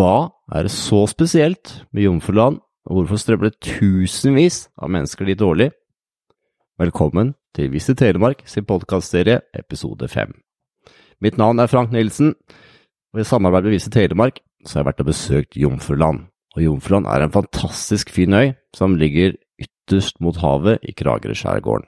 Hva 0.00 0.30
er 0.56 0.64
det 0.64 0.72
så 0.72 1.02
spesielt 1.10 1.82
med 1.92 2.06
Jomfruland, 2.06 2.54
og 2.88 2.94
hvorfor 2.94 3.18
strømmer 3.20 3.50
det 3.50 3.58
tusenvis 3.60 4.70
av 4.80 4.88
mennesker 4.88 5.28
dit 5.28 5.42
årlig? 5.44 5.66
Velkommen 6.80 7.34
til 7.52 7.68
Visit 7.74 7.98
Telemark 8.00 8.40
sin 8.48 8.64
podkastserie 8.64 9.42
episode 9.60 10.08
fem. 10.08 10.32
Mitt 11.20 11.36
navn 11.36 11.60
er 11.60 11.68
Frank 11.68 11.92
Nilsen, 11.92 12.32
og 13.12 13.20
i 13.20 13.28
samarbeid 13.28 13.68
med 13.68 13.76
Visit 13.76 13.92
Telemark 13.92 14.40
så 14.64 14.78
har 14.78 14.86
jeg 14.86 14.88
vært 14.88 15.04
og 15.04 15.10
besøkt 15.10 15.60
Jomfruland. 15.60 16.24
Og 16.56 16.64
Jomfruland 16.64 17.10
er 17.12 17.26
en 17.26 17.36
fantastisk 17.36 18.08
fin 18.14 18.32
øy 18.32 18.54
som 18.72 18.96
ligger 18.96 19.36
ytterst 19.60 20.16
mot 20.24 20.40
havet 20.40 20.80
i 20.80 20.96
Kragerø-skjærgården. 20.96 21.84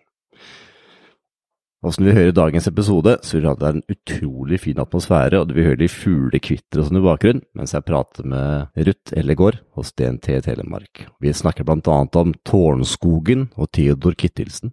Og 1.82 1.90
som 1.90 2.06
vi 2.06 2.14
hører 2.14 2.34
dagens 2.34 2.68
episode, 2.70 3.16
så 3.26 3.36
vil 3.40 3.48
det 3.58 3.70
en 3.72 3.82
utrolig 3.90 4.60
fin 4.62 4.78
atmosfære, 4.78 5.40
og 5.40 5.48
du 5.48 5.56
vil 5.56 5.66
høre 5.72 5.80
de 5.80 5.88
fugler 5.90 6.38
kvitre 6.38 6.78
og 6.78 6.86
sånn 6.86 7.00
i 7.00 7.02
bakgrunnen, 7.02 7.42
mens 7.58 7.74
jeg 7.74 7.86
prater 7.88 8.28
med 8.28 8.84
Ruth 8.86 9.16
Ellegård 9.18 9.58
hos 9.74 9.90
DNT 9.98 10.28
Telemark. 10.46 11.08
Vi 11.18 11.34
snakker 11.34 11.66
blant 11.66 11.90
annet 11.90 12.18
om 12.20 12.34
Tårnskogen 12.46 13.48
og 13.58 13.72
Theodor 13.74 14.14
Kittilsen. 14.14 14.70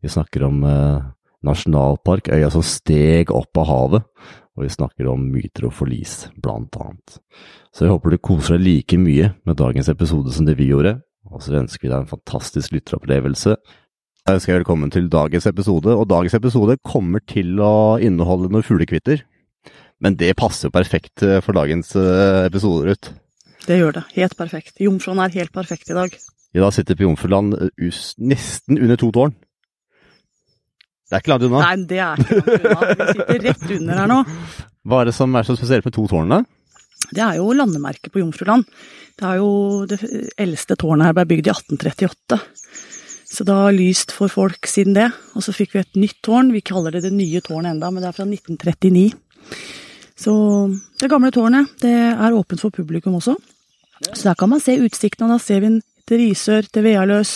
Vi 0.00 0.08
snakker 0.08 0.46
om 0.48 0.64
eh, 0.64 1.10
nasjonalpark, 1.44 2.32
øya 2.32 2.48
som 2.56 2.64
steg 2.64 3.34
opp 3.36 3.60
av 3.60 3.68
havet, 3.68 4.08
og 4.56 4.64
vi 4.64 4.72
snakker 4.72 5.12
om 5.12 5.28
myter 5.32 5.68
og 5.68 5.76
forlis, 5.76 6.22
blant 6.40 6.72
annet. 6.80 7.20
Så 7.68 7.84
jeg 7.84 7.92
håper 7.92 8.16
du 8.16 8.22
koser 8.24 8.56
deg 8.56 8.64
like 8.64 9.00
mye 9.00 9.34
med 9.44 9.60
dagens 9.60 9.92
episode 9.92 10.32
som 10.32 10.48
det 10.48 10.56
vi 10.56 10.72
gjorde, 10.72 10.96
og 11.28 11.44
så 11.44 11.60
ønsker 11.60 11.84
vi 11.84 11.92
deg 11.92 12.00
en 12.00 12.10
fantastisk 12.16 12.72
lytteropplevelse. 12.74 13.58
Jeg 14.30 14.38
ønsker 14.38 14.60
velkommen 14.60 14.92
til 14.94 15.08
dagens 15.10 15.48
episode, 15.50 15.90
og 15.90 16.04
dagens 16.06 16.36
episode 16.36 16.76
kommer 16.86 17.18
til 17.26 17.56
å 17.58 17.98
inneholde 17.98 18.46
noen 18.54 18.62
fuglekvitter. 18.62 19.24
Men 19.98 20.14
det 20.20 20.36
passer 20.38 20.68
jo 20.68 20.74
perfekt 20.76 21.24
eh, 21.26 21.40
for 21.42 21.58
dagens 21.58 21.90
eh, 21.98 22.44
episode, 22.46 22.84
Ruth. 22.86 23.10
Det 23.64 23.80
gjør 23.80 23.96
det. 23.96 24.04
Helt 24.14 24.36
perfekt. 24.38 24.76
Jomfruen 24.78 25.18
er 25.24 25.34
helt 25.34 25.50
perfekt 25.50 25.90
i 25.90 25.96
dag. 25.98 26.14
I 26.54 26.62
dag 26.62 26.76
sitter 26.76 26.94
vi 26.94 27.00
på 27.00 27.08
Jomfruland 27.08 27.56
eh, 27.58 27.98
nesten 28.22 28.78
under 28.78 29.00
to 29.02 29.10
tårn. 29.18 29.34
Det 31.10 31.18
er 31.18 31.24
ikke 31.24 31.34
langt 31.34 31.48
unna. 31.48 31.64
Nei, 31.64 31.88
det 31.90 32.00
er 32.06 32.22
ikke 32.22 32.38
langt 32.38 32.54
unna. 32.54 32.94
Vi 33.02 33.08
sitter 33.10 33.44
rett 33.48 33.66
under 33.80 34.00
her 34.04 34.12
nå. 34.14 34.20
Hva 34.86 35.02
er 35.02 35.10
det 35.10 35.16
som 35.18 35.34
er 35.34 35.50
så 35.50 35.58
spesielt 35.58 35.90
med 35.90 35.96
to 35.98 36.06
tårnene? 36.14 36.44
Det 37.10 37.26
er 37.26 37.42
jo 37.42 37.50
landemerket 37.58 38.14
på 38.14 38.22
Jomfruland. 38.22 38.70
Det 39.18 39.26
er 39.26 39.42
jo 39.42 39.50
det 39.90 39.98
eldste 40.38 40.78
tårnet 40.78 41.10
her 41.10 41.18
ble 41.18 41.26
bygd 41.34 41.50
i 41.50 41.56
1838. 41.56 42.42
Så 43.30 43.46
det 43.46 43.54
har 43.54 43.74
lyst 43.74 44.10
for 44.14 44.32
folk 44.32 44.66
siden 44.66 44.96
det. 44.96 45.06
Og 45.38 45.44
så 45.46 45.54
fikk 45.54 45.76
vi 45.76 45.82
et 45.84 46.00
nytt 46.00 46.18
tårn. 46.26 46.50
Vi 46.54 46.64
kaller 46.66 46.96
det 46.96 47.04
det 47.06 47.14
nye 47.14 47.42
tårnet 47.44 47.76
enda, 47.76 47.92
men 47.92 48.02
det 48.02 48.10
er 48.10 48.16
fra 48.16 48.26
1939. 48.26 49.06
Så 50.20 50.32
det 51.00 51.08
gamle 51.08 51.30
tårnet 51.32 51.70
det 51.80 51.94
er 51.94 52.36
åpent 52.36 52.60
for 52.60 52.74
publikum 52.74 53.16
også. 53.20 53.36
Så 54.10 54.24
der 54.24 54.34
kan 54.34 54.50
man 54.50 54.60
se 54.60 54.74
utsikten, 54.80 55.28
og 55.28 55.36
da 55.36 55.38
ser 55.42 55.62
vi 55.62 55.70
til 56.08 56.20
Risør, 56.24 56.66
til 56.72 56.84
Vealøs, 56.84 57.32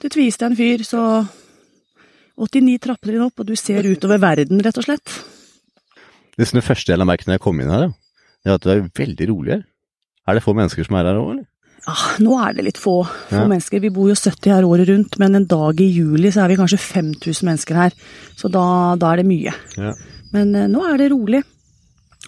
til 0.00 0.12
Tvistein 0.12 0.56
fyr, 0.56 0.84
så 0.86 1.02
89 2.36 2.76
trappetrinn 2.84 3.24
opp, 3.24 3.40
og 3.40 3.48
du 3.48 3.56
ser 3.56 3.88
utover 3.88 4.20
verden, 4.20 4.60
rett 4.64 4.78
og 4.78 4.84
slett. 4.86 5.14
Det 6.36 6.48
det 6.52 6.64
første 6.64 6.92
jeg 6.92 7.00
la 7.00 7.08
merke 7.08 7.24
til 7.24 7.32
når 7.32 7.38
jeg 7.40 7.46
kom 7.46 7.60
inn 7.60 7.72
her, 7.72 7.88
er 8.44 8.54
at 8.54 8.64
det 8.64 8.74
er 8.74 8.88
veldig 8.94 9.28
rolig 9.32 9.54
her. 9.56 9.62
Er 10.28 10.36
det 10.36 10.44
få 10.44 10.52
mennesker 10.52 10.84
som 10.84 10.98
er 10.98 11.08
her 11.08 11.20
òg, 11.20 11.30
eller? 11.32 11.46
Ah, 11.86 12.16
nå 12.18 12.34
er 12.42 12.56
det 12.56 12.64
litt 12.66 12.78
få, 12.82 12.96
få 13.30 13.36
Ja. 13.36 13.46
mennesker. 13.46 13.80
Vi 13.80 13.90
bor 13.94 14.08
jo 14.10 14.14
70 14.18 14.50
her 14.50 14.64
året 14.66 14.88
rundt, 14.88 15.18
men 15.22 15.36
en 15.38 15.46
dag 15.46 15.78
i 15.80 15.86
juli 15.94 16.32
så 16.34 16.42
er 16.44 16.48
vi 16.50 16.56
kanskje 16.58 16.80
5000 16.82 17.46
mennesker 17.46 17.78
her. 17.78 17.94
Så 18.36 18.50
da, 18.50 18.64
da 18.98 19.12
er 19.12 19.22
det 19.22 19.26
mye. 19.28 19.52
Ja. 19.78 19.92
Men 20.34 20.54
eh, 20.58 20.66
nå 20.72 20.82
er 20.90 20.98
det 20.98 21.12
rolig. 21.12 21.44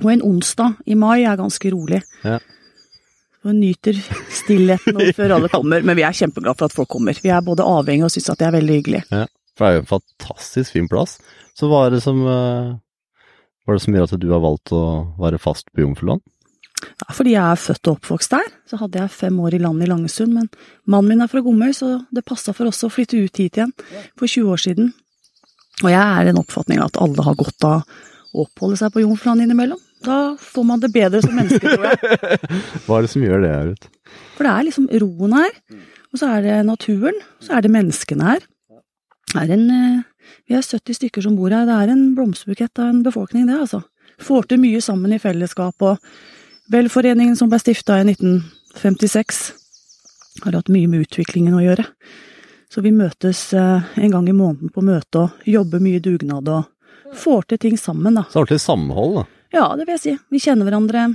Og 0.04 0.12
en 0.12 0.22
onsdag 0.22 0.76
i 0.86 0.94
mai 0.94 1.24
er 1.26 1.36
ganske 1.40 1.72
rolig. 1.74 1.98
Ja. 2.22 2.38
Og 3.46 3.54
nyter 3.58 3.98
stillheten 4.30 4.94
nå 4.94 5.08
før 5.18 5.34
alle 5.38 5.50
kommer. 5.50 5.82
Men 5.82 5.98
vi 5.98 6.04
er 6.06 6.14
kjempeglade 6.14 6.58
for 6.60 6.70
at 6.70 6.76
folk 6.78 6.88
kommer. 6.94 7.18
Vi 7.22 7.30
er 7.34 7.42
både 7.42 7.66
avhengige 7.66 8.06
og 8.06 8.14
syns 8.14 8.30
at 8.30 8.38
det 8.38 8.46
er 8.52 8.56
veldig 8.60 8.78
hyggelig. 8.78 9.02
Ja, 9.10 9.24
for 9.58 9.64
det 9.64 9.70
er 9.72 9.78
jo 9.80 9.82
en 9.86 9.92
fantastisk 9.96 10.76
fin 10.78 10.86
plass. 10.90 11.18
Så 11.58 11.66
hva 11.66 11.86
er 11.88 11.96
det 11.96 12.04
som 12.06 12.22
eh, 12.22 12.76
Hva 13.66 13.74
er 13.74 13.78
det 13.80 13.82
som 13.88 13.94
gjør 13.98 14.06
at 14.06 14.20
du 14.22 14.28
har 14.30 14.40
valgt 14.46 14.70
å 14.72 14.82
være 15.18 15.42
fast 15.42 15.66
på 15.74 15.82
Jomfruland? 15.82 16.22
Ja, 16.78 17.14
fordi 17.14 17.34
jeg 17.34 17.42
er 17.42 17.60
født 17.60 17.88
og 17.90 17.98
oppvokst 17.98 18.34
der. 18.34 18.46
Så 18.68 18.78
hadde 18.80 19.00
jeg 19.00 19.14
fem 19.14 19.38
år 19.42 19.56
i 19.56 19.60
land 19.62 19.82
i 19.82 19.88
Langesund, 19.88 20.34
men 20.34 20.48
mannen 20.86 21.14
min 21.14 21.24
er 21.24 21.30
fra 21.30 21.42
Gomøy, 21.44 21.72
så 21.76 21.96
det 22.14 22.26
passa 22.26 22.54
for 22.56 22.70
oss 22.70 22.84
å 22.86 22.92
flytte 22.92 23.18
ut 23.18 23.42
hit 23.42 23.58
igjen 23.58 23.74
for 24.18 24.26
20 24.26 24.52
år 24.54 24.62
siden. 24.62 24.92
Og 25.84 25.90
jeg 25.92 26.00
er 26.02 26.22
i 26.22 26.30
den 26.30 26.40
oppfatning 26.40 26.82
at 26.82 26.98
alle 26.98 27.24
har 27.26 27.38
godt 27.38 27.66
av 27.66 27.84
å 28.34 28.44
oppholde 28.44 28.78
seg 28.80 28.92
på 28.94 29.04
Jomfruland 29.04 29.44
innimellom. 29.44 29.80
Da 30.04 30.36
får 30.38 30.66
man 30.66 30.82
det 30.82 30.92
bedre 30.94 31.20
som 31.24 31.34
menneske, 31.34 31.62
tror 31.62 31.86
jeg. 31.88 32.40
Hva 32.86 32.98
er 32.98 33.06
det 33.06 33.12
som 33.14 33.24
gjør 33.24 33.44
det, 33.44 33.54
Ruth? 33.70 33.88
For 34.36 34.46
det 34.46 34.52
er 34.52 34.66
liksom 34.68 34.88
roen 35.02 35.36
her, 35.38 35.56
og 36.12 36.20
så 36.20 36.30
er 36.36 36.46
det 36.46 36.58
naturen, 36.68 37.18
og 37.38 37.46
så 37.46 37.56
er 37.56 37.64
det 37.64 37.74
menneskene 37.74 38.30
her. 38.30 38.46
Er 39.36 39.52
en, 39.54 39.64
eh, 39.74 40.32
vi 40.48 40.56
er 40.56 40.64
70 40.64 40.98
stykker 41.00 41.24
som 41.24 41.36
bor 41.38 41.52
her, 41.52 41.66
det 41.68 41.76
er 41.76 41.92
en 41.92 42.12
blomsterbukett 42.16 42.80
av 42.80 42.92
en 42.92 43.02
befolkning, 43.06 43.48
det, 43.50 43.58
altså. 43.66 43.82
Får 44.22 44.48
til 44.50 44.62
mye 44.62 44.80
sammen 44.82 45.14
i 45.14 45.20
fellesskap, 45.22 45.82
og 45.84 45.98
Velforeningen 46.68 47.36
som 47.36 47.48
ble 47.48 47.58
stifta 47.62 47.96
i 48.00 48.04
1956, 48.04 49.38
har 50.44 50.56
hatt 50.58 50.68
mye 50.68 50.88
med 50.90 51.06
utviklingen 51.06 51.56
å 51.56 51.62
gjøre. 51.64 51.86
Så 52.68 52.82
vi 52.84 52.92
møtes 52.92 53.40
eh, 53.56 53.86
en 53.96 54.12
gang 54.12 54.28
i 54.28 54.36
måneden 54.36 54.68
på 54.74 54.84
møte 54.84 55.22
og 55.24 55.48
jobber 55.48 55.80
mye 55.80 56.02
dugnad 56.04 56.50
og 56.52 57.16
får 57.16 57.48
til 57.48 57.62
ting 57.62 57.78
sammen, 57.80 58.18
da. 58.20 58.26
Så 58.28 58.42
ordentlig 58.42 58.60
samhold, 58.60 59.16
da. 59.16 59.24
Ja, 59.56 59.64
det 59.80 59.86
vil 59.88 59.94
jeg 59.96 60.02
si. 60.02 60.14
Vi 60.28 60.42
kjenner 60.44 60.68
hverandre 60.68 61.06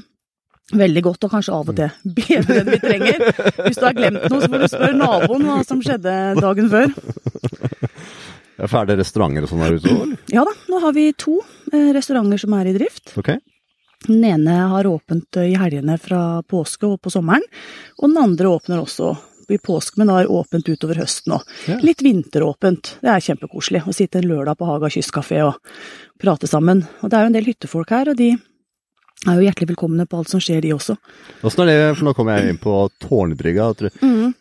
veldig 0.73 1.03
godt, 1.05 1.27
og 1.27 1.35
kanskje 1.35 1.53
av 1.53 1.69
og 1.69 1.77
til 1.77 1.93
bedre 2.17 2.59
enn 2.63 2.73
vi 2.73 2.81
trenger. 2.81 3.25
Hvis 3.67 3.77
du 3.77 3.85
har 3.85 3.97
glemt 3.99 4.25
noe, 4.25 4.41
så 4.41 4.49
får 4.49 4.65
du 4.65 4.67
spørre 4.73 4.97
naboen 4.97 5.47
hva 5.51 5.61
som 5.69 5.85
skjedde 5.85 6.17
dagen 6.41 6.73
før. 6.73 6.93
Er 8.63 8.85
det 8.87 8.95
restauranter 8.99 9.43
og 9.43 9.49
sånn 9.49 9.63
der 9.63 9.73
ute 9.75 9.91
òg. 9.91 10.11
Ja 10.31 10.43
da, 10.47 10.51
nå 10.69 10.77
har 10.79 10.93
vi 10.95 11.07
to 11.19 11.39
eh, 11.73 11.89
restauranter 11.93 12.39
som 12.39 12.53
er 12.55 12.69
i 12.69 12.75
drift. 12.77 13.11
Ok. 13.19 13.33
Den 14.07 14.23
ene 14.27 14.55
har 14.71 14.87
åpent 14.89 15.37
eh, 15.37 15.51
i 15.53 15.59
helgene 15.59 15.97
fra 16.01 16.41
påske 16.49 16.87
og 16.89 17.01
på 17.01 17.11
sommeren, 17.13 17.43
og 17.99 18.09
den 18.09 18.17
andre 18.21 18.51
åpner 18.51 18.81
også 18.83 19.13
i 19.51 19.57
påske, 19.59 19.97
men 19.99 20.07
da 20.07 20.21
er 20.21 20.29
åpent 20.31 20.69
utover 20.71 20.95
høsten 21.01 21.33
òg. 21.35 21.41
Ja. 21.67 21.75
Litt 21.83 21.99
vinteråpent. 22.01 22.93
Det 23.03 23.09
er 23.11 23.19
kjempekoselig 23.25 23.83
å 23.87 23.93
sitte 23.93 24.21
en 24.21 24.29
lørdag 24.29 24.55
på 24.57 24.65
Haga 24.69 24.87
kystkafé 24.93 25.41
og 25.45 25.57
prate 26.21 26.47
sammen. 26.47 26.85
Og 27.03 27.09
det 27.11 27.17
er 27.19 27.25
jo 27.25 27.31
en 27.33 27.35
del 27.37 27.49
hyttefolk 27.51 27.91
her, 27.91 28.09
og 28.13 28.17
de 28.17 28.29
er 29.27 29.35
jo 29.37 29.43
hjertelig 29.45 29.69
velkomne 29.73 30.05
på 30.09 30.17
alt 30.19 30.31
som 30.31 30.41
skjer, 30.43 30.61
de 30.63 30.71
også. 30.75 30.95
Åssen 31.43 31.63
er 31.63 31.69
det, 31.71 31.97
for 31.97 32.07
nå 32.07 32.15
kommer 32.15 32.39
jeg 32.39 32.53
inn 32.55 32.61
på 32.63 32.77
Tårnbrygga. 33.03 33.67
tror- 33.79 33.99
Mm. 34.01 34.33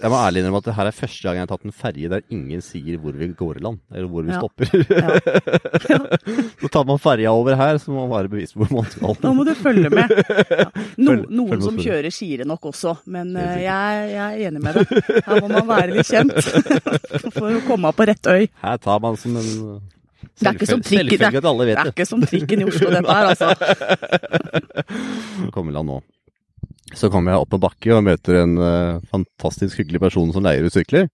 Jeg 0.00 0.08
må 0.12 0.16
ærlig 0.16 0.40
innrømme 0.40 0.60
at 0.62 0.64
det 0.70 0.74
her 0.78 0.88
er 0.88 0.94
første 0.96 1.22
gang 1.26 1.34
jeg 1.36 1.42
har 1.44 1.50
tatt 1.50 1.64
en 1.68 1.74
ferje 1.76 2.08
der 2.08 2.22
ingen 2.32 2.62
sier 2.64 2.96
hvor 3.02 3.12
vi 3.20 3.26
går 3.36 3.58
i 3.58 3.62
land, 3.66 3.78
eller 3.92 4.08
hvor 4.08 4.22
vi 4.24 4.32
Ja. 4.32 4.38
stopper. 4.40 4.66
Ja. 4.96 5.08
Så 6.62 6.68
tar 6.72 6.84
man 6.88 6.98
ferja 7.02 7.32
over 7.36 7.56
her, 7.56 7.76
så 7.82 7.92
må 7.92 8.06
man 8.06 8.12
være 8.14 8.30
bevisst 8.32 8.56
hvor 8.56 8.70
man 8.72 8.88
skal. 8.88 9.14
Da 9.20 9.32
må 9.36 9.44
du 9.44 9.52
følge 9.58 9.90
med. 9.92 10.08
Ja. 10.50 10.66
No, 10.96 11.12
Følg- 11.12 11.26
følg 11.26 11.36
noen 11.36 11.50
med 11.52 11.62
som 11.64 11.76
kjører 11.80 12.10
skiere 12.12 12.44
nok 12.48 12.64
også, 12.72 12.94
men 13.12 13.34
eh, 13.36 13.60
jeg, 13.66 14.10
jeg 14.14 14.24
er 14.24 14.48
enig 14.48 14.60
med 14.64 14.72
deg. 14.80 14.86
Her 15.26 15.40
må 15.44 15.48
man 15.52 15.68
være 15.68 15.94
litt 15.94 16.08
kjent 16.10 16.32
for 17.36 17.48
å 17.54 17.60
komme 17.68 17.92
på 17.96 18.06
rett 18.10 18.26
øy. 18.32 18.48
Her 18.64 18.76
tar 18.82 18.98
man 19.04 19.16
som 19.20 19.36
en 19.40 19.48
Det 20.40 20.48
er 20.48 20.56
trikken, 20.56 20.58
det, 20.60 20.68
Selvfølgelig 20.68 21.40
at 21.40 21.48
alle 21.50 21.66
det 21.68 21.74
Det 21.76 21.84
er 21.84 21.92
ikke 21.92 22.08
som 22.08 22.20
trikken 22.24 22.60
i 22.64 22.68
Oslo, 22.68 22.88
dette 22.96 23.12
her, 23.12 23.24
altså. 23.34 23.48
Kommer 25.54 25.72
land 25.76 25.88
nå. 25.92 26.00
Så 26.96 27.10
kommer 27.12 27.34
jeg 27.34 27.44
opp 27.44 27.52
på 27.52 27.60
bakke 27.62 27.94
og 27.94 28.04
møter 28.06 28.40
en 28.42 28.56
uh, 28.58 28.98
fantastisk 29.12 29.78
hyggelig 29.82 30.02
person 30.08 30.32
som 30.34 30.44
leier 30.44 30.66
ut 30.66 30.74
sykler. 30.74 31.08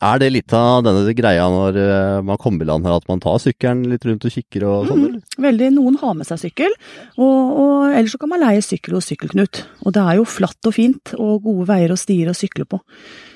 Er 0.00 0.16
det 0.16 0.30
litt 0.32 0.52
av 0.56 0.80
denne 0.86 1.12
greia 1.12 1.44
når 1.52 1.76
eh, 1.76 2.20
man 2.24 2.38
kommer 2.40 2.64
i 2.64 2.68
land 2.70 2.86
her, 2.88 2.94
at 2.96 3.08
man 3.10 3.20
tar 3.20 3.34
sykkelen 3.42 3.82
litt 3.90 4.06
rundt 4.08 4.24
og 4.24 4.32
kikker 4.32 4.64
og 4.64 4.86
sånn, 4.88 5.02
Mm, 5.10 5.18
Veldig, 5.44 5.66
Noen 5.76 5.98
har 6.00 6.14
med 6.16 6.24
seg 6.24 6.40
sykkel, 6.40 6.72
og, 7.20 7.58
og 7.60 7.74
ellers 7.92 8.14
så 8.14 8.20
kan 8.22 8.30
man 8.32 8.40
leie 8.40 8.62
sykkel 8.64 8.96
hos 8.96 9.10
Sykkelknut. 9.10 9.60
Og 9.84 9.92
det 9.92 10.00
er 10.00 10.16
jo 10.16 10.24
flatt 10.24 10.70
og 10.70 10.72
fint, 10.72 11.12
og 11.20 11.44
gode 11.44 11.68
veier 11.68 11.92
og 11.92 12.00
stier 12.00 12.32
å 12.32 12.36
sykle 12.38 12.64
på. 12.64 12.80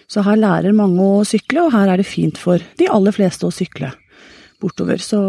Så 0.08 0.24
her 0.24 0.40
lærer 0.40 0.72
mange 0.76 1.04
å 1.04 1.20
sykle, 1.28 1.66
og 1.66 1.76
her 1.76 1.92
er 1.92 2.00
det 2.00 2.08
fint 2.08 2.40
for 2.40 2.64
de 2.80 2.88
aller 2.88 3.12
fleste 3.12 3.44
å 3.44 3.52
sykle 3.52 3.92
bortover. 4.64 5.04
Så 5.04 5.20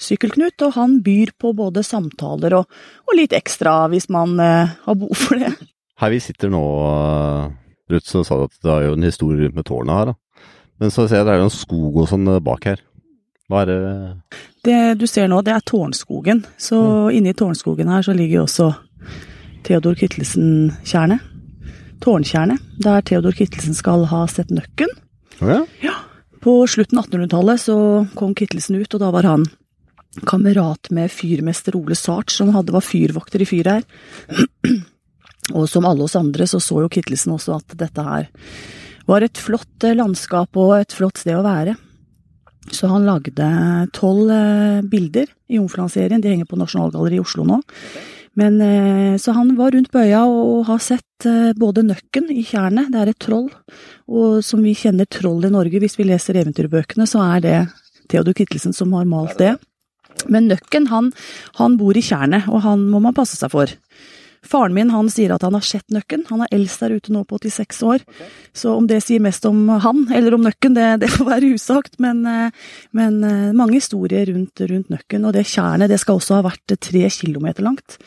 Sykkelknut, 0.00 0.58
og 0.66 0.74
han 0.74 0.98
byr 1.04 1.34
på 1.38 1.52
både 1.56 1.84
samtaler 1.86 2.56
og, 2.58 2.80
og 3.06 3.18
litt 3.18 3.34
ekstra 3.36 3.84
hvis 3.92 4.08
man 4.12 4.34
eh, 4.42 4.72
har 4.86 4.98
behov 4.98 5.14
for 5.18 5.40
det. 5.40 5.52
Her 6.02 6.10
vi 6.10 6.18
sitter 6.22 6.50
nå, 6.50 6.64
eh, 6.88 7.52
Ruth, 7.94 8.08
så 8.10 8.24
sa 8.26 8.38
du 8.40 8.48
at 8.48 8.56
det 8.64 8.72
er 8.72 8.88
jo 8.88 8.96
en 8.96 9.06
historie 9.06 9.44
rundt 9.44 9.58
med 9.60 9.68
tårnet 9.68 10.00
her, 10.00 10.12
da. 10.12 10.44
Men 10.82 10.90
så 10.90 11.06
ser 11.06 11.22
jeg 11.22 11.28
det 11.28 11.36
er 11.36 11.40
jo 11.44 11.46
en 11.46 11.54
skog 11.54 12.00
og 12.02 12.10
sånn 12.10 12.26
eh, 12.32 12.42
bak 12.42 12.66
her. 12.72 12.82
Hva 13.48 13.62
er 13.62 13.70
det 13.70 13.78
Det 14.64 14.78
du 14.98 15.06
ser 15.06 15.28
nå, 15.28 15.42
det 15.44 15.52
er 15.52 15.64
Tårnskogen. 15.68 16.42
Så 16.56 16.78
inne 17.12 17.34
i 17.34 17.36
Tårnskogen 17.36 17.92
her 17.92 18.02
så 18.02 18.14
ligger 18.16 18.40
jo 18.40 18.46
også 18.46 18.70
Theodor 19.64 19.96
Kittelsen-tjernet. 20.00 21.20
Tårntjernet, 22.04 22.60
der 22.82 23.04
Theodor 23.04 23.36
Kittelsen 23.36 23.76
skal 23.76 24.08
ha 24.10 24.24
sett 24.28 24.50
nøkken. 24.52 24.90
Å 25.44 25.60
ja? 25.84 25.94
På 26.44 26.56
slutten 26.68 26.98
av 27.00 27.06
1800-tallet 27.06 27.60
så 27.60 27.76
kom 28.16 28.34
Kittelsen 28.36 28.80
ut, 28.80 28.96
og 28.96 29.00
da 29.00 29.12
var 29.14 29.28
han 29.28 29.46
kamerat 30.26 30.90
med 30.94 31.12
fyrmester 31.12 31.76
Ole 31.78 31.96
Sart, 31.98 32.30
som 32.30 32.52
hadde, 32.54 32.74
var 32.74 32.84
fyrvokter 32.84 33.42
i 33.42 33.48
fyret 33.48 33.80
her. 33.80 34.82
og 35.56 35.68
som 35.68 35.86
alle 35.88 36.06
oss 36.06 36.16
andre, 36.16 36.46
så 36.48 36.60
så 36.62 36.84
jo 36.84 36.90
Kittelsen 36.92 37.34
også 37.34 37.58
at 37.58 37.76
dette 37.80 38.06
her 38.06 38.30
var 39.10 39.24
et 39.24 39.40
flott 39.40 39.84
eh, 39.84 39.96
landskap 39.96 40.56
og 40.56 40.78
et 40.78 40.94
flott 40.96 41.20
sted 41.20 41.36
å 41.36 41.44
være. 41.44 41.76
Så 42.72 42.88
han 42.88 43.04
lagde 43.04 43.48
tolv 43.96 44.32
eh, 44.32 44.80
bilder 44.88 45.28
i 45.50 45.58
Jomfruland-serien, 45.58 46.22
de 46.24 46.32
henger 46.32 46.48
på 46.48 46.58
Nasjonalgalleriet 46.60 47.20
i 47.20 47.24
Oslo 47.24 47.44
nå. 47.48 47.60
Men, 48.40 48.56
eh, 48.64 49.16
så 49.20 49.34
han 49.36 49.52
var 49.58 49.74
rundt 49.76 49.92
på 49.92 50.02
øya 50.02 50.24
og 50.26 50.64
har 50.70 50.80
sett 50.82 51.28
både 51.56 51.84
Nøkken 51.86 52.32
i 52.34 52.42
tjernet, 52.44 52.90
det 52.92 53.00
er 53.00 53.10
et 53.12 53.20
troll, 53.22 53.46
og 54.10 54.40
som 54.44 54.64
vi 54.64 54.74
kjenner 54.76 55.08
troll 55.08 55.46
i 55.46 55.52
Norge, 55.52 55.78
hvis 55.80 55.96
vi 55.96 56.08
leser 56.08 56.40
eventyrbøkene, 56.40 57.06
så 57.08 57.22
er 57.36 57.44
det 57.44 57.60
Theodor 58.10 58.34
Kittelsen 58.36 58.74
som 58.76 58.92
har 58.96 59.06
malt 59.08 59.38
det. 59.40 59.54
Men 60.30 60.48
Nøkken, 60.48 60.88
han, 60.92 61.12
han 61.60 61.78
bor 61.80 61.96
i 61.96 62.04
tjernet, 62.04 62.48
og 62.48 62.64
han 62.64 62.86
må 62.90 63.02
man 63.04 63.16
passe 63.16 63.38
seg 63.40 63.52
for. 63.52 63.72
Faren 64.44 64.74
min 64.76 64.90
han 64.92 65.08
sier 65.08 65.32
at 65.32 65.44
han 65.44 65.56
har 65.56 65.64
sett 65.64 65.88
Nøkken. 65.92 66.26
Han 66.28 66.42
er 66.44 66.52
eldst 66.52 66.82
der 66.84 66.94
ute 66.98 67.12
nå 67.14 67.22
på 67.28 67.38
86 67.40 67.80
år. 67.88 68.04
Okay. 68.04 68.28
Så 68.56 68.74
om 68.76 68.86
det 68.88 69.00
sier 69.04 69.22
mest 69.24 69.46
om 69.48 69.62
han 69.80 70.04
eller 70.12 70.36
om 70.36 70.44
Nøkken, 70.44 70.76
det, 70.76 70.88
det 71.04 71.10
får 71.14 71.28
være 71.30 71.52
usagt. 71.56 71.96
Men, 72.02 72.20
eh, 72.28 72.68
men, 72.96 73.22
eh, 73.24 73.54
mange 73.56 73.78
historier 73.78 74.28
rundt, 74.28 74.60
rundt 74.68 74.92
Nøkken. 74.92 75.24
Og 75.24 75.34
det 75.36 75.46
tjernet 75.48 75.92
det 75.92 76.00
skal 76.02 76.20
også 76.20 76.38
ha 76.38 76.44
vært 76.46 76.76
tre 76.76 77.08
kilometer 77.08 77.64
langt. 77.64 77.98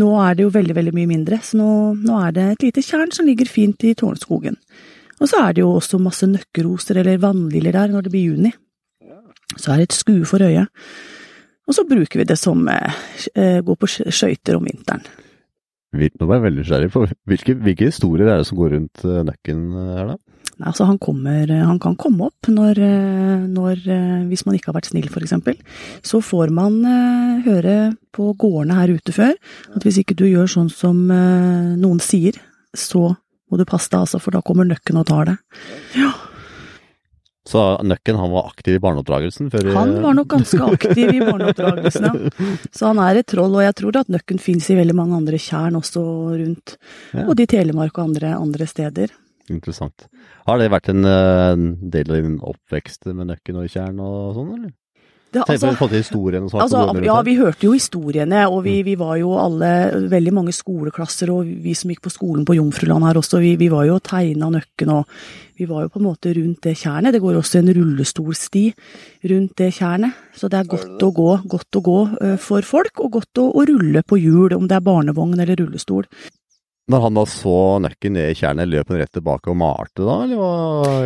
Nå 0.00 0.10
er 0.24 0.34
det 0.34 0.46
jo 0.46 0.56
veldig, 0.56 0.78
veldig 0.80 0.96
mye 0.96 1.12
mindre. 1.12 1.40
Så 1.44 1.60
nå, 1.60 1.70
nå 2.00 2.18
er 2.22 2.36
det 2.36 2.48
et 2.54 2.68
lite 2.70 2.84
tjern 2.84 3.12
som 3.14 3.28
ligger 3.28 3.50
fint 3.50 3.84
i 3.84 3.94
Tårnskogen. 3.98 4.56
Og 5.20 5.30
så 5.30 5.44
er 5.44 5.54
det 5.54 5.62
jo 5.62 5.74
også 5.76 6.00
masse 6.02 6.26
nøkkeroser 6.26 6.98
eller 7.02 7.20
vannliller 7.22 7.76
der 7.76 7.92
når 7.92 8.06
det 8.06 8.14
blir 8.14 8.32
juni. 8.32 8.54
Så 9.54 9.70
er 9.70 9.82
det 9.82 9.90
et 9.90 10.00
skue 10.00 10.24
for 10.26 10.42
øyet. 10.42 10.72
Og 11.64 11.76
så 11.76 11.86
bruker 11.88 12.20
vi 12.20 12.28
det 12.28 12.36
som 12.40 12.66
eh, 12.68 13.00
eh 13.34 13.60
gå 13.64 13.76
på 13.76 13.88
skøyter 13.88 14.58
om 14.58 14.66
vinteren. 14.68 15.04
Nå 15.94 16.26
ble 16.26 16.36
jeg 16.36 16.44
veldig 16.44 16.60
nysgjerrig 16.60 16.90
på 16.90 17.04
hvilke, 17.30 17.54
hvilke, 17.54 17.88
historier 17.92 18.26
er 18.26 18.40
det 18.40 18.48
som 18.48 18.58
går 18.58 18.72
rundt 18.74 19.04
uh, 19.06 19.20
nøkken 19.22 19.60
her, 19.78 20.08
da? 20.10 20.16
Nei, 20.54 20.66
altså 20.70 20.88
han, 20.88 20.98
kommer, 21.02 21.50
han 21.50 21.78
kan 21.82 21.94
komme 21.98 22.28
opp 22.28 22.46
når, 22.50 22.78
når, 23.50 23.80
Hvis 24.28 24.44
man 24.46 24.54
ikke 24.54 24.70
har 24.70 24.76
vært 24.76 24.86
snill, 24.86 25.08
f.eks. 25.10 25.32
Så 26.06 26.20
får 26.22 26.52
man 26.54 26.76
høre 27.42 27.94
på 28.14 28.28
gårdene 28.38 28.76
her 28.78 28.92
ute 28.94 29.14
før 29.16 29.34
at 29.34 29.82
hvis 29.82 29.98
ikke 30.04 30.14
du 30.14 30.28
gjør 30.28 30.52
sånn 30.52 30.70
som 30.70 31.00
noen 31.10 31.98
sier, 31.98 32.38
så 32.70 33.16
må 33.50 33.58
du 33.58 33.66
passe 33.66 33.90
deg, 33.90 34.04
altså, 34.04 34.22
for 34.22 34.34
da 34.34 34.44
kommer 34.46 34.70
nøkken 34.70 35.02
og 35.02 35.08
tar 35.10 35.32
det. 35.32 35.36
Ja. 35.98 36.12
Så 37.44 37.62
Nøkken 37.84 38.16
han 38.16 38.30
var 38.32 38.46
aktiv 38.48 38.78
i 38.78 38.80
barneoppdragelsen? 38.80 39.50
Før 39.52 39.68
han 39.74 39.90
var 40.00 40.14
nok 40.16 40.30
ganske 40.32 40.60
aktiv 40.74 41.10
i 41.12 41.20
barneoppdragelsen, 41.20 42.06
ja. 42.08 42.52
Så 42.72 42.88
han 42.88 43.02
er 43.04 43.20
et 43.20 43.28
troll, 43.28 43.52
og 43.52 43.66
jeg 43.66 43.76
tror 43.80 43.98
at 44.00 44.12
Nøkken 44.12 44.40
finnes 44.40 44.70
i 44.72 44.78
veldig 44.78 44.96
mange 44.96 45.18
andre 45.18 45.40
tjern 45.40 45.76
også 45.76 46.04
rundt. 46.38 46.78
Ja. 47.12 47.26
Både 47.28 47.44
i 47.44 47.50
Telemark 47.52 47.98
og 47.98 48.08
andre, 48.08 48.32
andre, 48.38 48.68
steder. 48.70 49.12
Interessant. 49.52 50.06
Har 50.48 50.60
det 50.60 50.70
vært 50.72 50.88
en 50.88 51.04
uh, 51.04 51.52
del 51.92 52.08
av 52.08 52.22
din 52.22 52.40
oppvekst 52.40 53.10
med 53.12 53.28
Nøkken 53.28 53.60
og 53.60 53.68
tjern 53.68 54.00
og 54.00 54.38
sånn, 54.38 54.56
eller? 54.56 54.72
Det, 55.34 55.42
altså, 55.50 55.72
på 55.78 55.88
historien 55.90 56.44
og. 56.46 56.52
Altså, 56.62 56.84
ja, 57.02 57.16
vi 57.26 57.34
hørte 57.40 57.66
jo 57.66 57.72
historiene, 57.74 58.44
og 58.46 58.60
vi, 58.62 58.76
mm. 58.80 58.86
vi, 58.86 58.94
var 59.00 59.16
jo 59.18 59.32
alle, 59.40 59.70
veldig 60.12 60.34
mange 60.36 60.54
skoleklasser, 60.54 61.32
og 61.34 61.48
vi 61.64 61.74
som 61.74 61.90
gikk 61.90 62.04
på 62.04 62.12
skolen 62.14 62.46
på 62.46 62.54
Jomfruland 62.54 63.08
her 63.08 63.18
også, 63.18 63.40
vi, 63.42 63.54
vi 63.58 63.70
var 63.72 63.88
jo 63.88 63.96
og 63.98 64.04
tegna 64.06 64.52
nøkken, 64.54 64.92
og 64.94 65.10
vi 65.58 65.66
var 65.70 65.84
jo 65.84 65.90
på 65.94 66.00
en 66.00 66.06
måte 66.06 66.34
rundt 66.38 66.62
det 66.66 66.76
tjernet. 66.78 67.14
Det 67.14 67.22
går 67.24 67.40
også 67.40 67.60
en 67.60 67.72
rullestolsti 67.74 68.64
rundt 69.32 69.58
det 69.58 69.72
tjernet, 69.74 70.22
så 70.38 70.50
det 70.50 70.60
er 70.60 70.70
godt 70.70 71.02
å 71.02 71.10
gå, 71.18 71.28
godt 71.56 71.80
å 71.80 71.84
gå 71.90 71.98
eh, 72.20 72.38
for 72.42 72.66
folk, 72.66 73.02
og 73.02 73.18
godt 73.18 73.42
å, 73.42 73.50
å 73.50 73.66
rulle 73.70 74.06
på 74.06 74.20
hjul, 74.22 74.54
om 74.54 74.70
det 74.70 74.78
er 74.78 74.86
barnevogn 74.86 75.38
eller 75.38 75.58
rullestol. 75.64 76.06
Når 76.92 77.00
han 77.00 77.16
da 77.16 77.22
så 77.24 77.58
nøkken 77.80 78.12
ned 78.12 78.34
i 78.34 78.36
tjernet, 78.36 78.68
løp 78.68 78.90
han 78.92 78.98
rett 79.00 79.14
tilbake 79.16 79.48
og 79.48 79.56
malte 79.56 80.04
da, 80.04 80.16
eller 80.26 80.36
hva? 80.36 80.48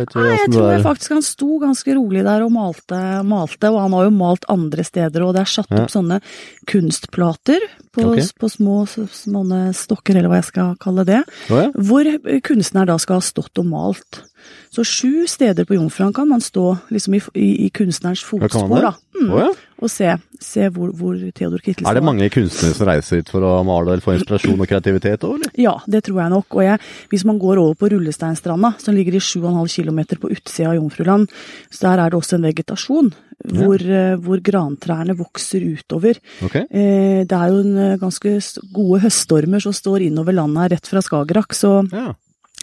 Jeg 0.01 0.09
tror, 0.11 0.25
Nei, 0.25 0.33
jeg 0.33 0.51
tror 0.51 0.65
jeg 0.73 0.81
faktisk 0.83 1.13
han 1.15 1.23
sto 1.23 1.59
ganske 1.61 1.95
rolig 1.95 2.23
der 2.27 2.43
og 2.43 2.51
malte, 2.51 2.99
malte, 3.23 3.71
og 3.71 3.77
han 3.85 3.95
har 3.95 4.09
jo 4.09 4.15
malt 4.17 4.47
andre 4.51 4.83
steder, 4.83 5.23
og 5.23 5.37
det 5.37 5.45
er 5.45 5.53
satt 5.53 5.71
opp 5.71 5.85
ja. 5.85 5.93
sånne 5.93 6.19
kunstplater 6.67 7.63
på, 7.95 8.09
okay. 8.09 8.27
på 8.43 8.51
små, 8.51 8.81
små 8.91 9.45
stokker, 9.79 10.19
eller 10.19 10.33
hva 10.33 10.41
jeg 10.41 10.49
skal 10.49 10.75
kalle 10.83 11.07
det, 11.07 11.21
oh, 11.47 11.61
ja. 11.63 11.71
hvor 11.79 12.11
kunstner 12.43 12.89
da 12.89 12.99
skal 12.99 13.21
ha 13.21 13.29
stått 13.31 13.63
og 13.63 13.71
malt. 13.71 14.23
Så 14.69 14.85
sju 14.85 15.25
steder 15.27 15.65
på 15.65 15.75
Jomfruland 15.77 16.15
kan 16.15 16.29
man 16.29 16.41
stå 16.41 16.65
liksom 16.93 17.15
i, 17.17 17.21
i, 17.33 17.49
i 17.65 17.69
kunstnerens 17.73 18.21
fotspor, 18.25 18.83
da. 18.85 18.93
Mm. 19.17 19.31
Oh, 19.33 19.39
ja. 19.41 19.49
Og 19.79 19.91
se, 19.91 20.11
se 20.43 20.67
hvor, 20.75 20.91
hvor, 20.95 21.15
Theodor 21.35 21.61
Kittelsen 21.63 21.87
var. 21.87 21.95
Er 21.95 22.01
det 22.01 22.07
mange 22.07 22.27
kunstnere 22.33 22.75
som 22.75 22.89
reiser 22.89 23.21
hit 23.21 23.31
for 23.31 23.45
å 23.47 23.53
male 23.67 23.95
eller 23.95 24.03
få 24.03 24.13
inspirasjon 24.17 24.59
og 24.59 24.69
kreativitet 24.69 25.23
òg, 25.27 25.37
eller? 25.39 25.55
Ja, 25.59 25.77
det 25.87 26.03
tror 26.07 26.21
jeg 26.21 26.33
nok. 26.35 26.59
Og 26.59 26.65
jeg, 26.65 26.83
hvis 27.13 27.25
man 27.27 27.39
går 27.41 27.61
over 27.63 27.79
på 27.79 27.89
Rullesteinstranda, 27.93 28.73
som 28.83 28.97
ligger 28.97 29.17
i 29.17 29.23
7,5 29.23 29.71
km 29.79 30.03
på 30.19 30.31
utsida 30.35 30.73
av 30.73 30.77
Jomfruland, 30.77 31.33
så 31.71 31.87
der 31.87 32.03
er 32.03 32.11
det 32.11 32.19
også 32.19 32.37
en 32.37 32.47
vegetasjon. 32.49 33.11
Hvor, 33.39 33.79
ja. 33.79 33.99
Eh, 34.11 34.17
hvor 34.19 34.41
grantrærne 34.43 35.15
vokser 35.15 35.63
utover. 35.63 36.17
Okay. 36.43 36.65
Eh, 36.67 37.21
det 37.23 37.37
er 37.37 37.53
jo 37.53 37.61
en 37.63 37.77
eh, 37.79 37.99
ganske 38.01 38.33
gode 38.75 38.99
høststormer 39.05 39.63
som 39.63 39.71
står 39.75 40.09
innover 40.09 40.35
landet 40.35 40.73
rett 40.73 40.89
fra 40.91 40.99
Skagerrak, 41.05 41.55
så 41.55 41.77
ja. 41.87 42.11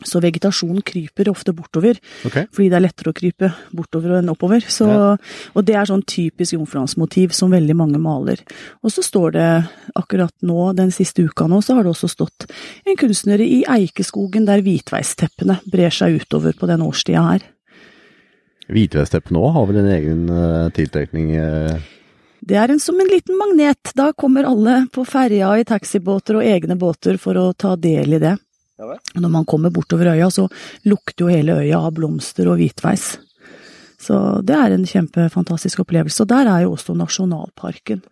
Så 0.04 0.20
vegetasjonen 0.20 0.82
kryper 0.84 1.30
ofte 1.32 1.54
bortover, 1.56 1.96
okay. 2.28 2.44
fordi 2.52 2.68
det 2.68 2.76
er 2.76 2.84
lettere 2.84 3.12
å 3.14 3.16
krype 3.16 3.48
bortover 3.72 4.18
enn 4.18 4.28
oppover. 4.28 4.60
Så, 4.60 4.88
ja. 4.90 5.08
Og 5.56 5.64
det 5.64 5.78
er 5.78 5.88
sånn 5.88 6.04
typisk 6.04 6.58
jomfrulandsmotiv 6.58 7.32
som 7.36 7.54
veldig 7.54 7.76
mange 7.78 8.00
maler. 8.02 8.42
Og 8.84 8.92
så 8.92 9.04
står 9.04 9.36
det 9.38 9.48
akkurat 9.96 10.34
nå, 10.44 10.70
den 10.76 10.92
siste 10.92 11.24
uka 11.24 11.48
nå, 11.48 11.62
så 11.64 11.78
har 11.78 11.86
det 11.86 11.94
også 11.94 12.12
stått 12.12 12.48
en 12.84 13.00
kunstner 13.00 13.40
i 13.40 13.62
Eikeskogen 13.64 14.44
der 14.48 14.60
hvitveisteppene 14.66 15.62
brer 15.72 15.94
seg 15.94 16.20
utover 16.20 16.56
på 16.60 16.68
den 16.68 16.84
årstida 16.84 17.24
her. 17.30 17.50
Hvitveistteppene 18.68 19.40
òg 19.40 19.52
har 19.54 19.68
vel 19.70 19.80
en 19.80 19.92
egen 19.94 20.24
uh, 20.28 20.72
tiltrekning? 20.76 21.36
Uh... 21.38 21.92
Det 22.46 22.58
er 22.58 22.70
en, 22.70 22.80
som 22.82 22.98
en 23.00 23.08
liten 23.10 23.38
magnet. 23.38 23.94
Da 23.96 24.12
kommer 24.12 24.46
alle 24.46 24.84
på 24.92 25.06
ferja 25.08 25.54
i 25.58 25.64
taxibåter 25.66 26.38
og 26.38 26.46
egne 26.46 26.76
båter 26.78 27.18
for 27.22 27.38
å 27.40 27.52
ta 27.58 27.74
del 27.80 28.18
i 28.18 28.22
det. 28.22 28.36
Når 28.76 29.30
man 29.32 29.46
kommer 29.48 29.72
bortover 29.72 30.12
øya, 30.12 30.28
så 30.30 30.46
lukter 30.84 31.24
jo 31.24 31.32
hele 31.32 31.56
øya 31.62 31.80
av 31.80 31.94
blomster 31.96 32.50
og 32.50 32.60
hvitveis. 32.60 33.14
Så 34.00 34.16
det 34.44 34.56
er 34.56 34.74
en 34.74 34.84
kjempefantastisk 34.86 35.80
opplevelse. 35.86 36.22
Og 36.24 36.30
der 36.30 36.50
er 36.52 36.64
jo 36.66 36.74
også 36.76 36.96
nasjonalparken. 36.98 38.02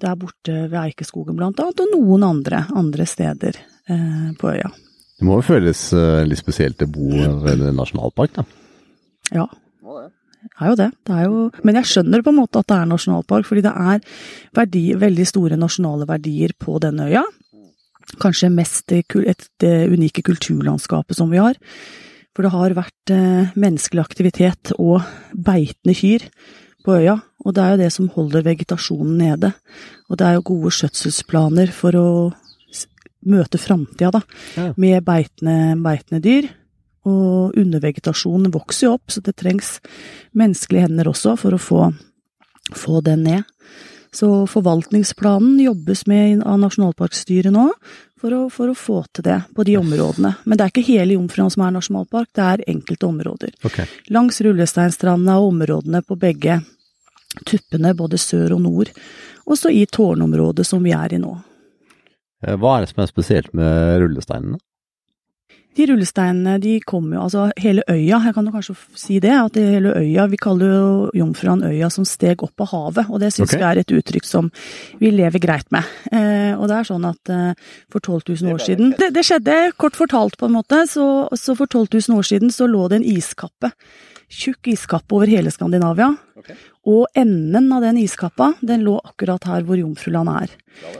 Der 0.00 0.18
borte 0.18 0.66
ved 0.66 0.78
Eikeskogen 0.80 1.38
blant 1.38 1.60
annet, 1.62 1.82
og 1.84 1.94
noen 1.94 2.24
andre, 2.26 2.64
andre 2.74 3.06
steder 3.06 3.58
eh, 3.60 4.30
på 4.40 4.50
øya. 4.50 4.70
Det 5.20 5.28
må 5.28 5.36
jo 5.36 5.44
føles 5.44 5.82
uh, 5.92 6.22
litt 6.24 6.40
spesielt 6.40 6.80
å 6.80 6.88
bo 6.88 7.10
ved 7.44 7.66
en 7.68 7.76
nasjonalpark, 7.76 8.38
da? 8.38 8.46
Ja. 9.36 9.44
Det 10.40 10.64
er 10.64 10.70
jo 10.70 10.76
det. 10.80 10.86
det 11.04 11.16
er 11.16 11.26
jo, 11.28 11.42
men 11.68 11.76
jeg 11.76 11.88
skjønner 11.90 12.22
på 12.24 12.32
en 12.32 12.38
måte 12.38 12.62
at 12.62 12.68
det 12.72 12.78
er 12.78 12.88
nasjonalpark, 12.88 13.44
fordi 13.44 13.62
det 13.66 13.74
er 13.76 14.00
verdi, 14.56 14.84
veldig 14.96 15.26
store 15.28 15.58
nasjonale 15.60 16.08
verdier 16.08 16.56
på 16.56 16.78
denne 16.80 17.10
øya 17.10 17.26
kanskje 18.20 18.50
mest 18.52 18.86
det, 18.90 19.04
det 19.62 19.74
unike 19.92 20.24
kulturlandskapet 20.26 21.16
som 21.18 21.30
vi 21.30 21.40
har. 21.42 21.58
For 22.34 22.46
det 22.46 22.52
har 22.54 22.76
vært 22.78 23.12
eh, 23.14 23.54
menneskelig 23.58 24.02
aktivitet 24.02 24.74
og 24.78 25.02
beitende 25.34 25.96
kyr 25.98 26.26
på 26.86 26.96
øya, 26.96 27.18
og 27.44 27.54
det 27.54 27.62
er 27.62 27.74
jo 27.74 27.80
det 27.82 27.90
som 27.92 28.12
holder 28.14 28.46
vegetasjonen 28.46 29.18
nede. 29.20 29.52
Og 30.08 30.20
det 30.20 30.26
er 30.26 30.38
jo 30.38 30.46
gode 30.52 30.72
skjøtselsplaner 30.74 31.72
for 31.74 31.98
å 31.98 32.08
møte 33.28 33.60
framtida, 33.60 34.14
da, 34.14 34.22
ja. 34.56 34.70
med 34.80 35.04
beitende, 35.04 35.76
beitende 35.84 36.22
dyr. 36.24 36.48
Og 37.08 37.56
undervegetasjonen 37.58 38.52
vokser 38.52 38.86
jo 38.86 38.94
opp, 38.96 39.12
så 39.12 39.22
det 39.24 39.36
trengs 39.40 39.78
menneskelige 40.36 40.86
hender 40.86 41.10
også 41.10 41.34
for 41.40 41.56
å 41.56 41.60
få, 41.60 41.86
få 42.76 43.00
den 43.04 43.24
ned. 43.28 43.48
Så 44.12 44.46
forvaltningsplanen 44.50 45.60
jobbes 45.62 46.06
med 46.10 46.42
av 46.42 46.58
Nasjonalparkstyret 46.58 47.52
nå, 47.54 47.68
for 48.20 48.34
å, 48.36 48.40
for 48.52 48.72
å, 48.72 48.76
få 48.76 48.98
til 49.14 49.24
det 49.24 49.38
på 49.56 49.64
de 49.64 49.76
områdene. 49.80 50.34
Men 50.44 50.58
det 50.58 50.64
er 50.64 50.72
ikke 50.72 50.86
hele 50.88 51.16
Jomfruland 51.16 51.54
som 51.54 51.64
er 51.64 51.76
nasjonalpark, 51.76 52.28
det 52.36 52.46
er 52.46 52.64
enkelte 52.74 53.08
områder. 53.08 53.54
Okay. 53.64 53.86
Langs 54.12 54.42
Rullesteinstranda 54.44 55.38
og 55.40 55.54
områdene 55.54 56.02
på 56.04 56.18
begge 56.20 56.60
tuppene, 57.46 57.94
både 57.96 58.18
sør 58.20 58.58
og 58.58 58.64
nord. 58.66 58.90
Også 59.50 59.72
i 59.72 59.86
tårnområdet 59.86 60.66
som 60.66 60.82
vi 60.84 60.92
er 60.96 61.14
i 61.14 61.22
nå. 61.22 61.36
Eh, 62.44 62.56
hva 62.58 62.76
er 62.76 62.84
det 62.84 62.92
som 62.92 63.04
er 63.04 63.10
spesielt 63.10 63.54
med 63.56 64.00
rullesteinene? 64.02 64.60
De 65.78 65.86
rullesteinene 65.86 66.56
de 66.62 66.72
kommer 66.82 67.16
jo, 67.16 67.24
altså 67.28 67.44
hele 67.60 67.84
øya, 67.86 68.18
jeg 68.26 68.34
kan 68.34 68.48
jo 68.48 68.52
kanskje 68.54 68.74
si 68.98 69.20
det, 69.22 69.30
at 69.30 69.58
hele 69.60 69.92
øya, 70.00 70.26
vi 70.32 70.40
kaller 70.40 70.72
jo 70.72 70.88
Jomfruen 71.14 71.62
øya 71.68 71.90
som 71.94 72.06
steg 72.08 72.42
opp 72.42 72.64
av 72.66 72.72
havet, 72.72 73.06
og 73.08 73.22
det 73.22 73.30
syns 73.34 73.52
okay. 73.52 73.60
vi 73.60 73.68
er 73.68 73.82
et 73.82 73.94
uttrykk 74.00 74.26
som 74.26 74.50
vi 74.98 75.12
lever 75.14 75.42
greit 75.42 75.70
med. 75.70 75.86
Eh, 76.10 76.52
og 76.58 76.66
det 76.70 76.80
er 76.80 76.90
sånn 76.90 77.06
at 77.06 77.32
eh, 77.32 77.70
for 77.92 78.02
12 78.02 78.42
000 78.42 78.54
år 78.54 78.64
siden 78.66 78.94
det, 78.98 79.12
det, 79.14 79.24
skjedde 79.26 79.58
kort 79.78 79.98
fortalt 79.98 80.38
på 80.40 80.50
en 80.50 80.58
måte, 80.58 80.82
så, 80.90 81.06
så 81.38 81.54
for 81.58 81.70
12 81.70 81.86
000 82.10 82.18
år 82.18 82.30
siden 82.32 82.54
så 82.54 82.66
lå 82.70 82.88
det 82.90 83.00
en 83.00 83.10
iskappe 83.14 83.70
tjukk 84.30 84.70
iskappe 84.72 85.16
over 85.16 85.30
hele 85.30 85.52
Skandinavia. 85.52 86.12
Og 86.88 87.10
enden 87.18 87.68
av 87.74 87.84
den 87.84 87.98
iskappa, 88.00 88.54
den 88.64 88.86
lå 88.86 88.94
akkurat 89.04 89.44
her 89.50 89.64
hvor 89.66 89.76
Jomfruland 89.76 90.30
er. 90.32 90.54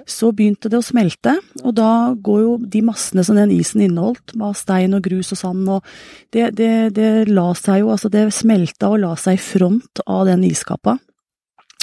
Så 0.04 0.32
begynte 0.37 0.68
det 0.68 0.80
å 0.80 0.84
smelte, 0.84 1.38
og 1.62 1.72
da 1.78 2.12
går 2.12 2.40
jo 2.42 2.56
de 2.60 2.82
massene 2.84 3.25
som 3.25 3.38
den 3.38 3.54
isen 3.54 3.87
inneholdt, 3.87 4.34
av 4.37 4.58
stein 4.58 4.96
og 4.99 5.06
grus 5.06 5.32
og 5.32 5.40
sand, 5.40 5.70
og 5.72 5.87
det, 6.34 6.50
det, 6.58 6.72
det 6.99 7.10
la 7.30 7.49
seg 7.56 7.84
jo, 7.84 7.94
altså 7.94 8.12
det 8.12 8.26
smelta 8.37 8.90
og 8.92 9.00
la 9.06 9.14
seg 9.16 9.38
i 9.38 9.44
front 9.44 10.04
av 10.04 10.26
den 10.28 10.44
iskappa. 10.50 10.99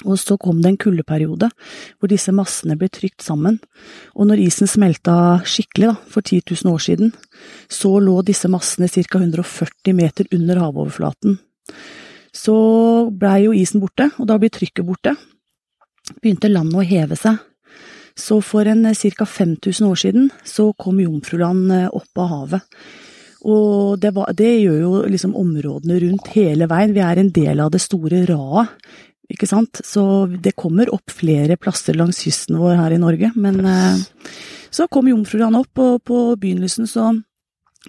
Og 0.05 0.19
så 0.21 0.35
kom 0.37 0.59
det 0.61 0.69
en 0.69 0.77
kuldeperiode 0.77 1.49
hvor 1.97 2.11
disse 2.11 2.33
massene 2.35 2.77
ble 2.77 2.89
trykt 2.93 3.25
sammen. 3.25 3.57
Og 4.13 4.29
når 4.29 4.43
isen 4.43 4.69
smelta 4.69 5.39
skikkelig, 5.41 5.89
da, 5.89 5.95
for 6.11 6.21
10 6.21 6.43
000 6.53 6.73
år 6.73 6.83
siden, 6.85 7.13
så 7.65 7.95
lå 8.03 8.19
disse 8.27 8.49
massene 8.51 8.89
ca. 8.91 9.17
140 9.17 9.97
meter 9.97 10.29
under 10.37 10.61
havoverflaten. 10.61 11.39
Så 12.35 12.57
blei 13.09 13.47
jo 13.47 13.55
isen 13.57 13.81
borte, 13.81 14.11
og 14.21 14.29
da 14.29 14.37
blir 14.37 14.53
trykket 14.53 14.85
borte. 14.85 15.15
Begynte 16.21 16.51
landet 16.51 16.77
å 16.77 16.85
heve 16.85 17.17
seg. 17.17 17.41
Så 18.17 18.39
for 18.45 18.69
en 18.69 18.85
ca. 18.85 19.25
5000 19.25 19.87
år 19.87 19.99
siden 20.01 20.31
så 20.45 20.71
kom 20.77 21.01
Jomfruland 21.01 21.73
eh, 21.73 21.89
opp 21.89 22.21
av 22.21 22.33
havet. 22.33 22.79
Og 23.47 23.99
det, 24.01 24.11
var, 24.15 24.31
det, 24.35 24.49
gjør 24.63 24.79
jo 24.81 24.93
liksom 25.13 25.35
områdene 25.37 25.99
rundt 26.01 26.31
hele 26.33 26.67
veien. 26.69 26.95
Vi 26.95 27.03
er 27.05 27.21
en 27.21 27.29
del 27.31 27.61
av 27.61 27.69
det 27.71 27.83
store 27.83 28.23
raet. 28.27 28.73
Ikke 29.33 29.47
sant? 29.49 29.81
Så 29.83 30.01
det 30.41 30.55
kommer 30.55 30.87
opp 30.95 31.11
flere 31.11 31.57
plasser 31.59 31.97
langs 31.99 32.21
kysten 32.23 32.55
vår 32.61 32.77
her 32.79 32.95
i 32.95 32.99
Norge. 33.01 33.31
Men 33.35 33.59
eh, 33.67 33.97
så 34.71 34.87
kom 34.91 35.09
Jomfruland 35.11 35.57
opp, 35.59 35.79
og 35.83 36.03
på 36.07 36.19
begynnelsen 36.39 36.87
så 36.87 37.09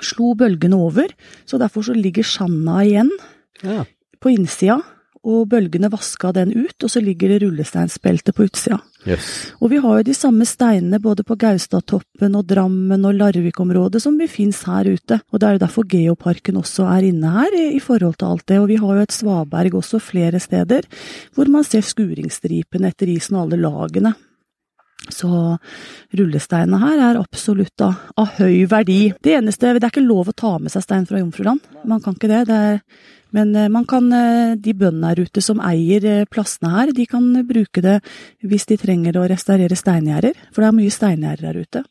slo 0.02 0.32
bølgene 0.38 0.76
over. 0.78 1.12
Så 1.46 1.58
derfor 1.62 1.86
så 1.86 1.94
ligger 1.96 2.26
sanda 2.26 2.80
igjen 2.86 3.10
Ja. 3.62 3.84
på 4.22 4.30
innsida, 4.34 4.80
og 5.28 5.48
bølgene 5.52 5.90
vaska 5.92 6.32
den 6.36 6.54
ut, 6.56 6.76
og 6.82 6.90
så 6.90 7.02
ligger 7.04 7.34
det 7.34 7.42
rullesteinsbelte 7.42 8.32
på 8.32 8.46
utsida. 8.48 8.78
Yes. 9.06 9.52
Og 9.62 9.70
vi 9.72 9.78
har 9.82 10.00
jo 10.00 10.06
de 10.08 10.14
samme 10.16 10.46
steinene 10.48 10.98
både 11.02 11.24
på 11.26 11.36
Gaustatoppen 11.38 12.34
og 12.38 12.48
Drammen 12.50 13.06
og 13.06 13.16
Larvik-området 13.20 14.02
som 14.02 14.16
vi 14.18 14.26
finnes 14.30 14.64
her 14.66 14.88
ute. 14.88 15.20
Og 15.30 15.40
det 15.40 15.48
er 15.48 15.56
jo 15.56 15.64
derfor 15.64 15.88
Geoparken 15.88 16.58
også 16.60 16.88
er 16.90 17.10
inne 17.12 17.32
her 17.36 17.54
i, 17.56 17.66
i 17.76 17.82
forhold 17.82 18.18
til 18.18 18.32
alt 18.32 18.46
det. 18.50 18.60
Og 18.62 18.70
vi 18.72 18.80
har 18.80 18.96
jo 18.96 19.06
et 19.06 19.14
svaberg 19.14 19.78
også 19.78 20.02
flere 20.02 20.40
steder 20.42 20.88
hvor 21.36 21.50
man 21.52 21.66
ser 21.66 21.86
skuringsstripene 21.86 22.90
etter 22.90 23.12
isen 23.12 23.38
og 23.38 23.46
alle 23.46 23.62
lagene. 23.68 24.16
Så 25.08 25.58
rullesteinene 26.16 26.80
her 26.82 27.04
er 27.10 27.20
absolutt 27.20 27.80
av, 27.84 28.00
av 28.18 28.34
høy 28.38 28.66
verdi. 28.70 29.12
Det 29.24 29.38
eneste, 29.38 29.74
det 29.76 29.84
er 29.86 29.92
ikke 29.92 30.04
lov 30.04 30.32
å 30.32 30.36
ta 30.36 30.56
med 30.58 30.72
seg 30.72 30.84
stein 30.84 31.06
fra 31.08 31.20
Jomfruland. 31.20 31.64
Man 31.88 32.02
kan 32.04 32.16
ikke 32.18 32.30
det. 32.30 32.42
det 32.50 32.58
er, 32.72 32.82
men 33.36 33.54
eh, 33.56 33.68
man 33.68 33.84
kan, 33.88 34.08
eh, 34.12 34.56
de 34.56 34.72
bøndene 34.72 35.12
her 35.12 35.22
ute 35.28 35.42
som 35.44 35.60
eier 35.64 36.04
eh, 36.08 36.24
plassene 36.30 36.72
her, 36.72 36.92
de 36.96 37.06
kan 37.08 37.26
bruke 37.48 37.84
det 37.84 37.98
hvis 38.46 38.68
de 38.70 38.78
trenger 38.80 39.20
å 39.20 39.28
restaurere 39.28 39.76
steingjerder. 39.76 40.36
For 40.52 40.64
det 40.64 40.70
er 40.70 40.76
mye 40.78 40.94
steingjerder 40.94 41.50
her 41.50 41.62
ute. 41.62 41.84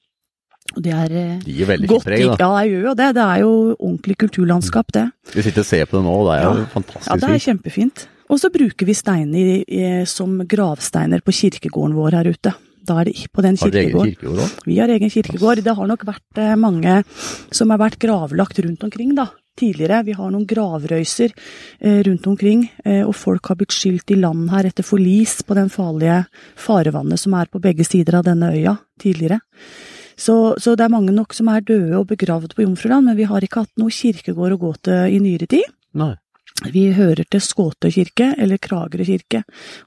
Og 0.76 0.84
det 0.84 0.92
er 0.92 1.14
de 1.46 1.54
gir 1.56 1.70
veldig 1.70 1.88
godt 1.88 2.06
preg, 2.10 2.26
da. 2.26 2.36
Ja, 2.42 2.50
det 2.58 2.72
gjør 2.74 2.90
jo 2.90 2.96
det. 3.00 3.08
Det 3.16 3.24
er 3.24 3.40
jo 3.46 3.52
ordentlig 3.78 4.18
kulturlandskap, 4.26 4.92
det. 4.98 5.06
Vi 5.32 5.46
sitter 5.46 5.64
og 5.64 5.70
ser 5.70 5.88
på 5.88 5.96
det 5.98 6.06
nå, 6.10 6.16
og 6.18 6.28
det 6.28 6.36
er 6.36 6.44
jo 6.44 6.54
Ja. 6.58 6.70
fantastisk 6.74 7.08
Ja, 7.08 7.20
det 7.22 7.30
er 7.30 7.46
kjempefint. 7.46 8.08
Og 8.28 8.42
så 8.42 8.50
bruker 8.52 8.86
vi 8.86 8.94
steiner 8.94 10.06
som 10.06 10.42
gravsteiner 10.44 11.22
på 11.24 11.32
kirkegården 11.32 11.96
vår 11.96 12.18
her 12.20 12.28
ute. 12.28 12.52
Da 12.88 13.02
er 13.02 13.10
det 13.10 13.26
på 13.36 13.44
den 13.44 13.58
Har 13.60 13.74
dere 13.74 13.84
egen 13.84 13.92
kirkegården. 13.92 14.14
kirkegård 14.16 14.44
òg? 14.46 14.62
Vi 14.70 14.78
har 14.80 14.94
egen 14.94 15.12
kirkegård. 15.12 15.64
Det 15.66 15.76
har 15.76 15.90
nok 15.90 16.06
vært 16.08 16.40
eh, 16.40 16.56
mange 16.56 17.02
som 17.52 17.74
har 17.74 17.82
vært 17.82 18.00
gravlagt 18.00 18.62
rundt 18.64 18.86
omkring, 18.88 19.14
da. 19.18 19.28
Tidligere. 19.58 20.04
Vi 20.06 20.14
har 20.14 20.30
noen 20.32 20.46
gravrøyser 20.46 21.32
eh, 21.34 22.00
rundt 22.06 22.28
omkring, 22.30 22.68
eh, 22.86 23.02
og 23.02 23.16
folk 23.18 23.50
har 23.50 23.58
blitt 23.58 23.74
skylt 23.74 24.14
i 24.14 24.20
land 24.22 24.52
her 24.54 24.70
etter 24.70 24.86
forlis 24.86 25.40
på 25.44 25.58
den 25.58 25.72
farlige 25.74 26.22
farevannet 26.56 27.20
som 27.20 27.34
er 27.34 27.50
på 27.50 27.60
begge 27.64 27.84
sider 27.88 28.20
av 28.20 28.28
denne 28.30 28.52
øya 28.54 28.78
tidligere. 29.02 29.42
Så, 30.18 30.56
så 30.62 30.76
det 30.78 30.86
er 30.86 30.94
mange 30.94 31.14
nok 31.14 31.34
som 31.38 31.50
er 31.50 31.66
døde 31.66 31.98
og 31.98 32.08
begravd 32.10 32.56
på 32.58 32.64
Jomfruland, 32.66 33.06
men 33.10 33.18
vi 33.18 33.28
har 33.30 33.42
ikke 33.42 33.66
hatt 33.66 33.74
noe 33.82 33.94
kirkegård 33.94 34.56
å 34.56 34.62
gå 34.62 34.72
til 34.88 35.18
i 35.18 35.20
nyere 35.22 35.50
tid. 35.50 35.66
Nei. 35.98 36.14
Vi 36.66 36.88
hører 36.98 37.22
til 37.30 37.42
Skåtø 37.44 37.92
kirke, 37.94 38.32
eller 38.42 38.58
Kragerø 38.58 39.06
kirke, 39.06 39.44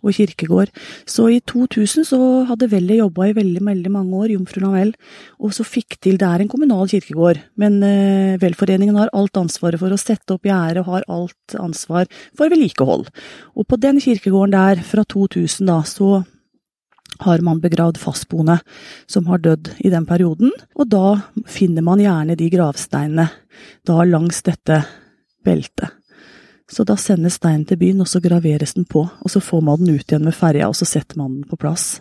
og 0.07 0.15
kirkegård. 0.15 0.71
Så 1.03 1.27
i 1.35 1.41
2000 1.43 2.07
så 2.07 2.19
hadde 2.47 2.69
Vellet 2.71 3.01
jobba 3.01 3.27
i 3.27 3.35
veldig, 3.35 3.65
veldig 3.67 3.91
mange 3.91 4.15
år, 4.15 4.31
Jomfru 4.37 4.63
Navell, 4.63 4.93
og 5.43 5.51
så 5.57 5.67
fikk 5.67 5.99
til 5.99 6.17
Det 6.21 6.29
er 6.29 6.45
en 6.45 6.53
kommunal 6.53 6.87
kirkegård, 6.87 7.43
men 7.59 7.83
eh, 7.83 8.39
Velforeningen 8.39 8.95
har 9.03 9.11
alt 9.13 9.43
ansvaret 9.43 9.83
for 9.83 9.91
å 9.91 9.99
sette 9.99 10.37
opp 10.37 10.47
gjerde 10.47 10.85
og 10.85 10.93
har 10.95 11.09
alt 11.11 11.59
ansvar 11.59 12.07
for 12.39 12.47
vedlikehold. 12.47 13.09
Og 13.59 13.67
på 13.67 13.81
den 13.83 13.99
kirkegården 13.99 14.55
der, 14.55 14.87
fra 14.87 15.03
2000 15.03 15.67
da, 15.67 15.83
så 15.83 16.23
har 17.27 17.43
man 17.43 17.61
begravd 17.61 17.99
fastboende 17.99 18.61
som 19.11 19.27
har 19.27 19.43
dødd 19.43 19.75
i 19.83 19.91
den 19.91 20.07
perioden, 20.07 20.55
og 20.79 20.87
da 20.95 21.19
finner 21.51 21.83
man 21.83 22.01
gjerne 22.01 22.39
de 22.39 22.47
gravsteinene 22.53 23.27
da 23.85 24.05
langs 24.07 24.45
dette 24.47 24.85
beltet. 25.45 26.00
Så 26.71 26.85
da 26.87 26.95
sendes 27.01 27.35
steinen 27.41 27.65
til 27.67 27.77
byen, 27.81 28.01
og 28.01 28.07
så 28.07 28.21
graveres 28.23 28.75
den 28.77 28.85
på. 28.87 29.03
Og 29.25 29.31
så 29.33 29.41
får 29.43 29.63
man 29.67 29.81
den 29.83 29.97
ut 29.99 30.07
igjen 30.07 30.23
med 30.25 30.37
ferja, 30.39 30.69
og 30.71 30.77
så 30.79 30.87
setter 30.87 31.19
man 31.19 31.41
den 31.41 31.49
på 31.51 31.59
plass. 31.59 32.01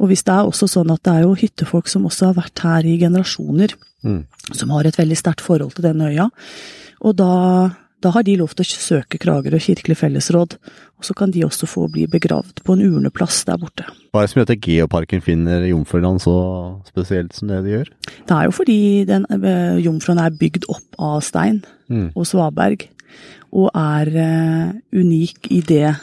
Og 0.00 0.08
hvis 0.08 0.22
det 0.24 0.32
er 0.32 0.48
også 0.48 0.68
sånn 0.68 0.92
at 0.92 1.02
det 1.04 1.12
er 1.14 1.22
jo 1.26 1.34
hyttefolk 1.36 1.88
som 1.88 2.04
også 2.08 2.30
har 2.30 2.36
vært 2.42 2.62
her 2.64 2.86
i 2.88 2.98
generasjoner, 3.00 3.74
Mm. 4.02 4.24
som 4.56 4.70
har 4.72 4.86
et 4.88 4.96
veldig 4.96 5.16
sterkt 5.16 5.42
forhold 5.44 5.74
til 5.76 5.84
denne 5.84 6.06
øya, 6.08 6.30
og 7.04 7.16
da, 7.18 7.70
da 8.00 8.10
har 8.14 8.22
de 8.24 8.36
lov 8.40 8.54
til 8.56 8.64
å 8.64 8.78
søke 8.80 9.18
Kragerø 9.20 9.58
kirkelig 9.60 9.96
fellesråd, 10.00 10.54
og 10.96 11.04
så 11.04 11.12
kan 11.14 11.30
de 11.30 11.42
også 11.44 11.68
få 11.68 11.84
bli 11.92 12.06
begravd 12.08 12.62
på 12.64 12.72
en 12.72 12.80
urneplass 12.86 13.42
der 13.44 13.58
borte. 13.60 13.84
Hva 14.14 14.22
er 14.22 14.24
det 14.26 14.30
som 14.32 14.40
gjør 14.40 14.54
at 14.54 14.64
Geoparken 14.64 15.20
finner 15.20 15.66
Jomfruland 15.68 16.22
så 16.24 16.80
spesielt 16.88 17.34
som 17.36 17.48
det 17.52 17.60
de 17.66 17.74
gjør? 17.76 17.90
Det 18.24 18.36
er 18.38 18.44
jo 18.48 18.56
fordi 18.56 18.78
den 19.04 19.26
eh, 19.28 19.76
jomfruen 19.84 20.18
er 20.24 20.30
bygd 20.30 20.64
opp 20.72 20.96
av 20.98 21.20
stein 21.20 21.60
Mm. 21.90 22.12
og 22.16 22.24
svaberg, 22.24 22.86
og 23.52 23.70
er 23.74 24.10
eh, 24.22 25.00
unik 25.00 25.50
i 25.50 25.60
det 25.66 25.94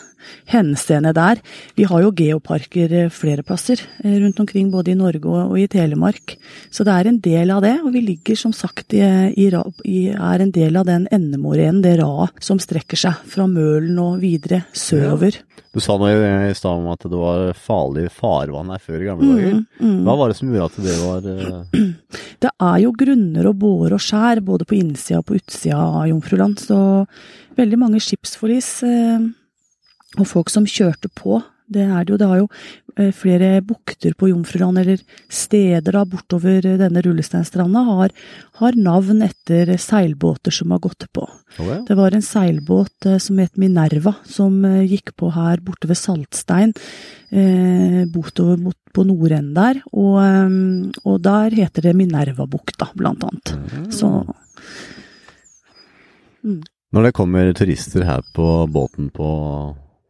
henseende 0.52 1.14
der. 1.16 1.42
Vi 1.78 1.88
har 1.90 2.04
jo 2.04 2.14
geoparker 2.16 2.94
eh, 3.04 3.10
flere 3.14 3.46
plasser 3.48 3.82
eh, 4.04 4.18
rundt 4.22 4.40
omkring, 4.44 4.72
både 4.74 4.94
i 4.94 4.98
Norge 5.00 5.28
og, 5.28 5.58
i 5.60 5.68
Telemark. 5.72 6.38
Så 6.72 6.86
det 6.88 6.96
er 6.96 7.12
en 7.12 7.20
del 7.24 7.54
av 7.54 7.64
det, 7.66 7.76
og 7.84 7.92
vi 7.96 8.04
ligger 8.06 8.40
som 8.40 8.56
sagt 8.56 8.96
i, 8.98 9.04
i, 9.34 9.50
i 9.88 10.00
er 10.14 10.44
en 10.44 10.54
del 10.54 10.80
av 10.80 10.88
den 10.90 11.08
endemorenen, 11.14 11.84
det 11.86 11.98
raet 12.02 12.42
som 12.44 12.62
strekker 12.62 13.00
seg 13.00 13.28
fra 13.30 13.48
Mølen 13.50 13.98
og 14.02 14.22
videre 14.24 14.66
sørover. 14.76 15.42
Du 15.78 15.82
sa 15.84 15.94
noe 16.00 16.10
i 16.50 16.56
stad 16.58 16.80
om 16.80 16.88
at 16.90 17.04
det 17.06 17.18
var 17.20 17.52
farlig 17.60 18.08
farvann 18.10 18.72
her 18.74 18.82
før 18.82 19.02
i 19.04 19.10
gamle 19.10 19.28
dager. 19.30 19.58
Mm, 19.60 19.66
mm. 19.84 19.98
Hva 20.08 20.16
var 20.18 20.32
det 20.32 20.38
som 20.40 20.50
gjorde 20.50 20.70
at 20.72 20.78
det 20.88 20.96
var 21.04 21.28
eh, 21.34 21.84
Det 22.44 22.52
er 22.54 22.78
jo 22.82 22.94
grunner 22.98 23.50
og 23.50 23.60
bårer 23.62 23.98
og 23.98 24.02
skjær, 24.02 24.42
både 24.46 24.66
på 24.66 24.78
innsida 24.78 25.22
og 25.22 25.28
på 25.30 25.38
utsida 25.38 25.78
av 25.78 26.08
Jomfruland. 26.10 26.62
Så 26.62 26.80
veldig 27.58 27.80
mange 27.82 28.02
skipsforlis 28.02 28.72
og 30.18 30.28
folk 30.28 30.52
som 30.54 30.68
kjørte 30.68 31.12
på. 31.14 31.42
Det 31.68 31.84
er 31.84 32.06
det 32.06 32.14
jo. 32.14 32.18
Det 32.20 32.28
har 32.30 32.40
jo 32.40 32.48
eh, 32.96 33.10
flere 33.16 33.50
bukter 33.66 34.14
på 34.16 34.30
Jomfruland, 34.30 34.80
eller 34.80 35.02
steder 35.28 35.98
da 35.98 36.06
bortover 36.08 36.64
eh, 36.64 36.78
denne 36.80 37.02
rullesteinstranda, 37.04 37.82
har, 37.90 38.14
har 38.62 38.78
navn 38.80 39.26
etter 39.26 39.74
seilbåter 39.82 40.56
som 40.56 40.72
har 40.72 40.80
gått 40.86 41.10
på. 41.12 41.26
Ja. 41.60 41.82
Det 41.90 41.98
var 42.00 42.16
en 42.16 42.24
seilbåt 42.24 43.10
eh, 43.10 43.18
som 43.24 43.42
het 43.44 43.60
Minerva, 43.60 44.16
som 44.24 44.62
gikk 44.88 45.12
på 45.20 45.32
her 45.36 45.60
borte 45.66 45.90
ved 45.92 46.00
Saltstein, 46.00 46.72
eh, 47.36 48.06
bortover 48.14 48.62
mot, 48.64 48.78
på 48.96 49.04
nordenden 49.10 49.52
der. 49.58 49.82
Og, 49.92 51.04
og 51.04 51.20
der 51.26 51.58
heter 51.58 51.90
det 51.90 51.98
Minervabukta, 52.00 52.94
blant 52.96 53.28
annet. 53.28 53.52
Så 53.94 54.24
Når 56.96 57.04
det 57.04 57.14
kommer 57.14 57.52
turister 57.52 58.08
her 58.08 58.24
på 58.34 58.48
båten 58.72 59.12
på, 59.12 59.28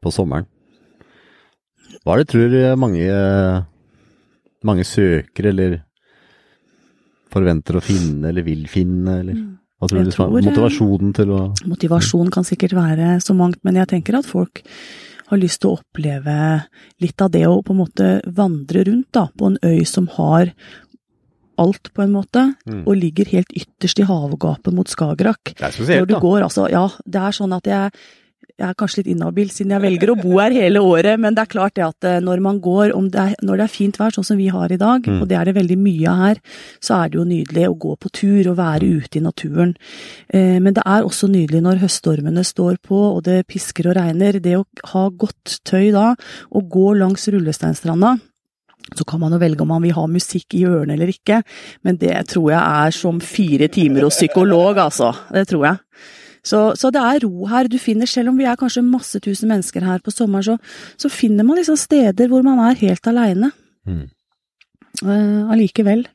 på 0.03 0.11
sommeren, 0.13 0.45
hva 2.03 2.13
er 2.15 2.23
det 2.23 2.27
tror 2.31 2.55
mange, 2.79 3.07
mange 4.67 4.83
søker 4.87 5.49
eller 5.51 5.79
forventer 7.31 7.77
å 7.79 7.83
finne 7.83 8.29
eller 8.31 8.45
vil 8.47 8.65
finne, 8.71 9.19
eller 9.21 9.39
hva 9.77 9.89
tror 9.89 9.99
Jeg 9.99 10.07
du 10.09 10.15
tror, 10.15 10.31
eh, 10.37 10.47
motivasjonen 10.47 11.13
til 11.17 11.33
å 11.35 11.41
motivasjon 11.69 12.31
kan 12.33 12.43
sikkert 12.47 12.73
være 12.77 13.17
så 13.21 13.35
mangt, 13.37 13.59
men 13.63 13.75
jeg 13.75 13.87
tenker 13.91 14.17
at 14.17 14.25
folk 14.25 14.63
har 15.27 15.37
lyst 15.41 15.59
til 15.61 15.73
å 15.73 15.79
oppleve 15.81 16.37
litt 17.03 17.21
av 17.21 17.31
det 17.31 17.43
å 17.45 17.59
på 17.61 17.75
en 17.75 17.81
måte 17.83 18.09
vandre 18.25 18.85
rundt 18.87 19.11
da, 19.11 19.27
på 19.37 19.51
en 19.51 19.57
øy 19.63 19.83
som 19.85 20.07
har 20.15 20.53
alt, 21.59 21.89
på 21.93 22.03
en 22.03 22.11
måte, 22.13 22.53
Mm. 22.67 22.83
og 22.87 22.95
ligger 22.95 23.25
helt 23.25 23.49
ytterst 23.49 23.99
i 23.99 24.03
havgapet 24.05 24.73
mot 24.73 24.87
Skagerrak. 24.87 25.43
Det 25.57 25.61
er 25.61 25.71
spesielt, 25.71 25.99
Når 26.01 26.07
du 26.07 26.13
da. 26.13 26.19
går, 26.19 26.41
altså, 26.43 26.69
ja, 26.69 26.87
det 27.05 27.15
er 27.21 27.31
sånn 27.33 27.55
at 27.55 27.63
jeg 27.65 27.91
jeg 28.57 28.65
er 28.65 28.77
kanskje 28.77 29.03
litt 29.03 29.11
inhabil 29.13 29.51
siden 29.53 29.75
jeg 29.75 29.83
velger 29.83 30.11
å 30.11 30.17
bo 30.17 30.39
her 30.39 30.55
hele 30.55 30.81
året, 30.81 31.19
men 31.21 31.35
det 31.37 31.43
er 31.43 31.51
klart 31.51 31.75
det 31.77 31.85
at 31.85 32.07
eh, 32.09 32.17
når 32.25 32.41
man 32.41 32.61
går, 32.63 32.95
det 33.13 33.21
er, 33.21 33.35
når 33.45 33.61
det 33.61 33.65
er 33.67 33.73
fint 33.73 33.99
vær, 34.01 34.15
sånn 34.15 34.25
som 34.25 34.39
vi 34.39 34.47
har 34.53 34.73
i 34.73 34.79
dag, 34.81 35.05
mm. 35.05 35.19
og 35.21 35.29
det 35.29 35.37
er 35.37 35.49
det 35.49 35.57
veldig 35.59 35.77
mye 35.81 36.07
av 36.09 36.23
her, 36.23 36.41
så 36.81 36.97
er 36.97 37.11
det 37.13 37.19
jo 37.19 37.27
nydelig 37.29 37.67
å 37.69 37.77
gå 37.85 37.93
på 38.01 38.13
tur 38.17 38.49
og 38.49 38.57
være 38.57 38.89
ute 38.97 39.19
i 39.19 39.23
naturen. 39.25 39.75
Eh, 40.33 40.57
men 40.57 40.73
det 40.73 40.85
er 40.89 41.05
også 41.05 41.29
nydelig 41.29 41.61
når 41.67 41.83
høststormene 41.85 42.45
står 42.47 42.81
på 42.81 43.03
og 43.11 43.21
det 43.29 43.43
pisker 43.51 43.91
og 43.91 43.99
regner. 43.99 44.41
Det 44.41 44.57
å 44.57 44.65
ha 44.93 45.05
godt 45.13 45.59
tøy 45.67 45.91
da, 45.93 46.09
og 46.49 46.73
gå 46.73 46.89
langs 46.97 47.29
rullesteinstranda, 47.29 48.17
så 48.95 49.05
kan 49.05 49.21
man 49.21 49.35
jo 49.35 49.41
velge 49.41 49.61
om 49.61 49.75
man 49.75 49.83
vil 49.85 49.97
ha 49.97 50.09
musikk 50.09 50.55
i 50.57 50.65
ørene 50.65 50.95
eller 50.95 51.11
ikke, 51.11 51.43
men 51.85 51.99
det 52.01 52.15
tror 52.31 52.53
jeg 52.53 52.61
er 52.61 52.95
som 52.95 53.19
fire 53.21 53.67
timer 53.69 54.07
hos 54.07 54.17
psykolog, 54.17 54.79
altså. 54.81 55.11
Det 55.29 55.45
tror 55.51 55.67
jeg. 55.67 55.83
Så, 56.47 56.61
så, 56.79 56.91
det 56.95 57.03
er 57.03 57.23
ro 57.25 57.47
her. 57.51 57.69
Du 57.71 57.77
finner, 57.81 58.09
selv 58.09 58.31
om 58.31 58.39
vi 58.39 58.47
er 58.47 58.59
kanskje 58.59 58.85
masse 58.85 59.19
tusen 59.23 59.51
mennesker 59.51 59.85
her 59.85 60.03
på 60.03 60.13
sommeren, 60.15 60.45
så, 60.45 60.57
så 60.99 61.11
finner 61.11 61.47
man 61.47 61.59
liksom 61.59 61.79
steder 61.79 62.31
hvor 62.31 62.45
man 62.45 62.61
er 62.69 62.79
helt 62.79 63.11
aleine. 63.11 63.51
Mm. 63.87 64.05
Uh, 65.03 65.51
allikevel. 65.53 66.07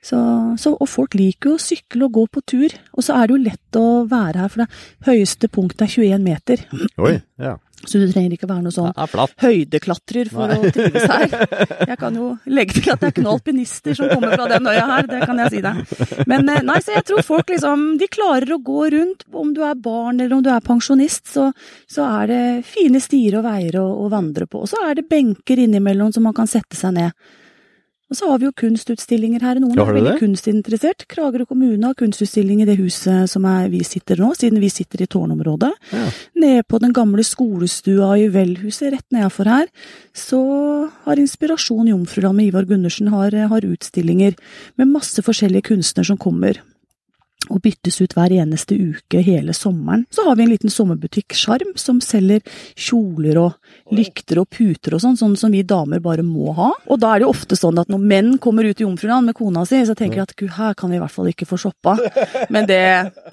Så, 0.00 0.18
så, 0.56 0.72
og 0.80 0.88
folk 0.88 1.14
liker 1.18 1.52
jo 1.52 1.56
å 1.58 1.62
sykle 1.62 2.06
og 2.06 2.14
gå 2.16 2.26
på 2.32 2.42
tur. 2.48 2.76
Og 2.96 3.04
så 3.04 3.18
er 3.18 3.28
det 3.28 3.36
jo 3.36 3.42
lett 3.44 3.78
å 3.78 3.86
være 4.08 4.44
her, 4.44 4.52
for 4.52 4.64
det 4.64 5.10
høyeste 5.10 5.50
punktet 5.52 5.86
er 5.86 5.92
21 5.92 6.24
meter. 6.24 6.64
Oi, 6.98 7.18
ja. 7.40 7.58
Så 7.80 7.96
du 7.96 8.04
trenger 8.10 8.34
ikke 8.34 8.48
være 8.50 8.64
noe 8.66 8.74
sånn 8.74 8.90
høydeklatrer 9.40 10.28
for 10.32 10.50
Nei. 10.50 10.58
å 10.58 10.72
trives 10.74 11.06
her. 11.08 11.32
Jeg 11.88 11.96
kan 12.00 12.18
jo 12.18 12.26
legge 12.52 12.76
til 12.76 12.92
at 12.92 13.00
det 13.00 13.08
er 13.08 13.14
ikke 13.14 13.24
noen 13.24 13.38
alpinister 13.38 13.96
som 13.96 14.10
kommer 14.10 14.34
fra 14.36 14.48
den 14.52 14.68
øya 14.68 14.84
her, 14.90 15.08
det 15.08 15.20
kan 15.24 15.40
jeg 15.44 15.54
si 15.54 15.62
deg. 15.64 15.80
Men 16.28 16.52
eh, 16.52 16.60
nei, 16.66 16.76
så 16.84 16.98
jeg 16.98 17.06
tror 17.08 17.24
folk 17.24 17.52
liksom 17.52 17.86
De 18.00 18.08
klarer 18.12 18.52
å 18.52 18.60
gå 18.64 18.90
rundt, 18.92 19.24
om 19.32 19.54
du 19.56 19.62
er 19.64 19.80
barn 19.80 20.20
eller 20.20 20.36
om 20.36 20.44
du 20.44 20.50
er 20.52 20.64
pensjonist, 20.64 21.24
så, 21.32 21.48
så 21.88 22.06
er 22.20 22.30
det 22.30 22.42
fine 22.68 23.00
stier 23.02 23.38
og 23.40 23.46
veier 23.48 23.80
å, 23.80 23.86
å 24.04 24.10
vandre 24.12 24.48
på. 24.50 24.64
Og 24.64 24.70
så 24.70 24.84
er 24.86 25.00
det 25.00 25.08
benker 25.10 25.64
innimellom 25.64 26.12
som 26.12 26.26
man 26.28 26.36
kan 26.36 26.50
sette 26.50 26.76
seg 26.76 26.96
ned. 26.98 27.16
Og 28.10 28.18
så 28.18 28.26
har 28.26 28.40
vi 28.42 28.48
jo 28.48 28.54
kunstutstillinger 28.58 29.44
her. 29.46 29.60
Noen 29.62 29.78
er 29.78 29.92
veldig 29.94 30.16
kunstinteressert. 30.18 31.04
Kragerø 31.10 31.46
kommune 31.46 31.86
har 31.86 31.94
kunstutstilling 31.98 32.64
i 32.64 32.66
det 32.66 32.74
huset 32.80 33.30
som 33.30 33.46
er, 33.46 33.68
vi 33.70 33.84
sitter 33.86 34.18
nå, 34.18 34.32
siden 34.34 34.58
vi 34.62 34.70
sitter 34.72 35.04
i 35.04 35.08
tårnområdet. 35.10 35.70
Ja. 35.94 36.08
Nede 36.42 36.64
på 36.66 36.80
den 36.82 36.94
gamle 36.96 37.22
skolestua 37.26 38.16
i 38.18 38.26
Velhuset, 38.34 38.90
rett 38.96 39.06
nedafor 39.14 39.50
her, 39.52 39.70
så 40.10 40.40
har 41.04 41.22
Inspirasjon 41.22 41.92
Jomfruland 41.92 42.40
med 42.40 42.50
Ivar 42.50 42.66
Gundersen 42.66 43.12
har, 43.14 43.36
har 43.52 43.70
utstillinger 43.70 44.34
med 44.80 44.90
masse 44.90 45.22
forskjellige 45.22 45.70
kunstnere 45.70 46.10
som 46.10 46.18
kommer 46.18 46.58
og 47.50 47.62
byttes 47.64 48.00
ut 48.00 48.14
hver 48.16 48.32
eneste 48.40 48.76
uke 48.78 49.22
hele 49.26 49.54
sommeren. 49.56 50.06
Så 50.14 50.24
har 50.26 50.38
vi 50.38 50.46
en 50.46 50.52
liten 50.52 50.72
sommerbutikk, 50.72 51.34
Sjarm, 51.36 51.74
som 51.80 52.00
selger 52.04 52.44
kjoler 52.78 53.38
og 53.40 53.94
lykter 53.94 54.40
og 54.42 54.48
puter 54.54 54.96
og 54.96 55.02
sånn, 55.02 55.18
sånn 55.18 55.36
som 55.38 55.52
vi 55.54 55.62
damer 55.66 56.02
bare 56.02 56.24
må 56.26 56.54
ha. 56.56 56.70
Og 56.90 57.00
da 57.02 57.14
er 57.14 57.20
det 57.20 57.28
jo 57.28 57.32
ofte 57.34 57.58
sånn 57.58 57.78
at 57.82 57.90
når 57.90 58.02
menn 58.12 58.32
kommer 58.42 58.66
ut 58.66 58.80
i 58.80 58.86
Jomfruland 58.86 59.30
med 59.30 59.38
kona 59.38 59.64
si, 59.68 59.80
så 59.86 59.96
tenker 59.98 60.20
de 60.20 60.26
at 60.26 60.36
gud, 60.38 60.52
her 60.56 60.76
kan 60.78 60.92
vi 60.92 60.98
i 60.98 61.02
hvert 61.02 61.14
fall 61.14 61.30
ikke 61.30 61.48
få 61.48 61.58
shoppa. 61.60 61.96
Men 62.50 62.66
det, 62.68 62.80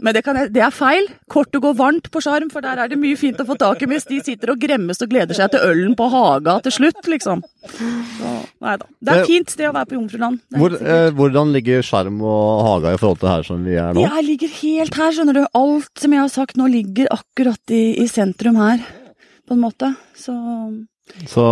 men 0.04 0.16
det, 0.16 0.24
jeg, 0.26 0.50
det 0.54 0.64
er 0.66 0.74
feil. 0.74 1.08
Kortet 1.32 1.62
går 1.64 1.76
varmt 1.78 2.10
på 2.14 2.22
Sjarm, 2.24 2.50
for 2.54 2.66
der 2.66 2.82
er 2.84 2.92
det 2.92 3.00
mye 3.00 3.18
fint 3.20 3.40
å 3.42 3.48
få 3.48 3.58
tak 3.60 3.82
i 3.84 3.90
mens 3.90 4.08
de 4.10 4.20
sitter 4.24 4.54
og 4.54 4.62
gremmes 4.62 5.02
og 5.04 5.12
gleder 5.12 5.38
seg 5.38 5.54
til 5.54 5.64
ølen 5.66 5.96
på 5.98 6.10
Haga 6.12 6.58
til 6.66 6.76
slutt, 6.80 7.02
liksom. 7.10 7.44
Så, 7.78 8.34
nei 8.64 8.76
da. 8.80 8.88
Det 9.00 9.14
er 9.14 9.24
et 9.24 9.32
fint 9.32 9.54
sted 9.54 9.70
å 9.70 9.76
være 9.76 9.90
på 9.92 9.98
Jomfruland. 9.98 10.42
Hvor, 10.58 10.78
eh, 10.78 11.10
hvordan 11.18 11.54
ligger 11.56 11.86
Sjarm 11.86 12.22
og 12.24 12.64
Haga 12.68 12.96
i 12.96 13.02
forhold 13.02 13.22
til 13.24 13.32
her 13.32 13.48
som 13.48 13.66
vi 13.68 13.78
er 13.80 13.96
nå? 13.96 14.07
Jeg 14.08 14.28
ligger 14.28 14.54
helt 14.62 15.00
her, 15.00 15.16
skjønner 15.16 15.38
du. 15.38 15.44
Alt 15.58 16.04
som 16.04 16.14
jeg 16.16 16.24
har 16.24 16.34
sagt 16.34 16.60
nå 16.60 16.68
ligger 16.72 17.10
akkurat 17.14 17.74
i, 17.76 17.98
i 18.04 18.08
sentrum 18.12 18.60
her, 18.60 18.84
på 19.48 19.58
en 19.58 19.64
måte. 19.64 19.92
Så 20.18 20.36
så 21.28 21.44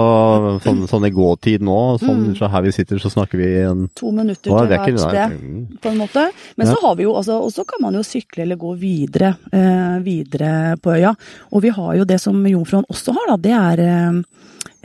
sånn, 0.61 0.81
sånn 0.89 1.05
i 1.07 1.11
gåtid 1.15 1.63
nå, 1.63 1.75
sånn 2.01 2.33
mm. 2.33 2.41
her 2.51 2.63
vi 2.65 2.73
sitter, 2.75 2.99
så 2.99 3.09
snakker 3.11 3.39
vi 3.39 3.47
en 3.63 3.85
To 3.97 4.11
minutter 4.13 4.51
til 4.51 4.67
hvert 4.69 4.99
sted, 4.99 5.37
på 5.81 5.91
en 5.91 6.01
måte. 6.01 6.25
Men 6.59 6.67
ja. 6.67 6.75
så 6.75 6.81
har 6.83 6.97
vi 6.99 7.05
jo, 7.07 7.15
altså, 7.17 7.39
og 7.41 7.53
så 7.55 7.63
kan 7.67 7.81
man 7.85 7.95
jo 7.97 8.03
sykle 8.05 8.43
eller 8.43 8.59
gå 8.59 8.73
videre, 8.79 9.31
eh, 9.55 9.95
videre 10.05 10.75
på 10.83 10.97
øya. 10.97 11.15
Og 11.55 11.63
vi 11.65 11.71
har 11.77 11.95
jo 12.01 12.07
det 12.07 12.19
som 12.21 12.43
Jomfruen 12.51 12.85
også 12.91 13.15
har, 13.15 13.31
da. 13.31 13.39
Det 13.47 13.55
er 13.55 13.83
eh, 13.85 14.19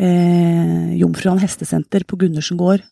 eh, 0.01 0.97
Jomfruan 1.01 1.41
hestesenter 1.43 2.07
på 2.09 2.19
Gundersen 2.21 2.59
gård. 2.61 2.85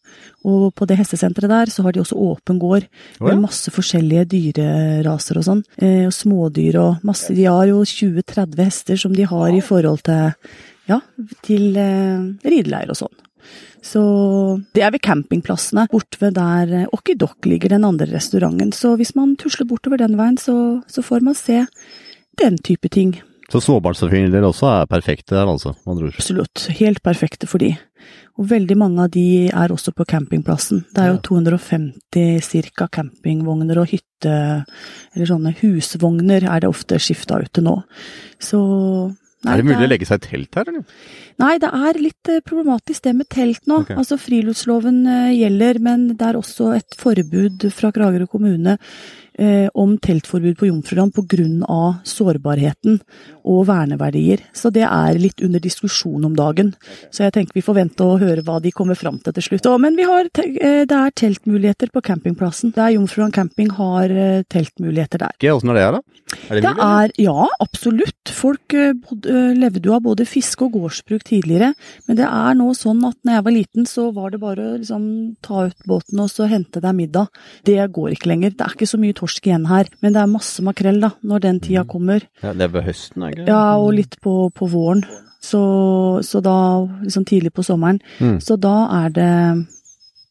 Og 0.48 0.70
på 0.76 0.86
det 0.88 0.98
hestesenteret 1.00 1.50
der 1.50 1.72
så 1.72 1.84
har 1.86 1.96
de 1.96 2.02
også 2.02 2.18
åpen 2.20 2.60
gård 2.60 2.86
med 3.20 3.34
ja. 3.34 3.40
masse 3.40 3.72
forskjellige 3.74 4.26
dyreraser 4.34 5.40
og 5.40 5.46
sånn. 5.48 5.62
Eh, 5.80 6.04
og 6.08 6.14
smådyr 6.14 6.80
og 6.82 7.06
masse 7.08 7.34
De 7.36 7.46
har 7.48 7.68
jo 7.70 7.80
20-30 7.82 8.66
hester 8.68 9.00
som 9.00 9.16
de 9.16 9.28
har 9.28 9.54
i 9.54 9.64
forhold 9.64 10.04
til 10.08 10.34
ja, 10.88 11.02
til 11.44 11.76
eh, 11.76 12.28
rideleir 12.48 12.92
og 12.92 13.02
sånn. 13.02 13.16
Så 13.84 14.02
det 14.74 14.82
er 14.82 14.92
ved 14.92 15.04
campingplassene 15.04 15.86
bort 15.92 16.18
ved 16.20 16.36
der 16.38 16.74
eh, 16.82 16.90
Okidok 16.94 17.46
ligger, 17.46 17.76
den 17.76 17.86
andre 17.88 18.08
restauranten. 18.10 18.72
Så 18.74 18.96
hvis 18.98 19.14
man 19.16 19.36
tusler 19.40 19.68
bortover 19.68 20.00
den 20.00 20.18
veien, 20.18 20.38
så, 20.40 20.80
så 20.90 21.04
får 21.04 21.24
man 21.24 21.38
se 21.38 21.64
den 22.40 22.58
type 22.64 22.90
ting. 22.94 23.16
Så 23.48 23.62
småbarnsfamilier 23.64 24.44
også 24.44 24.68
er 24.74 24.88
perfekte 24.90 25.32
der, 25.32 25.48
altså? 25.48 25.72
Absolutt. 25.88 26.66
Helt 26.76 27.00
perfekte 27.04 27.48
for 27.48 27.62
de. 27.62 27.72
Og 28.38 28.46
veldig 28.50 28.76
mange 28.78 29.06
av 29.06 29.12
de 29.14 29.48
er 29.48 29.72
også 29.72 29.94
på 29.96 30.04
campingplassen. 30.08 30.84
Det 30.94 31.02
er 31.02 31.08
jo 31.10 31.16
ja. 31.16 31.22
250 31.26 32.74
ca. 32.76 32.90
campingvogner 32.92 33.80
og 33.80 33.88
hytte... 33.90 34.34
Eller 35.14 35.30
sånne 35.30 35.54
husvogner 35.62 36.44
er 36.44 36.62
det 36.62 36.68
ofte 36.68 37.00
skifta 37.02 37.40
ut 37.40 37.50
til 37.56 37.66
nå. 37.66 37.78
Så 38.38 38.60
Nei, 39.46 39.54
er 39.54 39.60
det 39.60 39.68
mulig 39.68 39.86
å 39.86 39.90
legge 39.92 40.06
seg 40.06 40.20
i 40.20 40.30
telt 40.32 40.56
her, 40.58 40.68
eller? 40.70 41.02
Nei, 41.38 41.52
det 41.62 41.68
er 41.78 42.00
litt 42.02 42.30
eh, 42.30 42.40
problematisk 42.42 43.04
det 43.04 43.12
med 43.14 43.28
telt 43.30 43.68
nå. 43.70 43.84
Okay. 43.84 43.96
Altså 43.98 44.18
Friluftsloven 44.18 45.04
eh, 45.06 45.34
gjelder, 45.38 45.78
men 45.88 46.08
det 46.18 46.26
er 46.26 46.38
også 46.38 46.72
et 46.74 46.98
forbud 46.98 47.68
fra 47.74 47.92
Kragerø 47.94 48.26
kommune 48.30 48.76
om 49.38 49.94
teltforbud 50.02 50.56
på 50.58 50.66
Jomfruland 50.66 51.14
pga. 51.14 52.00
sårbarheten 52.04 52.98
og 53.48 53.66
verneverdier. 53.68 54.42
Så 54.52 54.72
det 54.74 54.84
er 54.84 55.18
litt 55.20 55.40
under 55.44 55.62
diskusjon 55.62 56.24
om 56.26 56.34
dagen. 56.36 56.74
Så 57.14 57.24
jeg 57.24 57.32
tenker 57.36 57.54
vi 57.54 57.64
får 57.64 57.78
vente 57.78 58.04
og 58.04 58.20
høre 58.22 58.42
hva 58.42 58.58
de 58.62 58.72
kommer 58.74 58.98
fram 58.98 59.18
til 59.22 59.36
til 59.38 59.46
slutt. 59.46 59.68
Men 59.80 59.98
har, 59.98 60.24
eh, 60.24 60.84
det 60.88 60.96
er 60.98 61.10
teltmuligheter 61.10 61.90
på 61.92 62.02
campingplassen. 62.02 62.74
Der 62.74 62.94
Jomfruland 62.94 63.32
camping 63.32 63.70
har 63.70 64.10
eh, 64.10 64.42
teltmuligheter 64.48 65.18
der. 65.18 65.34
Åssen 65.52 65.70
er 65.70 65.74
det 65.74 65.84
her, 65.84 65.92
da? 65.92 66.02
Er 66.50 66.54
det, 66.54 66.62
det 66.62 66.74
mulig? 66.76 66.88
Er, 66.88 67.12
ja, 67.18 67.46
absolutt. 67.60 68.32
Folk 68.32 68.74
eh, 68.74 68.92
levde 69.54 69.84
jo 69.84 69.94
av 69.94 70.02
både 70.02 70.26
fiske 70.26 70.64
og 70.64 70.72
gårdsbruk 70.72 71.24
tidligere. 71.24 71.74
Men 72.06 72.16
det 72.16 72.26
er 72.26 72.54
nå 72.58 72.72
sånn 72.74 73.02
at 73.08 73.16
når 73.24 73.38
jeg 73.38 73.44
var 73.44 73.56
liten, 73.56 73.86
så 73.86 74.08
var 74.12 74.30
det 74.30 74.40
bare 74.40 74.60
å 74.60 74.76
liksom, 74.78 75.36
ta 75.42 75.68
ut 75.68 75.88
båten 75.88 76.20
og 76.20 76.30
så 76.30 76.48
hente 76.50 76.80
deg 76.80 76.94
middag. 76.94 77.28
Det 77.64 77.78
går 77.92 78.16
ikke 78.16 78.32
lenger. 78.32 78.50
Det 78.56 78.66
er 78.66 78.76
ikke 78.76 78.88
så 78.90 78.98
mye 79.00 79.16
torsk 79.16 79.27
torsk 79.28 79.46
igjen 79.46 79.68
her. 79.68 79.88
Men 80.00 80.16
det 80.16 80.22
er 80.22 80.30
masse 80.32 80.64
makrell 80.64 81.00
da, 81.04 81.12
når 81.22 81.44
den 81.44 81.60
tida 81.60 81.84
mm. 81.84 81.90
kommer. 81.92 82.24
Ja, 82.42 82.54
Det 82.54 82.68
er 82.68 82.74
ved 82.74 82.88
høsten, 82.88 83.28
ikke 83.28 83.48
Ja, 83.48 83.76
og 83.76 83.92
litt 83.98 84.18
på, 84.24 84.48
på 84.50 84.68
våren. 84.72 85.04
Så, 85.40 85.60
så, 86.26 86.40
da, 86.42 86.56
liksom 87.04 87.24
tidlig 87.28 87.52
på 87.54 87.62
sommeren. 87.62 88.00
Mm. 88.18 88.40
Så 88.42 88.56
da 88.58 88.88
er 89.04 89.14
det 89.14 89.32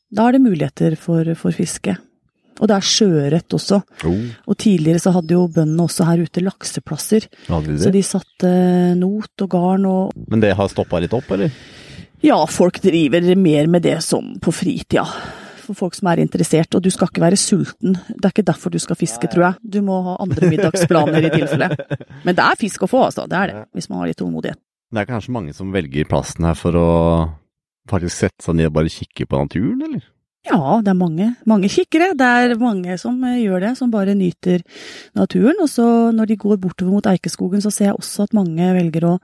da 0.08 0.28
er 0.28 0.38
det 0.38 0.44
muligheter 0.44 0.96
for, 0.96 1.28
for 1.36 1.52
fiske. 1.52 1.98
Og 2.58 2.70
det 2.70 2.78
er 2.78 2.86
sjøørret 2.90 3.54
også. 3.54 3.82
Oh. 4.08 4.22
Og 4.50 4.56
tidligere 4.58 5.02
så 5.04 5.12
hadde 5.14 5.36
jo 5.36 5.44
bøndene 5.52 5.84
også 5.84 6.08
her 6.08 6.24
ute 6.24 6.42
lakseplasser. 6.42 7.28
Hadde 7.50 7.68
de 7.68 7.76
det? 7.76 7.82
Så 7.84 7.92
de 7.94 8.04
satte 8.08 8.52
not 8.98 9.44
og 9.46 9.52
garn 9.52 9.86
og 9.86 10.16
Men 10.32 10.42
det 10.42 10.56
har 10.58 10.72
stoppa 10.72 11.02
litt 11.04 11.14
opp, 11.14 11.30
eller? 11.36 11.52
Ja, 12.24 12.40
folk 12.50 12.80
driver 12.82 13.28
mer 13.38 13.68
med 13.70 13.84
det 13.86 14.00
som 14.02 14.40
på 14.42 14.56
fritida 14.56 15.06
for 15.68 15.78
folk 15.78 15.98
som 15.98 16.10
er 16.12 16.24
interessert. 16.24 16.74
Og 16.78 16.84
du 16.84 16.90
skal 16.94 17.12
ikke 17.12 17.24
være 17.24 17.40
sulten. 17.40 17.98
Det 18.10 18.24
er 18.24 18.34
ikke 18.34 18.48
derfor 18.48 18.74
du 18.74 18.80
skal 18.82 19.00
fiske, 19.00 19.30
tror 19.32 19.50
jeg. 19.50 19.72
Du 19.78 19.82
må 19.86 20.00
ha 20.06 20.18
andre 20.24 20.52
middagsplaner 20.52 21.28
i 21.28 21.34
tilfelle. 21.34 21.72
Men 22.26 22.38
det 22.38 22.46
er 22.46 22.60
fisk 22.60 22.88
å 22.88 22.92
få, 22.92 23.06
altså. 23.10 23.28
Det 23.30 23.40
er 23.40 23.54
det. 23.54 23.66
Hvis 23.78 23.90
man 23.92 24.02
har 24.02 24.12
litt 24.12 24.20
tålmodighet. 24.22 24.60
Det 24.88 25.02
er 25.04 25.10
kanskje 25.10 25.36
mange 25.36 25.56
som 25.56 25.74
velger 25.74 26.08
plassen 26.08 26.48
her 26.48 26.56
for 26.56 26.78
å 26.80 26.92
faktisk 27.92 28.16
sette 28.16 28.44
seg 28.46 28.56
ned 28.60 28.70
og 28.70 28.78
bare 28.80 28.92
kikke 28.92 29.28
på 29.28 29.42
naturen, 29.42 29.82
eller? 29.84 30.06
Ja, 30.48 30.78
det 30.84 30.94
er 30.94 30.96
mange, 30.96 31.28
mange 31.50 31.68
kikkere. 31.72 32.14
Det 32.16 32.28
er 32.28 32.54
mange 32.62 32.96
som 33.02 33.18
eh, 33.28 33.42
gjør 33.44 33.66
det, 33.66 33.72
som 33.80 33.92
bare 33.92 34.16
nyter 34.16 34.64
naturen. 35.18 35.60
Og 35.64 35.68
så 35.72 35.88
når 36.16 36.32
de 36.32 36.38
går 36.40 36.60
bortover 36.64 36.94
mot 36.94 37.10
Eikeskogen, 37.10 37.64
så 37.64 37.72
ser 37.74 37.90
jeg 37.90 37.98
også 37.98 38.28
at 38.28 38.38
mange 38.38 38.70
velger 38.78 39.10
å 39.10 39.16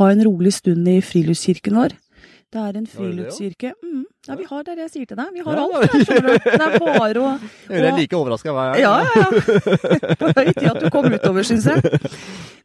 ha 0.00 0.08
en 0.08 0.24
rolig 0.24 0.54
stund 0.56 0.88
i 0.88 1.00
friluftskirken 1.04 1.76
vår. 1.76 1.96
Det 2.50 2.62
er 2.62 2.78
en 2.80 2.88
friluftskirke. 2.88 3.74
Mm, 3.84 4.06
ja, 4.30 4.36
vi 4.38 4.46
har 4.48 4.66
det 4.66 4.76
jeg 4.78 4.90
sier 4.92 5.08
til 5.10 5.18
deg. 5.18 5.32
Vi 5.34 5.44
har 5.46 5.58
ja, 5.58 5.64
alt 5.64 5.94
her, 5.94 6.04
skjønner 6.06 6.28
du. 6.30 6.46
Det 6.46 6.66
er 6.66 6.76
bare 6.84 7.24
å 7.24 7.32
Jeg 7.70 7.88
er 7.90 7.98
like 7.98 8.18
overraska 8.18 8.54
hver 8.54 8.70
gang. 8.70 8.80
Ja, 8.80 8.94
ja, 9.04 9.24
ja. 9.24 10.16
På 10.20 10.30
høy 10.30 10.52
tid 10.52 10.68
at 10.70 10.80
du 10.84 10.88
kom 10.94 11.08
utover, 11.10 11.46
syns 11.46 11.68
jeg. 11.70 12.00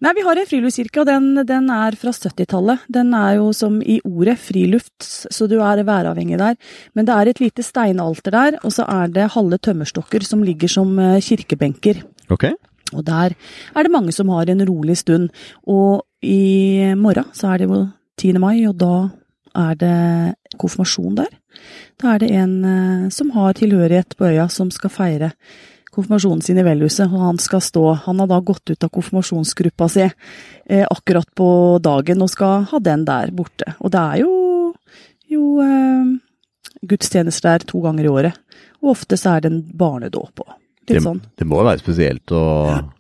Nei, 0.06 0.12
vi 0.17 0.25
har 0.25 0.38
en 0.38 0.47
friluftskirke, 0.49 1.01
og 1.01 1.10
den, 1.10 1.30
den 1.47 1.69
er 1.73 1.95
fra 1.99 2.12
70-tallet. 2.13 2.86
Den 2.91 3.13
er 3.17 3.39
jo 3.39 3.49
som 3.56 3.80
i 3.82 3.97
ordet 4.06 4.38
friluft, 4.43 4.93
så 5.01 5.47
du 5.49 5.58
er 5.58 5.84
væravhengig 5.88 6.39
der. 6.41 6.60
Men 6.93 7.08
det 7.08 7.15
er 7.15 7.32
et 7.32 7.41
lite 7.41 7.65
steinalter 7.65 8.36
der, 8.36 8.60
og 8.62 8.75
så 8.75 8.86
er 8.91 9.12
det 9.15 9.32
halve 9.36 9.60
tømmerstokker 9.65 10.25
som 10.28 10.43
ligger 10.45 10.71
som 10.71 10.93
eh, 10.99 11.21
kirkebenker. 11.23 12.04
Okay. 12.34 12.54
Og 12.93 13.06
der 13.08 13.34
er 13.75 13.86
det 13.86 13.93
mange 13.93 14.13
som 14.13 14.30
har 14.34 14.49
en 14.51 14.65
rolig 14.67 14.97
stund. 14.99 15.30
Og 15.65 16.06
I 16.21 16.93
morgen 16.97 17.32
så 17.34 17.54
er 17.54 17.63
det 17.63 17.69
jo 17.69 17.86
10. 18.19 18.38
mai, 18.43 18.65
og 18.67 18.78
da 18.80 18.95
er 19.56 19.80
det 19.80 19.97
konfirmasjon 20.60 21.17
der. 21.17 21.32
Da 22.01 22.15
er 22.15 22.23
det 22.23 22.31
en 22.35 22.57
eh, 22.65 23.07
som 23.13 23.31
har 23.35 23.55
tilhørighet 23.57 24.17
på 24.17 24.29
øya, 24.31 24.49
som 24.51 24.71
skal 24.73 24.93
feire 24.93 25.31
konfirmasjonen 25.95 26.43
sin 26.43 26.59
i 26.59 26.65
velhuset, 26.65 27.07
og 27.07 27.21
han 27.23 27.39
skal 27.39 27.63
stå 27.63 27.83
Han 28.05 28.19
har 28.19 28.27
da 28.31 28.41
gått 28.43 28.69
ut 28.69 28.83
av 28.83 28.91
konfirmasjonsgruppa 28.93 29.87
si 29.91 30.03
eh, 30.05 30.83
akkurat 30.83 31.29
på 31.35 31.49
dagen 31.83 32.23
og 32.25 32.31
skal 32.33 32.67
ha 32.71 32.81
den 32.83 33.05
der 33.07 33.31
borte. 33.35 33.75
Og 33.79 33.93
det 33.95 34.01
er 34.01 34.23
jo, 34.25 34.33
jo 35.31 35.45
eh, 35.63 36.11
gudstjenester 36.83 37.53
der 37.55 37.67
to 37.69 37.81
ganger 37.85 38.07
i 38.07 38.11
året. 38.11 38.41
Og 38.83 38.95
ofte 38.97 39.17
så 39.19 39.37
er 39.37 39.45
det 39.45 39.53
en 39.53 39.61
barnedåp 39.77 40.43
òg. 40.45 40.55
Det, 40.85 40.99
sånn. 41.01 41.17
det 41.33 41.47
må 41.49 41.63
jo 41.63 41.65
være 41.65 41.81
spesielt 41.81 42.31
å 42.35 42.41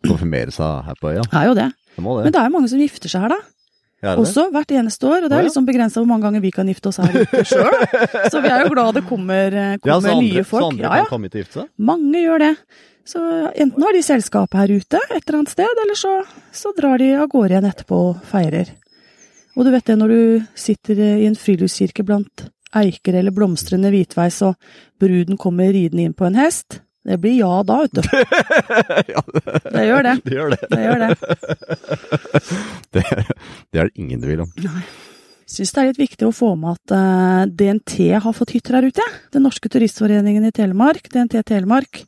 konfirmere 0.07 0.53
seg 0.53 0.87
her 0.87 0.95
på 0.97 1.11
øya. 1.11 1.25
Det 1.27 1.37
er 1.37 1.51
jo 1.51 1.57
det. 1.59 1.67
Det 1.95 2.01
det. 2.01 2.23
Men 2.23 2.33
det 2.33 2.39
er 2.39 2.47
jo 2.47 2.53
mange 2.55 2.69
som 2.71 2.81
gifter 2.81 3.11
seg 3.11 3.27
her, 3.27 3.35
da. 3.35 3.54
Ja? 4.03 4.15
Også 4.19 4.49
hvert 4.53 4.71
eneste 4.75 5.07
år. 5.07 5.25
Og 5.25 5.31
det 5.31 5.37
er 5.37 5.47
liksom 5.47 5.67
begrensa 5.67 6.01
hvor 6.01 6.09
mange 6.09 6.27
ganger 6.27 6.43
vi 6.43 6.51
kan 6.53 6.67
gifte 6.69 6.91
oss 6.91 6.99
her 7.01 7.15
ute 7.15 7.43
sjøl. 7.47 7.85
Så 8.33 8.41
vi 8.43 8.51
er 8.51 8.65
jo 8.65 8.73
glad 8.73 8.99
det 8.99 9.05
kommer, 9.07 9.55
kommer 9.55 9.89
Ja, 9.89 9.95
andre, 9.99 10.17
nye 10.21 10.43
så 10.45 10.61
andre 10.67 10.83
Ja, 10.83 10.91
kan 10.99 11.11
komme 11.13 11.29
hit 11.29 11.37
og 11.37 11.43
gifte 11.43 11.61
seg? 11.61 11.71
Mange 11.91 12.23
gjør 12.25 12.43
det. 12.43 12.53
Så 13.05 13.21
enten 13.53 13.85
har 13.85 13.93
de 13.93 14.01
selskapet 14.01 14.59
her 14.59 14.73
ute 14.79 14.99
et 15.13 15.19
eller 15.19 15.39
annet 15.39 15.53
sted, 15.53 15.81
eller 15.83 15.97
så, 15.99 16.13
så 16.53 16.73
drar 16.77 16.97
de 17.01 17.11
av 17.19 17.29
gårde 17.29 17.53
igjen 17.53 17.69
etterpå 17.69 17.99
og 18.09 18.23
feirer. 18.25 18.71
Og 19.55 19.67
du 19.67 19.71
vet 19.71 19.85
det, 19.87 19.97
når 19.99 20.11
du 20.11 20.21
sitter 20.57 20.99
i 21.05 21.27
en 21.29 21.37
friluftskirke 21.39 22.03
blant 22.07 22.47
eiker 22.75 23.15
eller 23.15 23.31
blomstrende 23.31 23.91
hvitveis, 23.93 24.41
og 24.43 24.57
bruden 24.99 25.37
kommer 25.39 25.69
ridende 25.71 26.09
inn 26.09 26.17
på 26.17 26.25
en 26.27 26.39
hest, 26.41 26.81
det 27.05 27.17
blir 27.21 27.35
ja 27.37 27.63
da, 27.67 27.81
vet 27.85 27.93
du. 27.93 28.01
ja, 29.13 29.21
Det 29.71 29.83
gjør 29.85 30.07
det. 30.07 30.15
det 30.25 30.37
gjør 30.37 30.55
det. 30.55 30.61
Det 30.71 30.83
gjør 30.85 31.03
det. 31.03 31.09
Det, 32.95 33.01
det 33.73 33.79
er 33.81 33.89
det 33.89 33.99
ingen 33.99 34.21
tvil 34.23 34.45
om. 34.45 34.51
Syns 35.45 35.73
det 35.75 35.81
er 35.81 35.87
litt 35.89 35.99
viktig 35.99 36.25
å 36.25 36.33
få 36.33 36.53
med 36.57 36.77
at 36.79 36.93
uh, 36.95 37.43
DNT 37.45 38.15
har 38.23 38.33
fått 38.33 38.55
hytter 38.55 38.79
her 38.79 38.87
ute. 38.87 39.03
Den 39.35 39.43
norske 39.45 39.69
turistforeningen 39.69 40.47
i 40.47 40.53
Telemark, 40.55 41.09
DNT 41.11 41.37
Telemark. 41.45 42.01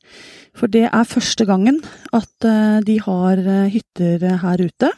For 0.58 0.72
det 0.72 0.88
er 0.88 1.10
første 1.12 1.46
gangen 1.46 1.82
at 2.16 2.48
uh, 2.48 2.80
de 2.82 2.98
har 3.04 3.38
eh, 3.44 3.68
hytter 3.76 4.24
eh, 4.26 4.40
her 4.42 4.64
ute. 4.64 4.90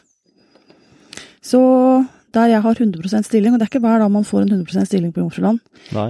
Så 1.44 1.60
der 2.36 2.52
jeg 2.54 2.62
har 2.64 2.76
100% 2.76 3.26
stilling, 3.28 3.54
og 3.54 3.60
det 3.60 3.66
er 3.66 3.72
ikke 3.72 3.82
hver 3.84 4.02
dag 4.02 4.12
man 4.12 4.28
får 4.28 4.46
en 4.46 4.54
100% 4.60 4.90
stilling 4.90 5.14
på 5.14 5.24
Jomfruland, 5.24 5.60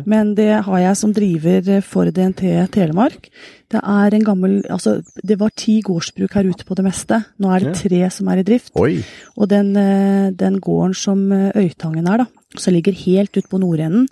men 0.10 0.34
det 0.38 0.52
har 0.66 0.84
jeg 0.84 1.00
som 1.00 1.14
driver 1.16 1.72
eh, 1.76 1.86
for 1.86 2.10
DNT 2.12 2.44
Telemark. 2.74 3.30
Det 3.70 3.82
er 3.84 4.16
en 4.16 4.26
gammel 4.26 4.64
Altså, 4.70 5.00
det 5.22 5.38
var 5.40 5.54
ti 5.56 5.80
gårdsbruk 5.86 6.34
her 6.34 6.50
ute 6.50 6.66
på 6.66 6.76
det 6.78 6.86
meste. 6.88 7.20
Nå 7.38 7.52
er 7.54 7.68
det 7.68 7.76
tre 7.78 8.02
som 8.14 8.32
er 8.32 8.42
i 8.42 8.46
drift. 8.48 8.72
Oi! 8.82 9.04
Og 9.38 9.50
den, 9.52 9.76
eh, 9.78 10.32
den 10.34 10.60
gården 10.60 10.96
som 10.98 11.32
eh, 11.32 11.52
Øytangen 11.56 12.10
er, 12.10 12.24
da, 12.24 12.58
som 12.58 12.74
ligger 12.74 12.98
helt 13.06 13.38
ut 13.38 13.50
på 13.50 13.62
nordenden, 13.62 14.08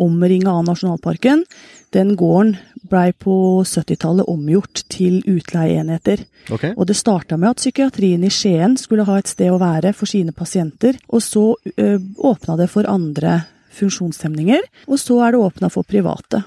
omringa 0.00 0.54
av 0.56 0.64
nasjonalparken, 0.70 1.44
den 1.92 2.14
gården 2.16 2.56
blei 2.92 3.12
på 3.12 3.34
70-tallet 3.64 4.28
omgjort 4.28 4.84
til 4.92 5.20
utleieenheter. 5.28 6.24
Okay. 6.50 6.74
Og 6.76 6.88
det 6.88 6.98
starta 6.98 7.38
med 7.40 7.54
at 7.54 7.62
psykiatrien 7.62 8.24
i 8.24 8.30
Skien 8.32 8.76
skulle 8.80 9.06
ha 9.08 9.18
et 9.20 9.30
sted 9.30 9.52
å 9.52 9.60
være 9.62 9.94
for 9.96 10.10
sine 10.10 10.34
pasienter, 10.36 10.98
og 11.08 11.22
så 11.24 11.44
ø, 11.54 11.90
åpna 12.32 12.58
det 12.60 12.68
for 12.72 12.88
andre 12.90 13.42
funksjonshemninger, 13.72 14.66
og 14.88 15.00
så 15.00 15.20
er 15.24 15.32
det 15.32 15.44
åpna 15.46 15.70
for 15.72 15.88
private. 15.88 16.42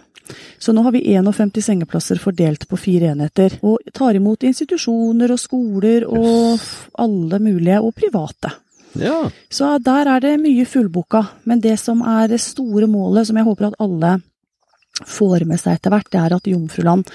Så 0.57 0.73
nå 0.73 0.81
har 0.81 0.93
vi 0.95 1.03
51 1.13 1.61
sengeplasser 1.61 2.19
fordelt 2.21 2.67
på 2.69 2.77
fire 2.81 3.13
enheter, 3.13 3.59
og 3.65 3.81
tar 3.93 4.17
imot 4.17 4.45
institusjoner 4.45 5.33
og 5.33 5.41
skoler 5.41 6.05
og 6.09 6.61
alle 7.01 7.41
mulige, 7.41 7.81
og 7.81 7.93
private. 7.97 8.53
Ja. 8.95 9.25
Så 9.51 9.77
der 9.83 10.07
er 10.07 10.23
det 10.23 10.37
mye 10.39 10.65
fullboka. 10.65 11.25
Men 11.43 11.61
det 11.61 11.77
som 11.81 12.01
er 12.01 12.29
det 12.31 12.39
store 12.41 12.87
målet, 12.87 13.27
som 13.27 13.37
jeg 13.37 13.47
håper 13.47 13.69
at 13.69 13.79
alle 13.83 14.19
får 15.03 15.43
med 15.49 15.59
seg 15.59 15.75
etter 15.75 15.91
hvert, 15.91 16.07
det 16.13 16.21
er 16.21 16.35
at 16.37 16.47
Jomfruland 16.47 17.09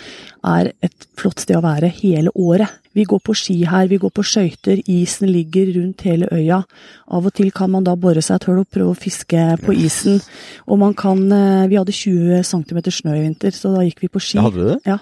er 0.47 0.73
et 0.85 1.07
flott 1.17 1.41
sted 1.41 1.57
å 1.57 1.65
være 1.65 1.89
hele 2.01 2.33
året. 2.35 2.69
Vi 2.93 3.05
går 3.09 3.21
på 3.25 3.35
ski 3.39 3.61
her, 3.71 3.87
vi 3.89 4.01
går 4.03 4.11
på 4.13 4.25
skøyter, 4.27 4.83
isen 4.91 5.31
ligger 5.31 5.71
rundt 5.77 6.03
hele 6.05 6.29
øya. 6.35 6.61
Av 7.09 7.29
og 7.29 7.35
til 7.39 7.53
kan 7.55 7.71
man 7.71 7.87
da 7.87 7.95
bore 7.97 8.23
seg 8.25 8.41
et 8.41 8.49
hull 8.51 8.65
og 8.65 8.69
prøve 8.73 8.93
å 8.93 8.99
fiske 8.99 9.45
på 9.63 9.77
isen. 9.79 10.19
Og 10.67 10.81
man 10.83 10.97
kan 10.99 11.23
eh, 11.33 11.69
Vi 11.71 11.79
hadde 11.79 11.95
20 11.95 12.43
cm 12.45 12.83
snø 12.91 13.15
i 13.15 13.23
vinter, 13.23 13.55
så 13.55 13.73
da 13.77 13.87
gikk 13.87 14.03
vi 14.05 14.13
på 14.13 14.23
ski. 14.23 14.41
Hadde 14.43 14.59
du 14.59 14.69
det? 14.73 14.81
Ja. 14.91 14.99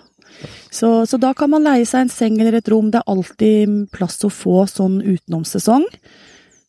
Så, 0.70 1.06
så 1.08 1.18
da 1.18 1.32
kan 1.34 1.50
man 1.50 1.64
leie 1.64 1.86
seg 1.88 2.04
en 2.04 2.12
seng 2.12 2.36
eller 2.38 2.60
et 2.60 2.68
rom. 2.70 2.92
Det 2.92 3.00
er 3.00 3.10
alltid 3.10 3.88
plass 3.94 4.20
å 4.28 4.30
få 4.30 4.66
sånn 4.70 5.00
utenomsesong. 5.02 5.88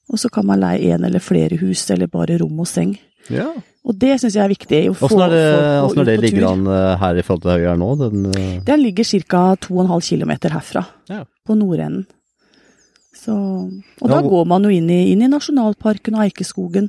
Og 0.09 0.17
så 0.17 0.31
kan 0.33 0.47
man 0.47 0.63
leie 0.63 0.95
en 0.95 1.05
eller 1.05 1.21
flere 1.21 1.59
hus, 1.59 1.83
eller 1.93 2.09
bare 2.09 2.39
rom 2.41 2.63
og 2.63 2.69
seng. 2.69 2.95
Ja. 3.33 3.49
Og 3.89 3.97
det 3.97 4.19
syns 4.21 4.35
jeg 4.35 4.43
er 4.43 4.51
viktig. 4.51 4.81
Å 4.91 4.95
få 4.97 5.09
er 5.23 5.33
det, 5.33 5.43
hvordan 5.85 6.03
er 6.03 6.09
det 6.09 6.17
ligger 6.25 6.45
tur. 6.45 6.51
an 6.51 6.69
eh, 6.75 6.93
her 7.01 7.19
i 7.19 7.25
forhold 7.25 7.45
til 7.45 7.53
høyre 7.55 7.75
nå? 7.79 7.89
Den, 8.01 8.29
uh... 8.29 8.53
Den 8.67 8.83
ligger 8.83 9.07
ca. 9.25 9.43
2,5 9.65 10.09
km 10.09 10.33
herfra, 10.53 10.85
Ja. 11.09 11.23
på 11.47 11.57
nordenden. 11.57 12.05
Så, 13.19 13.33
og 13.33 14.05
Ja, 14.07 14.15
da 14.15 14.21
går 14.23 14.45
man 14.47 14.63
jo 14.63 14.71
inn 14.71 14.87
i, 14.89 15.11
inn 15.11 15.25
i 15.25 15.27
nasjonalparken 15.31 16.15
og 16.15 16.23
Eikeskogen. 16.27 16.87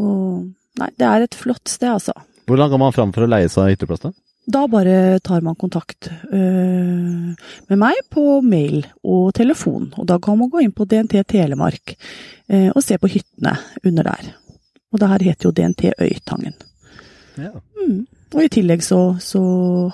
Og 0.00 0.48
Nei, 0.80 0.88
det 0.96 1.06
er 1.06 1.26
et 1.26 1.36
flott 1.36 1.68
sted, 1.68 1.90
altså. 1.90 2.14
Hvordan 2.48 2.70
går 2.72 2.80
man 2.80 2.94
fram 2.94 3.10
for 3.14 3.26
å 3.26 3.30
leie 3.30 3.50
seg 3.52 3.74
hytteplass? 3.74 4.04
da? 4.06 4.12
Da 4.50 4.64
bare 4.70 5.20
tar 5.22 5.42
man 5.44 5.58
kontakt 5.58 6.08
øh, 6.08 7.34
med 7.68 7.78
meg 7.78 7.98
på 8.10 8.40
mail 8.42 8.86
og 9.04 9.34
telefon. 9.36 9.90
Og 10.00 10.08
da 10.08 10.16
kan 10.22 10.38
man 10.40 10.50
gå 10.50 10.62
inn 10.64 10.72
på 10.74 10.86
DNT 10.88 11.20
Telemark 11.28 11.94
øh, 11.94 12.70
og 12.72 12.80
se 12.82 12.96
på 12.98 13.10
hyttene 13.12 13.54
under 13.84 14.08
der. 14.08 14.32
Og 14.90 15.00
det 15.00 15.10
her 15.12 15.26
heter 15.30 15.48
jo 15.48 15.54
DNT 15.54 15.92
Øytangen. 16.00 16.56
Ja. 17.38 17.52
Mm. 17.78 18.06
Og 18.34 18.44
i 18.44 18.50
tillegg 18.52 18.82
så, 18.86 19.00
så 19.22 19.42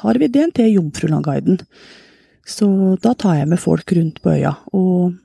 har 0.02 0.18
vi 0.20 0.28
DNT 0.32 0.64
Jomfrulandguiden. 0.72 1.60
Så 2.46 2.68
da 3.02 3.12
tar 3.18 3.40
jeg 3.40 3.50
med 3.50 3.60
folk 3.60 3.90
rundt 3.96 4.20
på 4.22 4.36
øya 4.36 4.54
og, 4.76 5.16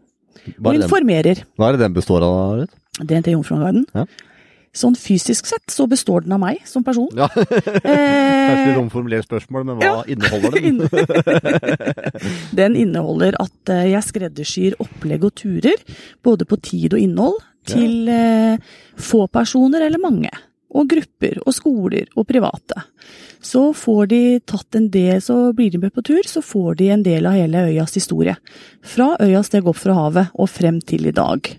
og 0.58 0.74
informerer. 0.74 1.44
den, 1.44 1.50
hva 1.60 1.70
er 1.70 1.78
det 1.78 1.86
den 1.86 1.96
består 1.96 2.26
av? 2.26 2.62
Ruth? 2.64 2.76
DNT 3.00 3.36
Jomfrulandguiden. 3.36 3.88
Ja. 3.96 4.06
Sånn 4.72 4.96
fysisk 4.96 5.50
sett 5.50 5.68
så 5.68 5.84
består 5.92 6.24
den 6.24 6.32
av 6.32 6.40
meg 6.40 6.62
som 6.64 6.84
person. 6.88 7.10
Ja, 7.18 7.28
Kanskje 7.36 8.70
litt 8.70 8.80
omformulert 8.80 9.28
spørsmål, 9.28 9.66
men 9.68 9.82
hva 9.82 9.90
ja. 9.90 9.96
inneholder 10.08 10.56
den? 10.56 10.80
Den 12.62 12.78
inneholder 12.80 13.36
at 13.44 13.72
eh, 13.74 13.90
jeg 13.92 14.08
skreddersyr 14.08 14.78
opplegg 14.80 15.28
og 15.28 15.36
turer, 15.44 15.84
både 16.24 16.48
på 16.48 16.60
tid 16.64 16.96
og 16.96 17.04
innhold, 17.04 17.42
til 17.68 18.10
eh, 18.10 18.62
få 18.98 19.28
personer 19.32 19.86
eller 19.88 20.02
mange. 20.02 20.32
Og 20.72 20.88
grupper 20.88 21.42
og 21.44 21.54
skoler 21.54 22.08
og 22.16 22.28
private. 22.30 22.86
Så 23.44 23.72
får 23.76 24.06
de 24.12 24.22
tatt 24.48 24.78
en 24.78 24.88
del, 24.94 25.18
så 25.22 25.52
blir 25.56 25.72
de 25.74 25.82
med 25.82 25.92
på 25.92 26.04
tur, 26.06 26.22
så 26.24 26.44
får 26.46 26.78
de 26.80 26.92
en 26.94 27.04
del 27.04 27.28
av 27.28 27.36
hele 27.36 27.66
øyas 27.72 27.98
historie. 27.98 28.38
Fra 28.86 29.16
øya 29.20 29.42
steg 29.44 29.68
opp 29.68 29.82
fra 29.82 29.98
havet 29.98 30.32
og 30.38 30.48
frem 30.50 30.80
til 30.80 31.10
i 31.10 31.16
dag. 31.18 31.50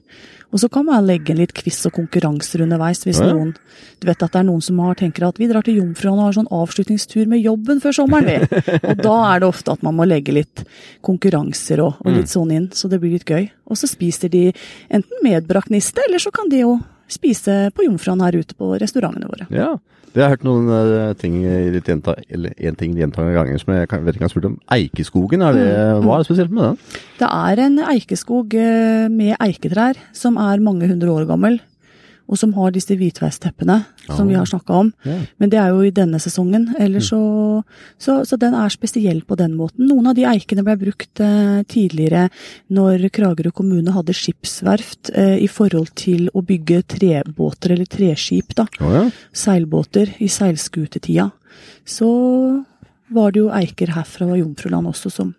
Og 0.52 0.60
så 0.60 0.68
kan 0.72 0.84
man 0.86 1.06
legge 1.08 1.32
en 1.32 1.40
litt 1.40 1.54
quiz 1.56 1.80
og 1.88 1.94
konkurranser 1.96 2.62
underveis 2.66 3.02
hvis 3.06 3.22
Ja, 3.22 3.30
noen 3.32 3.54
Du 4.00 4.06
vet 4.08 4.22
at 4.22 4.34
det 4.34 4.40
er 4.42 4.46
noen 4.48 4.62
som 4.64 4.80
har, 4.84 4.96
tenker 4.98 5.24
at 5.26 5.40
vi 5.40 5.48
drar 5.50 5.64
til 5.64 5.78
Jomfruland 5.80 6.20
og 6.20 6.26
har 6.28 6.36
sånn 6.36 6.50
avslutningstur 6.52 7.28
med 7.30 7.40
jobben 7.40 7.80
før 7.82 7.96
sommeren, 7.96 8.28
vi. 8.28 8.62
Og 8.90 9.02
da 9.02 9.16
er 9.30 9.42
det 9.42 9.48
ofte 9.48 9.74
at 9.76 9.84
man 9.86 9.96
må 9.96 10.06
legge 10.08 10.34
litt 10.34 10.64
konkurranser 11.06 11.80
og, 11.84 12.00
og 12.02 12.16
litt 12.16 12.32
sånn 12.32 12.50
inn, 12.54 12.68
så 12.74 12.90
det 12.90 12.98
blir 13.02 13.14
litt 13.14 13.28
gøy. 13.28 13.46
Og 13.70 13.78
så 13.78 13.88
spiser 13.90 14.32
de 14.32 14.48
enten 14.92 15.22
medbrakt 15.24 15.70
niste, 15.72 16.02
eller 16.06 16.22
så 16.22 16.32
kan 16.34 16.50
de 16.52 16.64
jo 16.64 16.76
spise 17.12 17.70
på 17.76 17.86
Jomfruland 17.86 18.24
her 18.26 18.40
ute 18.42 18.58
på 18.58 18.72
restaurantene 18.82 19.30
våre. 19.30 19.48
Ja. 19.54 19.76
Det 20.12 20.20
har 20.20 20.34
hørt 20.34 20.42
noen 20.44 20.66
uh, 20.68 21.14
ting 21.16 21.38
gjenta, 21.40 22.14
eller 22.28 22.52
én 22.60 22.76
ting 22.76 22.92
gjentagende 22.98 23.32
ganger 23.32 23.60
som 23.62 23.72
jeg 23.72 23.86
vet 23.88 23.88
ikke 23.88 24.02
om 24.02 24.10
jeg 24.10 24.26
har 24.26 24.32
spurt 24.34 24.48
om. 24.50 24.56
Eikeskogen, 24.76 25.42
er 25.46 25.52
det, 25.56 25.66
Mm. 25.72 26.04
hva 26.04 26.14
er 26.14 26.18
det 26.22 26.28
spesielt 26.28 26.50
med 26.52 26.62
den? 26.66 26.78
Det 27.18 27.28
er 27.32 27.62
en 27.64 27.78
eikeskog 27.94 28.54
eh, 28.54 29.08
med 29.08 29.36
eiketrær 29.40 29.96
som 30.12 30.36
er 30.36 30.60
mange 30.60 30.88
hundre 30.90 31.08
år 31.08 31.26
gammel, 31.26 31.60
og 32.30 32.38
som 32.40 32.52
har 32.56 32.72
disse 32.74 32.94
hvitveis-teppene 32.96 33.78
som 34.06 34.28
vi 34.28 34.36
har 34.38 34.46
snakka 34.48 34.78
om. 34.84 34.90
Ja. 35.06 35.18
Men 35.42 35.52
det 35.52 35.58
er 35.60 35.72
jo 35.74 35.82
i 35.84 35.92
denne 35.94 36.20
sesongen, 36.22 36.68
ellers 36.80 37.10
så, 37.12 37.20
så 37.98 38.20
Så 38.28 38.38
den 38.40 38.54
er 38.54 38.72
spesiell 38.72 39.22
på 39.26 39.36
den 39.36 39.54
måten. 39.58 39.86
Noen 39.88 40.10
av 40.10 40.16
de 40.16 40.24
eikene 40.28 40.64
ble 40.64 40.76
brukt 40.80 41.20
eh, 41.20 41.62
tidligere 41.68 42.28
når 42.72 43.08
Kragerø 43.12 43.52
kommune 43.52 43.92
hadde 43.94 44.14
skipsverft 44.16 45.12
eh, 45.14 45.38
i 45.42 45.48
forhold 45.50 45.92
til 45.98 46.30
å 46.32 46.42
bygge 46.46 46.82
trebåter 46.96 47.74
eller 47.74 47.90
treskip, 47.90 48.54
da. 48.56 48.66
Ja. 48.80 49.06
Seilbåter 49.32 50.14
i 50.22 50.30
seilskutetida. 50.32 51.30
Så 51.84 52.08
var 53.12 53.32
det 53.32 53.42
jo 53.42 53.52
eiker 53.52 53.92
her 53.96 54.06
fra 54.08 54.30
Jomfruland 54.38 54.88
også 54.88 55.12
som 55.12 55.34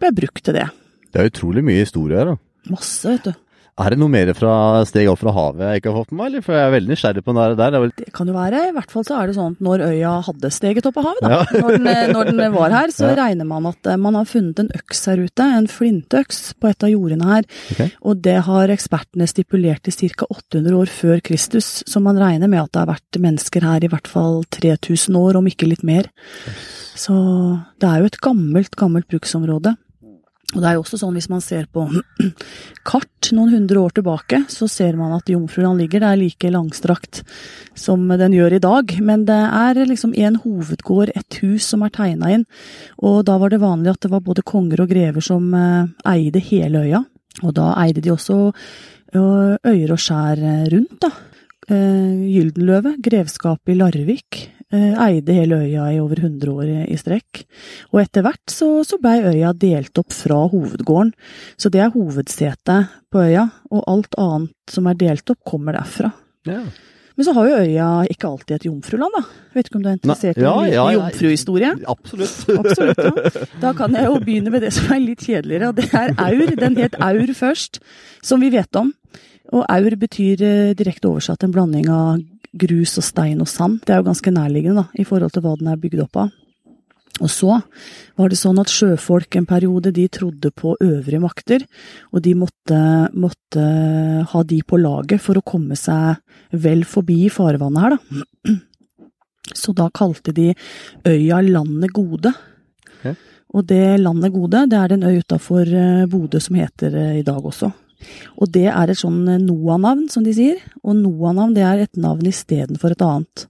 ble 0.00 0.12
brukt 0.16 0.44
til 0.44 0.56
det. 0.56 0.68
Det 1.10 1.20
er 1.20 1.30
utrolig 1.30 1.64
mye 1.66 1.84
historie 1.84 2.18
her, 2.18 2.34
da. 2.34 2.40
Masse, 2.70 3.08
vet 3.08 3.30
du. 3.30 3.32
Er 3.80 3.94
det 3.94 3.98
noe 4.00 4.10
mer 4.12 4.28
fra 4.36 4.52
steg 4.84 5.06
opp 5.08 5.20
fra 5.22 5.32
havet 5.32 5.62
jeg 5.64 5.80
ikke 5.80 5.92
har 5.92 5.98
fått 6.02 6.10
med 6.12 6.18
meg, 6.20 6.26
eller? 6.30 6.42
For 6.44 6.56
jeg 6.56 6.64
er 6.66 6.72
veldig 6.74 6.90
nysgjerrig 6.92 7.22
på 7.24 7.34
den 7.36 7.56
der. 7.60 7.76
Det 8.00 8.08
kan 8.16 8.28
jo 8.28 8.34
være. 8.34 8.62
I 8.68 8.74
hvert 8.76 8.90
fall 8.92 9.04
så 9.08 9.16
er 9.20 9.30
det 9.30 9.36
sånn 9.38 9.54
at 9.54 9.62
når 9.64 9.84
øya 9.86 10.10
hadde 10.26 10.50
steget 10.52 10.88
opp 10.90 10.98
av 11.00 11.06
havet, 11.08 11.22
da, 11.24 11.38
når, 11.62 11.76
den, 11.78 12.12
når 12.16 12.30
den 12.40 12.52
var 12.56 12.74
her, 12.74 12.92
så 12.92 13.08
Ja. 13.08 13.14
regner 13.22 13.48
man 13.48 13.68
at 13.70 13.86
eh, 13.88 13.96
man 13.96 14.18
har 14.18 14.28
funnet 14.28 14.58
en 14.64 14.68
øks 14.76 15.04
her 15.08 15.22
ute, 15.22 15.46
en 15.60 15.68
flintøks, 15.70 16.40
på 16.60 16.68
et 16.72 16.84
av 16.88 16.92
jordene 16.92 17.30
her. 17.30 17.48
Okay. 17.72 17.92
Og 18.02 18.20
det 18.26 18.36
har 18.50 18.74
ekspertene 18.74 19.28
stipulert 19.30 19.82
til 19.88 20.10
ca. 20.12 20.26
800 20.28 20.76
år 20.76 20.92
før 20.92 21.22
Kristus, 21.30 21.70
så 21.88 22.02
man 22.04 22.18
regner 22.20 22.48
med 22.52 22.64
at 22.66 22.72
det 22.74 22.82
har 22.84 22.90
vært 22.92 23.20
mennesker 23.22 23.64
her 23.64 23.86
i 23.86 23.92
hvert 23.92 24.10
fall 24.10 24.42
3000 24.50 25.16
år, 25.16 25.38
om 25.40 25.46
ikke 25.48 25.70
litt 25.70 25.86
mer. 25.86 26.10
Så 27.00 27.14
det 27.80 27.88
er 27.88 28.02
jo 28.02 28.10
et 28.10 28.20
gammelt, 28.20 28.74
gammelt 28.76 29.08
bruksområde. 29.08 29.76
Og 30.50 30.58
det 30.58 30.66
er 30.66 30.76
jo 30.76 30.82
også 30.82 30.98
sånn 30.98 31.14
hvis 31.14 31.28
man 31.30 31.42
ser 31.44 31.66
på 31.70 31.84
kart 32.90 33.30
noen 33.36 33.52
hundre 33.54 33.82
år 33.84 33.94
tilbake, 33.98 34.42
så 34.50 34.66
ser 34.70 34.98
man 34.98 35.14
at 35.14 35.30
Jomfruland 35.30 35.78
ligger 35.82 36.02
der 36.02 36.18
like 36.18 36.50
langstrakt 36.50 37.22
som 37.78 38.08
den 38.08 38.34
gjør 38.34 38.56
i 38.56 38.62
dag. 38.62 38.96
Men 39.04 39.24
det 39.28 39.38
er 39.38 39.82
liksom 39.86 40.14
en 40.18 40.40
hovedgård, 40.42 41.14
et 41.14 41.40
hus 41.44 41.70
som 41.70 41.84
er 41.86 41.94
tegna 41.94 42.32
inn. 42.34 42.46
Og 42.98 43.22
da 43.28 43.38
var 43.40 43.52
det 43.52 43.62
vanlig 43.62 43.94
at 43.94 44.02
det 44.06 44.12
var 44.12 44.26
både 44.26 44.46
konger 44.46 44.82
og 44.82 44.90
grever 44.90 45.24
som 45.24 45.52
eh, 45.54 45.90
eide 46.10 46.42
hele 46.50 46.86
øya. 46.86 47.04
Og 47.44 47.54
da 47.56 47.70
eide 47.84 48.02
de 48.02 48.12
også 48.12 48.40
eh, 48.50 49.54
øyer 49.70 49.94
og 49.94 50.02
skjær 50.02 50.40
eh, 50.40 50.64
rundt, 50.74 50.96
da. 51.02 51.12
Gyldenløve, 51.70 52.96
grevskapet 52.98 53.70
i 53.70 53.76
Larvik, 53.78 54.38
eide 54.70 55.34
hele 55.34 55.62
øya 55.64 55.88
i 55.94 55.98
over 56.02 56.20
100 56.22 56.52
år 56.52 56.68
i, 56.68 56.78
i 56.94 56.98
strekk. 57.00 57.42
Og 57.90 58.02
etter 58.04 58.26
hvert 58.26 58.52
så, 58.52 58.68
så 58.86 59.00
blei 59.02 59.18
øya 59.24 59.50
delt 59.58 59.98
opp 59.98 60.14
fra 60.14 60.44
hovedgården. 60.52 61.10
Så 61.58 61.72
det 61.74 61.82
er 61.82 61.94
hovedsetet 61.96 62.94
på 63.10 63.24
øya, 63.26 63.48
og 63.74 63.84
alt 63.90 64.14
annet 64.20 64.54
som 64.70 64.86
er 64.86 65.00
delt 65.00 65.34
opp, 65.34 65.42
kommer 65.44 65.78
derfra. 65.78 66.12
ja. 66.46 66.62
Men 67.20 67.26
så 67.26 67.34
har 67.36 67.48
jo 67.50 67.56
øya 67.60 67.86
ikke 68.08 68.28
alltid 68.30 68.54
et 68.54 68.62
jomfruland, 68.64 69.12
da. 69.12 69.20
Vet 69.52 69.66
ikke 69.68 69.76
om 69.76 69.82
du 69.84 69.88
er 69.90 69.96
interessert 69.98 70.38
i 70.38 70.40
ja, 70.40 70.52
ja, 70.64 70.70
ja. 70.72 70.84
jomfruhistorie? 70.94 71.72
Absolutt. 71.92 72.36
Absolutt. 72.62 73.02
Ja. 73.04 73.42
Da 73.60 73.72
kan 73.76 73.92
jeg 73.98 74.06
jo 74.06 74.14
begynne 74.22 74.52
med 74.54 74.64
det 74.64 74.70
som 74.72 74.88
er 74.94 75.02
litt 75.04 75.26
kjedeligere, 75.26 75.68
og 75.68 75.76
det 75.76 75.90
er 75.92 76.14
aur. 76.16 76.54
Den 76.62 76.78
het 76.80 76.96
aur 76.96 77.34
først, 77.36 77.82
som 78.24 78.40
vi 78.40 78.48
vet 78.54 78.80
om. 78.80 78.94
Og 79.56 79.64
aur 79.66 79.96
betyr 79.98 80.44
eh, 80.46 80.74
direkte 80.78 81.10
oversatt 81.10 81.42
en 81.44 81.54
blanding 81.54 81.88
av 81.90 82.20
grus 82.60 82.96
og 82.98 83.06
stein 83.06 83.40
og 83.42 83.48
sand. 83.50 83.80
Det 83.84 83.94
er 83.94 84.00
jo 84.00 84.10
ganske 84.10 84.32
nærliggende 84.34 84.84
da, 84.84 84.86
i 84.98 85.06
forhold 85.06 85.34
til 85.34 85.44
hva 85.44 85.56
den 85.58 85.70
er 85.70 85.80
bygd 85.80 86.04
opp 86.06 86.22
av. 86.24 86.36
Og 87.20 87.28
så 87.28 87.58
var 88.16 88.30
det 88.32 88.38
sånn 88.40 88.60
at 88.62 88.72
sjøfolk 88.72 89.36
en 89.36 89.48
periode, 89.48 89.92
de 89.92 90.06
trodde 90.08 90.52
på 90.56 90.72
øvrige 90.80 91.20
makter, 91.20 91.66
og 92.14 92.22
de 92.24 92.32
måtte, 92.38 92.80
måtte 93.12 93.64
ha 94.30 94.42
de 94.46 94.60
på 94.64 94.78
laget 94.80 95.20
for 95.20 95.36
å 95.36 95.44
komme 95.44 95.76
seg 95.76 96.22
vel 96.50 96.86
forbi 96.88 97.26
farvannet 97.32 97.84
her, 97.84 97.96
da. 97.96 98.56
Så 99.60 99.74
da 99.74 99.88
kalte 99.90 100.30
de 100.30 100.52
øya 101.08 101.40
Landet 101.42 101.90
Gode. 101.96 102.30
Okay. 103.00 103.16
Og 103.50 103.64
det 103.66 103.98
Landet 103.98 104.30
Gode, 104.30 104.62
det 104.70 104.78
er 104.78 104.94
en 104.94 105.06
øy 105.08 105.16
utafor 105.24 105.72
Bodø 106.12 106.38
som 106.38 106.58
heter 106.60 106.94
eh, 106.94 107.16
i 107.18 107.24
dag 107.26 107.42
også. 107.42 107.72
Og 108.40 108.50
det 108.54 108.66
er 108.70 108.90
et 108.90 109.00
sånn 109.00 109.22
eh, 109.28 109.40
Noah-navn, 109.42 110.08
som 110.12 110.26
de 110.26 110.34
sier. 110.36 110.60
Og 110.84 110.98
Noah-navn 110.98 111.54
det 111.56 111.66
er 111.66 111.84
et 111.84 112.00
navn 112.00 112.26
istedenfor 112.30 112.94
et 112.94 113.06
annet. 113.06 113.46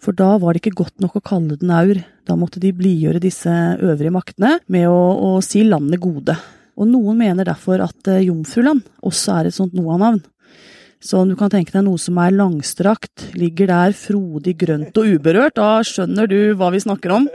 For 0.00 0.16
da 0.16 0.32
var 0.40 0.54
det 0.54 0.62
ikke 0.62 0.82
godt 0.84 1.02
nok 1.02 1.18
å 1.18 1.24
kalle 1.32 1.58
den 1.60 1.72
Aur. 1.74 2.00
Da 2.28 2.36
måtte 2.38 2.62
de 2.62 2.72
blidgjøre 2.76 3.22
disse 3.22 3.52
øvrige 3.82 4.14
maktene 4.14 4.58
med 4.72 4.88
å, 4.88 5.00
å 5.30 5.30
si 5.44 5.64
landet 5.66 6.02
gode. 6.02 6.36
Og 6.80 6.88
noen 6.88 7.18
mener 7.20 7.48
derfor 7.48 7.82
at 7.84 8.12
eh, 8.12 8.24
Jomfruland 8.28 8.84
også 9.06 9.40
er 9.40 9.50
et 9.50 9.56
sånt 9.56 9.76
Noah-navn. 9.76 10.22
Så 11.00 11.16
om 11.22 11.30
du 11.30 11.34
kan 11.38 11.48
tenke 11.48 11.72
deg 11.72 11.86
noe 11.86 11.96
som 12.00 12.18
er 12.20 12.34
langstrakt, 12.36 13.30
ligger 13.40 13.70
der 13.70 13.94
frodig, 13.96 14.52
grønt 14.60 14.98
og 15.00 15.14
uberørt, 15.14 15.56
da 15.56 15.80
skjønner 15.86 16.28
du 16.28 16.52
hva 16.60 16.68
vi 16.74 16.82
snakker 16.84 17.14
om. 17.16 17.28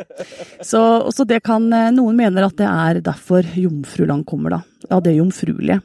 Så, 0.61 0.81
så 1.09 1.25
det 1.25 1.41
kan 1.45 1.65
eh, 1.73 1.89
Noen 1.95 2.17
mener 2.19 2.45
at 2.45 2.57
det 2.61 2.69
er 2.69 3.01
derfor 3.05 3.45
Jomfruland 3.57 4.25
kommer, 4.29 4.59
da. 4.59 4.61
Av 4.93 5.01
det 5.05 5.15
jomfruelige. 5.17 5.81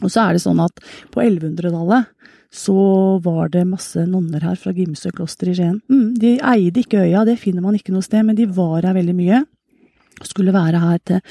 Og 0.00 0.08
så 0.08 0.24
er 0.24 0.36
det 0.36 0.42
sånn 0.44 0.62
at 0.64 0.80
på 1.12 1.22
1100-tallet 1.22 2.10
så 2.52 2.76
var 3.24 3.48
det 3.52 3.64
masse 3.64 4.02
nonner 4.04 4.44
her 4.44 4.58
fra 4.60 4.74
Gimsø 4.76 5.10
kloster 5.14 5.48
i 5.48 5.54
Skien. 5.56 5.78
Mm, 5.88 6.12
de 6.20 6.34
eide 6.36 6.82
ikke 6.82 7.00
øya, 7.06 7.24
det 7.24 7.38
finner 7.40 7.64
man 7.64 7.78
ikke 7.78 7.94
noe 7.94 8.04
sted, 8.04 8.26
men 8.28 8.36
de 8.36 8.44
var 8.44 8.84
her 8.84 8.96
veldig 8.96 9.14
mye. 9.16 9.40
Skulle 10.22 10.52
være 10.54 10.82
her 10.82 10.98
til 11.08 11.22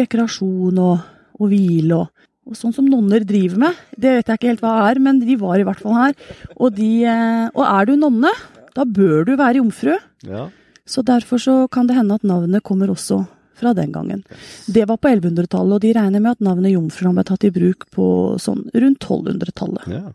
rekreasjon 0.00 0.80
og, 0.80 1.02
og 1.36 1.52
hvile 1.52 1.98
og, 1.98 2.24
og 2.48 2.56
sånn 2.58 2.72
som 2.74 2.88
nonner 2.88 3.26
driver 3.28 3.60
med. 3.66 3.82
Det 3.92 4.16
vet 4.16 4.32
jeg 4.32 4.40
ikke 4.40 4.50
helt 4.54 4.64
hva 4.64 4.72
er, 4.88 5.02
men 5.04 5.20
de 5.20 5.36
var 5.40 5.60
i 5.60 5.68
hvert 5.68 5.84
fall 5.84 5.98
her. 5.98 6.16
Og, 6.56 6.72
de, 6.78 6.90
eh, 7.04 7.44
og 7.52 7.62
er 7.68 7.90
du 7.90 7.94
nonne, 8.00 8.32
da 8.72 8.88
bør 8.88 9.28
du 9.28 9.36
være 9.36 9.60
jomfru. 9.60 9.98
Ja. 10.24 10.48
Så 10.88 11.04
derfor 11.06 11.38
så 11.38 11.54
kan 11.70 11.86
det 11.86 12.00
hende 12.00 12.16
at 12.16 12.24
navnet 12.26 12.64
kommer 12.66 12.90
også 12.90 13.22
fra 13.62 13.74
den 13.78 13.94
gangen. 13.94 14.24
Det 14.66 14.84
var 14.90 14.98
på 14.98 15.12
1100-tallet, 15.12 15.76
og 15.78 15.84
de 15.84 15.94
regner 15.96 16.24
med 16.24 16.36
at 16.36 16.42
navnet 16.44 16.74
Jomfruland 16.74 17.20
ble 17.20 17.28
tatt 17.30 17.46
i 17.48 17.52
bruk 17.54 17.86
på 17.94 18.08
sånn 18.42 18.66
rundt 18.74 19.06
1200-tallet. 19.06 19.86
ja. 19.94 20.10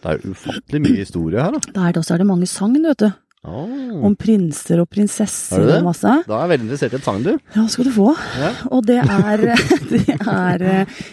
Det 0.00 0.14
er 0.14 0.22
ufattelig 0.32 0.78
mye 0.80 1.02
historie 1.02 1.42
her, 1.44 1.52
da. 1.52 1.58
Det 1.74 1.80
er 1.84 1.92
det 1.92 2.00
også 2.00 2.14
er 2.14 2.22
det 2.22 2.26
mange 2.30 2.46
sagn, 2.48 2.78
vet 2.88 3.02
du. 3.02 3.10
Oh. 3.40 4.02
Om 4.04 4.12
prinser 4.20 4.82
og 4.82 4.90
Er 4.90 4.90
prinsesser 4.92 5.62
og 5.78 5.86
masse. 5.86 6.10
Da 6.26 6.34
er 6.36 6.42
jeg 6.42 6.50
veldig 6.50 6.66
interessert 6.66 6.92
i 6.92 6.98
et 6.98 7.06
sagn, 7.06 7.22
du. 7.24 7.30
Ja, 7.54 7.62
skal 7.72 7.86
du 7.88 7.92
få. 7.94 8.10
Ja. 8.36 8.50
Og 8.68 8.84
det 8.84 8.98
er, 9.00 9.44
det 9.92 10.16
er 10.18 10.64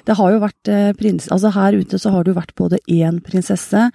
Det 0.03 0.15
har 0.19 0.33
jo 0.33 0.41
vært 0.43 0.71
eh, 0.73 0.89
prins... 0.99 1.29
Altså 1.31 1.53
her 1.55 1.77
ute 1.79 1.99
så 2.01 2.11
har 2.11 2.25
det 2.25 2.33
jo 2.33 2.39
vært 2.41 2.51
både 2.59 2.81
én 2.91 3.21
prinsesse, 3.23 3.85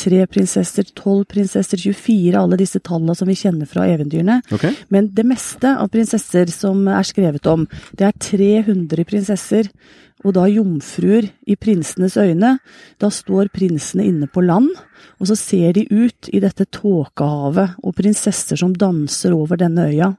tre 0.00 0.22
prinsesser, 0.24 0.88
tolv 0.96 1.26
prinsesser, 1.34 1.84
24, 1.84 2.32
alle 2.40 2.60
disse 2.60 2.80
tallene 2.80 3.16
som 3.18 3.28
vi 3.28 3.36
kjenner 3.36 3.68
fra 3.68 3.84
eventyrene. 3.92 4.40
Okay. 4.48 4.72
Men 4.88 5.12
det 5.12 5.26
meste 5.28 5.74
av 5.76 5.92
prinsesser 5.92 6.48
som 6.54 6.86
er 6.88 7.04
skrevet 7.04 7.44
om, 7.50 7.68
det 8.00 8.08
er 8.08 8.16
300 8.24 9.04
prinsesser, 9.08 9.68
og 10.22 10.34
da 10.36 10.46
jomfruer 10.50 11.28
i 11.46 11.56
prinsenes 11.58 12.16
øyne. 12.20 12.56
Da 13.02 13.10
står 13.10 13.50
prinsene 13.54 14.06
inne 14.06 14.28
på 14.30 14.44
land, 14.44 14.70
og 15.18 15.30
så 15.30 15.36
ser 15.38 15.74
de 15.76 15.86
ut 15.90 16.30
i 16.32 16.40
dette 16.42 16.66
tåkehavet, 16.70 17.78
og 17.82 17.96
prinsesser 17.98 18.58
som 18.60 18.74
danser 18.74 19.34
over 19.34 19.58
denne 19.60 19.88
øya. 19.90 20.12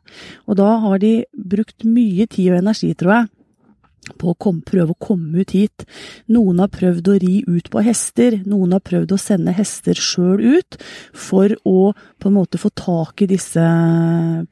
Og 0.48 0.60
da 0.60 0.76
har 0.84 1.00
de 1.04 1.24
brukt 1.34 1.88
mye 1.88 2.28
tid 2.28 2.52
og 2.52 2.62
energi, 2.64 2.94
tror 3.00 3.16
jeg, 3.16 3.32
på 4.20 4.32
å 4.32 4.38
kom, 4.40 4.62
prøve 4.66 4.94
å 4.94 5.00
komme 5.00 5.44
ut 5.44 5.54
hit. 5.56 5.86
Noen 6.32 6.62
har 6.64 6.72
prøvd 6.74 7.10
å 7.10 7.18
ri 7.22 7.34
ut 7.48 7.70
på 7.72 7.84
hester, 7.86 8.40
noen 8.50 8.76
har 8.76 8.84
prøvd 8.86 9.16
å 9.16 9.22
sende 9.22 9.56
hester 9.56 9.98
sjøl 10.00 10.44
ut, 10.58 10.78
for 11.14 11.56
å 11.68 11.94
på 11.94 12.30
en 12.30 12.38
måte 12.38 12.62
få 12.62 12.72
tak 12.76 13.24
i 13.24 13.30
disse 13.32 13.64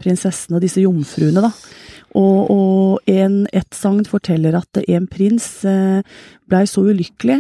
prinsessene 0.02 0.60
og 0.60 0.66
disse 0.66 0.84
jomfruene, 0.84 1.44
da. 1.44 1.52
Og, 2.20 2.40
og 2.52 3.12
en, 3.12 3.46
et 3.56 3.72
sagn 3.76 4.04
forteller 4.08 4.58
at 4.60 4.82
en 4.84 5.08
prins 5.08 5.46
eh, 5.64 6.02
blei 6.52 6.66
så 6.68 6.84
ulykkelig 6.84 7.40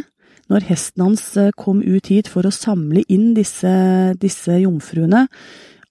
når 0.51 0.67
hesten 0.67 1.05
hans 1.05 1.25
eh, 1.39 1.51
kom 1.59 1.81
ut 1.83 2.11
hit 2.11 2.29
for 2.31 2.47
å 2.47 2.53
samle 2.55 3.03
inn 3.11 3.31
disse, 3.37 3.71
disse 4.19 4.61
jomfruene, 4.61 5.25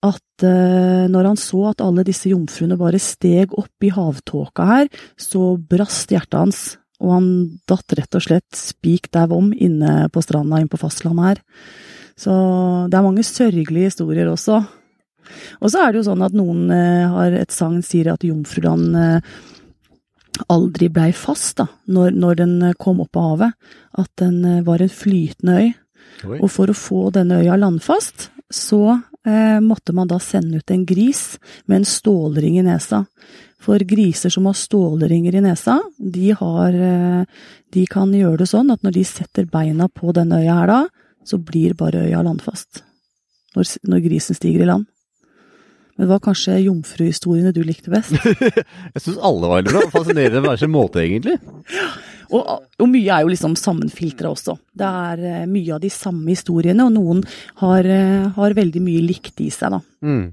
at 0.07 0.45
eh, 0.47 1.07
når 1.13 1.31
han 1.31 1.39
så 1.41 1.67
at 1.71 1.83
alle 1.85 2.05
disse 2.09 2.31
jomfruene 2.31 2.79
bare 2.81 3.01
steg 3.03 3.53
opp 3.59 3.85
i 3.85 3.93
havtåka 3.93 4.67
her, 4.69 4.89
så 5.21 5.55
brast 5.59 6.13
hjertet 6.13 6.39
hans, 6.39 6.63
og 7.01 7.15
han 7.15 7.29
datt 7.69 7.97
rett 7.97 8.17
og 8.17 8.25
slett 8.25 8.57
spik 8.57 9.11
dau 9.13 9.29
om 9.37 9.53
inne 9.53 10.09
på 10.13 10.23
stranda 10.25 10.61
inne 10.61 10.73
på 10.73 10.81
fastlandet 10.81 11.27
her. 11.27 11.43
Så 12.21 12.33
det 12.93 12.97
er 12.97 13.07
mange 13.07 13.25
sørgelige 13.25 13.93
historier 13.93 14.29
også. 14.29 14.61
Og 15.61 15.73
så 15.73 15.81
er 15.81 15.93
det 15.93 16.01
jo 16.01 16.09
sånn 16.09 16.25
at 16.25 16.37
noen 16.37 16.67
eh, 16.75 17.07
har 17.09 17.37
et 17.37 17.55
sagn 17.55 17.81
sier 17.85 18.13
at 18.13 18.25
Jomfruland 18.25 18.97
eh, 18.97 19.31
aldri 20.53 20.89
blei 20.93 21.11
fast 21.17 21.61
da, 21.61 21.69
når, 21.93 22.17
når 22.17 22.41
den 22.41 22.57
kom 22.81 23.03
opp 23.05 23.17
av 23.21 23.31
havet. 23.35 23.71
At 24.01 24.11
den 24.21 24.65
var 24.65 24.81
en 24.81 24.93
flytende 24.93 25.61
øy. 25.61 25.71
Oi. 26.25 26.37
Og 26.41 26.49
for 26.53 26.73
å 26.73 26.77
få 26.77 27.09
denne 27.15 27.41
øya 27.41 27.57
landfast, 27.61 28.31
så 28.53 28.99
måtte 29.61 29.93
man 29.93 30.09
da 30.09 30.17
sende 30.23 30.63
ut 30.63 30.71
en 30.73 30.87
gris 30.89 31.39
med 31.69 31.83
en 31.83 31.85
stålring 31.85 32.55
i 32.57 32.63
nesa. 32.65 33.03
For 33.61 33.79
griser 33.85 34.33
som 34.33 34.47
har 34.49 34.57
stålringer 34.57 35.35
i 35.35 35.41
nesa, 35.45 35.81
de, 35.99 36.31
har, 36.33 36.73
eh, 36.73 37.25
de 37.73 37.83
kan 37.87 38.13
gjøre 38.15 38.41
det 38.41 38.49
sånn 38.49 38.73
at 38.73 38.81
når 38.87 38.97
de 38.97 39.05
setter 39.05 39.49
beina 39.53 39.89
på 39.93 40.15
denne 40.17 40.41
øya 40.41 40.55
her 40.63 40.71
da, 40.71 40.79
så 41.29 41.37
blir 41.37 41.77
bare 41.77 42.07
øya 42.07 42.23
landfast. 42.25 42.81
Når, 43.57 43.69
når 43.93 44.05
grisen 44.07 44.39
stiger 44.39 44.65
i 44.65 44.71
land. 44.71 44.89
Men 45.97 46.07
det 46.07 46.13
var 46.15 46.23
kanskje 46.25 46.63
jomfruhistoriene 46.65 47.53
du 47.53 47.61
likte 47.67 47.93
best? 47.93 48.15
Jeg 48.95 49.03
syns 49.05 49.21
alle 49.21 49.51
var 49.51 49.61
veldig 49.61 49.75
bra. 49.75 49.83
Fascinerende 49.93 50.41
på 50.41 50.49
hver 50.49 50.63
sin 50.63 50.73
måte, 50.73 51.05
egentlig. 51.05 51.37
Og, 52.31 52.67
og 52.81 52.91
mye 52.91 53.15
er 53.15 53.25
jo 53.25 53.33
liksom 53.33 53.57
sammenfiltra 53.59 54.31
også. 54.31 54.57
Det 54.81 54.87
er 54.87 55.25
eh, 55.31 55.47
mye 55.51 55.77
av 55.77 55.83
de 55.83 55.91
samme 55.93 56.31
historiene, 56.31 56.87
og 56.87 56.95
noen 56.95 57.25
har, 57.63 57.87
eh, 57.87 58.29
har 58.37 58.57
veldig 58.59 58.83
mye 58.85 59.03
likt 59.07 59.43
i 59.43 59.51
seg, 59.55 59.77
da. 59.77 59.81
Mm. 60.07 60.29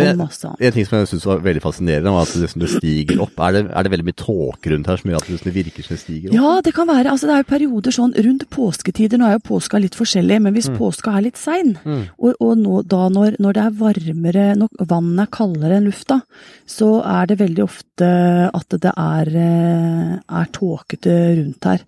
Men 0.00 0.22
jeg. 0.24 0.54
En 0.58 0.74
ting 0.74 0.86
som 0.88 0.98
jeg 0.98 1.10
synes 1.12 1.26
var 1.28 1.42
veldig 1.44 1.62
fascinerende, 1.64 2.12
var 2.14 2.26
at 2.26 2.34
det, 2.34 2.42
liksom 2.44 2.64
det 2.64 2.70
stiger 2.72 3.22
opp. 3.24 3.38
Er 3.46 3.56
det, 3.56 3.62
er 3.70 3.86
det 3.86 3.92
veldig 3.94 4.06
mye 4.08 4.18
tåke 4.18 4.72
rundt 4.72 4.90
her 4.90 5.00
som 5.00 5.10
gjør 5.10 5.22
at 5.22 5.28
det 5.28 5.36
liksom 5.36 5.54
virker 5.54 5.86
som 5.86 5.94
det 5.94 6.02
stiger 6.02 6.30
opp? 6.30 6.36
Ja, 6.38 6.52
det 6.66 6.74
kan 6.76 6.90
være. 6.90 7.12
Altså, 7.12 7.28
det 7.30 7.36
er 7.36 7.44
jo 7.44 7.48
perioder 7.52 7.96
sånn 7.98 8.16
rundt 8.26 8.46
påsketider. 8.54 9.20
Nå 9.20 9.28
er 9.28 9.36
jo 9.38 9.44
påska 9.50 9.80
litt 9.82 9.98
forskjellig, 9.98 10.40
men 10.44 10.56
hvis 10.56 10.70
påska 10.74 11.16
er 11.18 11.26
litt 11.28 11.40
sein, 11.40 11.74
og, 11.84 12.34
og 12.38 12.54
nå, 12.60 12.80
da 12.90 13.06
når, 13.12 13.38
når 13.42 13.56
det 13.56 13.64
er 13.64 13.78
varmere, 13.80 14.46
når 14.58 14.86
vannet 14.90 15.26
er 15.26 15.32
kaldere 15.34 15.78
enn 15.78 15.88
lufta, 15.88 16.20
så 16.68 16.90
er 17.04 17.30
det 17.30 17.40
veldig 17.42 17.64
ofte 17.64 18.10
at 18.54 18.78
det 18.82 18.90
er, 18.90 19.30
eh, 19.38 20.14
er 20.40 20.50
tåkete 20.54 21.14
rundt 21.38 21.68
her. 21.68 21.84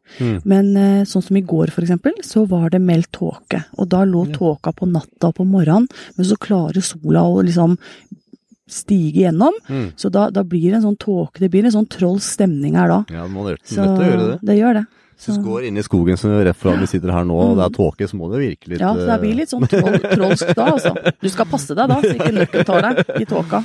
Men 0.46 0.72
eh, 0.76 1.04
sånn 1.08 1.24
som 1.24 1.38
i 1.38 1.44
går, 1.46 1.72
for 1.74 1.86
eksempel, 1.86 2.14
så 2.26 2.44
var 2.48 2.70
det 2.74 2.82
meldt 2.84 3.12
tåke. 3.16 3.62
Og 3.80 3.88
da 3.92 4.04
lå 4.08 4.26
tåka 4.34 4.72
på 4.76 4.88
natta 4.90 5.30
og 5.30 5.38
på 5.40 5.46
morgenen, 5.48 5.88
men 6.16 6.28
så 6.28 6.38
klarer 6.40 6.84
sola 6.84 7.24
å 7.26 7.42
liksom 7.46 7.76
stige 8.68 9.22
gjennom. 9.26 9.54
Så 9.96 10.10
da, 10.10 10.28
da 10.34 10.42
blir 10.44 10.70
det 10.72 10.80
en 10.80 10.86
sånn 10.90 10.96
tåke, 10.98 11.38
det 11.42 11.50
blir 11.52 11.64
en 11.68 11.74
sånn 11.74 11.86
trollstemning 11.92 12.74
her 12.78 12.88
da. 12.90 13.00
Ja, 13.14 13.26
man 13.30 13.46
er 13.52 13.56
nødt 13.56 13.66
Så 13.70 13.78
til 13.82 13.90
å 13.92 14.06
gjøre 14.10 14.28
det. 14.32 14.38
det 14.50 14.56
gjør 14.60 14.80
det. 14.80 14.86
Hvis 15.16 15.38
du 15.38 15.44
går 15.46 15.64
inn 15.70 15.78
i 15.80 15.82
skogen 15.86 16.18
som 16.20 16.34
rett 16.44 16.58
foran 16.60 16.82
vi 16.82 16.86
sitter 16.90 17.08
her 17.14 17.24
nå, 17.24 17.36
og 17.40 17.54
det 17.56 17.64
er 17.64 17.72
tåke, 17.78 18.04
så 18.10 18.18
må 18.20 18.26
det 18.34 18.40
virke 18.42 18.68
litt 18.74 18.82
Ja, 18.82 18.90
så 18.92 19.06
det 19.08 19.14
blir 19.22 19.38
litt 19.38 19.48
sånn 19.48 19.64
troll, 19.70 19.96
trollsk 20.12 20.50
da, 20.58 20.66
altså. 20.74 20.92
Du 21.22 21.28
skal 21.32 21.48
passe 21.48 21.72
deg 21.78 21.88
da, 21.88 21.96
så 22.04 22.10
ikke 22.18 22.34
nøkken 22.36 22.66
tar 22.68 22.84
deg 22.84 23.22
i 23.22 23.28
tåka. 23.30 23.62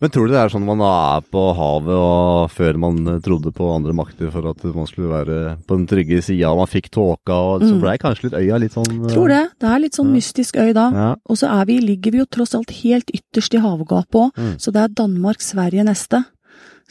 Men 0.00 0.10
tror 0.12 0.26
du 0.28 0.32
det 0.34 0.40
er 0.42 0.50
sånn 0.52 0.66
man 0.68 0.82
er 0.84 1.22
på 1.32 1.42
havet 1.56 1.94
og 1.96 2.50
før 2.52 2.76
man 2.82 2.98
eh, 3.08 3.20
trodde 3.24 3.48
på 3.56 3.68
andre 3.72 3.94
makter 3.96 4.28
for 4.34 4.44
at 4.50 4.60
man 4.76 4.84
skulle 4.90 5.08
være 5.08 5.38
på 5.64 5.78
den 5.78 5.86
trygge 5.88 6.18
sida, 6.26 6.50
og 6.52 6.58
man 6.60 6.68
fikk 6.68 6.90
tåka, 6.92 7.32
og 7.32 7.64
så 7.64 7.78
blei 7.80 7.94
kanskje 8.02 8.26
litt 8.28 8.36
øya 8.42 8.58
litt 8.60 8.76
sånn 8.76 8.90
eh, 8.92 8.98
Mm. 9.06 9.08
Tror 9.14 9.28
det. 9.32 9.40
Det 9.62 9.70
er 9.72 9.80
litt 9.80 9.96
sånn 9.96 10.12
mystisk 10.12 10.56
øy 10.60 10.74
da. 10.76 10.84
Ja. 10.92 11.08
Og 11.24 11.40
så 11.40 11.48
er 11.48 11.64
vi, 11.70 11.78
ligger 11.80 12.12
vi 12.12 12.20
jo 12.20 12.28
tross 12.28 12.52
alt 12.58 12.74
helt 12.82 13.08
ytterst 13.16 13.56
i 13.56 13.62
havgapet 13.64 14.20
òg, 14.20 14.30
Mm. 14.36 14.54
så 14.60 14.72
det 14.76 14.82
er 14.84 14.94
Danmark-Sverige 15.00 15.84
neste. 15.88 16.24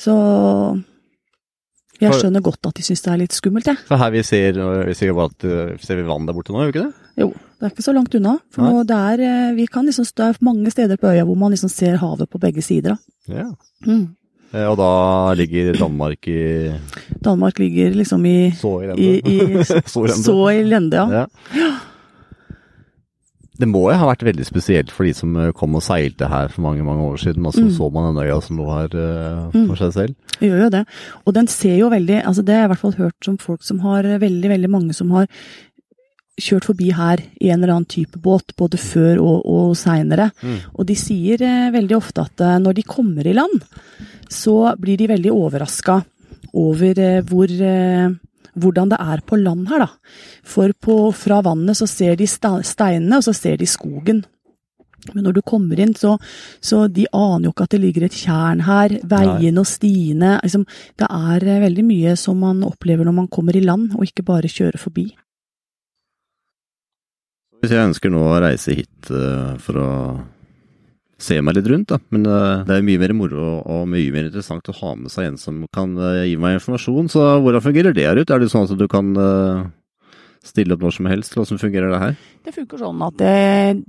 Så 0.02 0.16
jeg 2.02 2.14
skjønner 2.20 2.44
godt 2.44 2.68
at 2.68 2.76
de 2.76 2.84
syns 2.84 3.02
det 3.06 3.12
er 3.14 3.22
litt 3.22 3.36
skummelt, 3.38 3.68
jeg. 3.72 3.78
For 3.88 3.98
her 4.02 4.12
vi 4.12 4.24
ser, 4.28 4.58
vi 4.88 4.94
ser, 4.98 5.16
at, 5.26 5.48
eh, 5.48 5.78
ser 5.80 5.96
vi 6.02 6.08
vann 6.08 6.26
der 6.28 6.36
borte 6.36 6.52
nå, 6.52 6.60
gjør 6.64 6.72
vi 6.72 6.76
ikke 6.76 6.86
det? 6.90 6.94
Jo, 7.24 7.30
det 7.32 7.64
er 7.70 7.72
ikke 7.72 7.86
så 7.88 7.94
langt 7.96 8.16
unna. 8.20 8.36
For 8.52 8.84
det 8.84 9.00
er, 9.14 9.54
vi 9.56 9.66
kan 9.72 9.88
liksom, 9.88 10.06
det 10.16 10.28
er 10.28 10.44
mange 10.44 10.72
steder 10.74 11.00
på 11.00 11.08
øya 11.14 11.24
hvor 11.26 11.40
man 11.40 11.56
liksom 11.56 11.72
ser 11.72 11.96
havet 12.02 12.30
på 12.30 12.42
begge 12.44 12.62
sider. 12.66 12.98
Ja. 13.32 13.48
Mm. 13.88 14.10
Eh, 14.54 14.68
Og 14.70 14.78
da 14.80 14.90
ligger 15.40 15.74
Danmark 15.80 16.28
i 16.28 16.72
Danmark 17.24 17.60
ligger 17.60 17.96
liksom 17.96 18.26
i, 18.26 18.52
så 18.52 18.82
i 18.84 18.88
lende. 18.88 19.02
i 19.02 19.60
i 19.62 19.64
så 20.24 20.50
i 20.52 20.64
lende, 20.64 20.96
ja. 20.98 21.24
Ja. 21.24 21.26
Det 23.58 23.68
må 23.72 23.86
jo 23.88 23.98
ha 23.98 24.08
vært 24.10 24.26
veldig 24.28 24.46
spesielt 24.48 24.92
for 24.92 25.08
de 25.08 25.14
som 25.16 25.36
eh, 25.40 25.52
kom 25.56 25.78
og 25.78 25.84
seilte 25.86 26.28
her 26.28 26.50
for 26.52 26.66
mange 26.66 26.84
mange 26.84 27.06
år 27.08 27.22
siden, 27.22 27.46
og 27.46 27.54
så 27.56 27.64
Mm. 27.66 27.72
så 27.78 27.92
man 27.94 28.10
den 28.16 28.24
øya 28.26 28.42
som 28.44 28.58
lå 28.60 28.66
her 28.74 28.96
uh, 29.00 29.52
for 29.70 29.76
seg 29.80 29.94
selv. 29.94 30.16
Det 30.40 30.50
gjør 30.50 30.64
jo 30.66 30.70
det. 30.74 30.84
Og 31.26 31.34
den 31.34 31.48
ser 31.48 31.78
jo 31.80 31.90
veldig 31.90 32.18
altså 32.26 32.44
Det 32.44 32.54
har 32.54 32.62
jeg 32.66 32.70
i 32.70 32.74
hvert 32.74 32.84
fall 32.84 32.98
hørt 33.00 33.24
som 33.24 33.38
folk 33.38 33.64
som 33.64 33.80
har 33.80 34.04
veldig, 34.04 34.50
veldig 34.52 34.70
mange 34.70 34.94
som 34.94 35.12
har 35.16 35.28
kjørt 36.36 36.66
forbi 36.68 36.90
her 36.92 37.22
i 37.40 37.48
en 37.50 37.62
eller 37.64 37.78
annen 37.78 37.88
type 37.88 38.20
båt, 38.20 38.52
både 38.60 38.76
før 38.78 39.22
og, 39.24 39.46
og 39.48 39.76
seinere. 39.80 40.32
Mm. 40.44 40.58
Og 40.76 40.86
de 40.90 40.96
sier 41.00 41.40
eh, 41.42 41.70
veldig 41.72 41.96
ofte 41.96 42.26
at 42.28 42.44
eh, 42.44 42.58
når 42.60 42.76
de 42.76 42.84
kommer 42.84 43.24
i 43.24 43.36
land, 43.38 43.64
så 44.28 44.76
blir 44.76 45.00
de 45.00 45.08
veldig 45.14 45.32
overraska 45.32 46.02
over 46.54 47.00
eh, 47.00 47.22
hvor 47.24 47.48
eh, 47.48 48.10
hvordan 48.56 48.92
det 48.94 49.00
er 49.02 49.24
på 49.28 49.40
land 49.40 49.68
her, 49.72 49.86
da. 49.86 50.16
For 50.46 50.72
på, 50.74 50.96
fra 51.16 51.42
vannet 51.46 51.78
så 51.80 51.88
ser 51.90 52.16
de 52.20 52.28
steinene, 52.30 53.20
og 53.20 53.28
så 53.28 53.36
ser 53.36 53.60
de 53.62 53.70
skogen. 53.70 54.24
Men 55.14 55.28
når 55.28 55.36
du 55.38 55.42
kommer 55.46 55.80
inn, 55.82 55.94
så, 55.98 56.16
så 56.64 56.86
de 56.90 57.06
aner 57.14 57.48
jo 57.48 57.54
ikke 57.54 57.68
at 57.68 57.76
det 57.76 57.82
ligger 57.84 58.08
et 58.08 58.18
tjern 58.18 58.64
her. 58.66 58.96
Veiene 59.06 59.62
og 59.62 59.70
stiene. 59.70 60.38
Liksom, 60.42 60.66
det 60.98 61.10
er 61.10 61.46
eh, 61.46 61.62
veldig 61.66 61.86
mye 61.86 62.16
som 62.18 62.40
man 62.42 62.64
opplever 62.66 63.06
når 63.06 63.18
man 63.20 63.30
kommer 63.30 63.58
i 63.58 63.64
land, 63.66 63.92
og 63.98 64.08
ikke 64.08 64.26
bare 64.26 64.52
kjører 64.52 64.82
forbi. 64.82 65.12
Hvis 67.62 67.74
jeg 67.74 67.90
ønsker 67.92 68.12
nå 68.14 68.24
å 68.30 68.40
reise 68.44 68.76
hit 68.78 69.12
eh, 69.14 69.54
for 69.62 69.82
å 69.82 69.92
se 71.22 71.38
meg 71.42 71.58
litt 71.58 71.70
rundt, 71.72 71.94
da. 71.94 72.00
Men 72.14 72.28
eh, 72.28 72.66
det 72.68 72.76
er 72.76 72.86
mye 72.86 73.02
mer 73.02 73.16
moro 73.16 73.48
og 73.64 73.88
mye 73.92 74.12
mer 74.14 74.28
interessant 74.28 74.68
å 74.72 74.78
ha 74.82 74.94
med 75.00 75.14
seg 75.14 75.32
en 75.32 75.40
som 75.40 75.64
kan 75.76 75.96
eh, 75.96 76.26
gi 76.32 76.36
meg 76.42 76.60
informasjon. 76.60 77.10
Så 77.12 77.24
hvordan 77.44 77.64
fungerer 77.64 77.96
det 77.96 78.08
her 78.08 78.20
ut? 78.20 78.32
Er 78.32 78.44
det 78.44 78.52
sånn 78.52 78.68
at 78.68 78.76
du 78.80 78.88
kan 78.92 79.14
eh, 79.16 79.62
stille 80.46 80.76
opp 80.76 80.84
når 80.84 80.98
som 80.98 81.08
helst? 81.10 81.38
Hvordan 81.38 81.62
fungerer 81.62 81.94
det 81.94 82.02
her? 82.02 82.18
Det 82.46 82.54
funker 82.54 82.82
sånn 82.84 83.00
at 83.02 83.24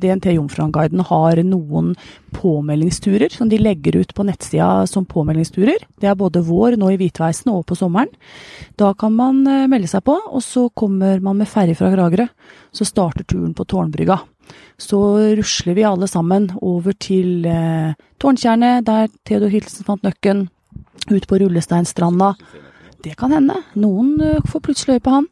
DNT 0.00 0.30
Jomfruanguiden 0.36 1.02
har 1.10 1.42
noen 1.44 1.90
påmeldingsturer 2.36 3.34
som 3.34 3.50
de 3.50 3.58
legger 3.60 3.98
ut 4.00 4.14
på 4.16 4.24
nettsida 4.24 4.86
som 4.88 5.04
påmeldingsturer. 5.08 5.82
Det 6.00 6.08
er 6.08 6.16
både 6.16 6.44
vår 6.46 6.78
nå 6.80 6.94
i 6.94 7.00
hvitveisen 7.02 7.52
og 7.52 7.66
på 7.68 7.76
sommeren. 7.76 8.08
Da 8.80 8.94
kan 8.96 9.12
man 9.18 9.42
melde 9.44 9.90
seg 9.90 10.06
på, 10.06 10.14
og 10.16 10.40
så 10.44 10.70
kommer 10.72 11.20
man 11.20 11.42
med 11.42 11.50
ferje 11.50 11.76
fra 11.76 11.92
Kragerø. 11.92 12.30
Så 12.72 12.88
starter 12.88 13.28
turen 13.28 13.52
på 13.56 13.68
Tårnbrygga. 13.68 14.22
Så 14.78 14.98
rusler 15.38 15.76
vi 15.76 15.86
alle 15.88 16.08
sammen 16.10 16.50
over 16.60 16.96
til 17.00 17.46
eh, 17.48 17.96
Tårntjernet, 18.20 18.86
der 18.86 19.08
Theodor 19.24 19.52
Hilsen 19.52 19.86
fant 19.86 20.06
nøkken. 20.06 20.46
Ut 21.12 21.26
på 21.28 21.38
Rullesteinstranda. 21.40 22.34
Det 23.06 23.14
kan 23.14 23.30
hende. 23.30 23.54
Noen 23.78 24.16
eh, 24.20 24.42
får 24.50 24.60
plutselig 24.66 24.96
øye 24.96 25.02
på 25.04 25.12
han. 25.14 25.26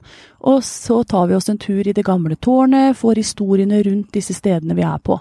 Og 0.46 0.60
så 0.62 1.00
tar 1.10 1.26
vi 1.26 1.34
oss 1.34 1.48
en 1.50 1.58
tur 1.58 1.82
i 1.82 1.94
det 1.96 2.04
gamle 2.06 2.36
tårnet, 2.38 2.94
får 2.94 3.18
historiene 3.18 3.80
rundt 3.82 4.12
disse 4.14 4.36
stedene 4.36 4.76
vi 4.78 4.84
er 4.86 5.00
på. 5.02 5.16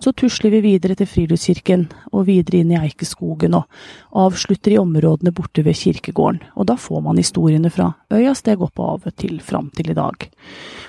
Så 0.00 0.14
tusler 0.16 0.54
vi 0.54 0.62
videre 0.64 0.96
til 0.96 1.10
Friluftskirken, 1.10 1.82
og 2.14 2.24
videre 2.30 2.62
inn 2.62 2.72
i 2.72 2.78
Eikeskogen, 2.78 3.58
og 3.58 4.22
avslutter 4.24 4.72
i 4.72 4.78
områdene 4.80 5.34
borte 5.36 5.66
ved 5.66 5.76
kirkegården. 5.76 6.40
Og 6.56 6.70
da 6.70 6.78
får 6.80 7.02
man 7.04 7.20
historiene 7.20 7.72
fra 7.74 7.90
øya 8.14 8.32
steg 8.38 8.64
opp 8.64 8.80
og 8.80 8.94
av 8.94 9.18
til 9.20 9.36
fram 9.44 9.68
til 9.76 9.92
i 9.92 9.98
dag. 9.98 10.24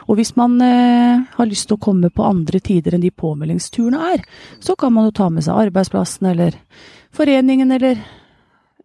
Og 0.07 0.21
hvis 0.21 0.31
man 0.39 0.55
eh, 0.63 1.25
har 1.35 1.51
lyst 1.51 1.67
til 1.67 1.75
å 1.75 1.83
komme 1.83 2.13
på 2.13 2.29
andre 2.29 2.63
tider 2.63 2.95
enn 2.95 3.03
de 3.03 3.11
påmeldingsturene 3.11 4.13
er, 4.13 4.23
så 4.63 4.77
kan 4.79 4.95
man 4.95 5.09
jo 5.09 5.17
ta 5.19 5.27
med 5.33 5.43
seg 5.43 5.65
arbeidsplassen 5.67 6.31
eller 6.31 6.55
foreningen 7.11 7.75
eller 7.75 7.99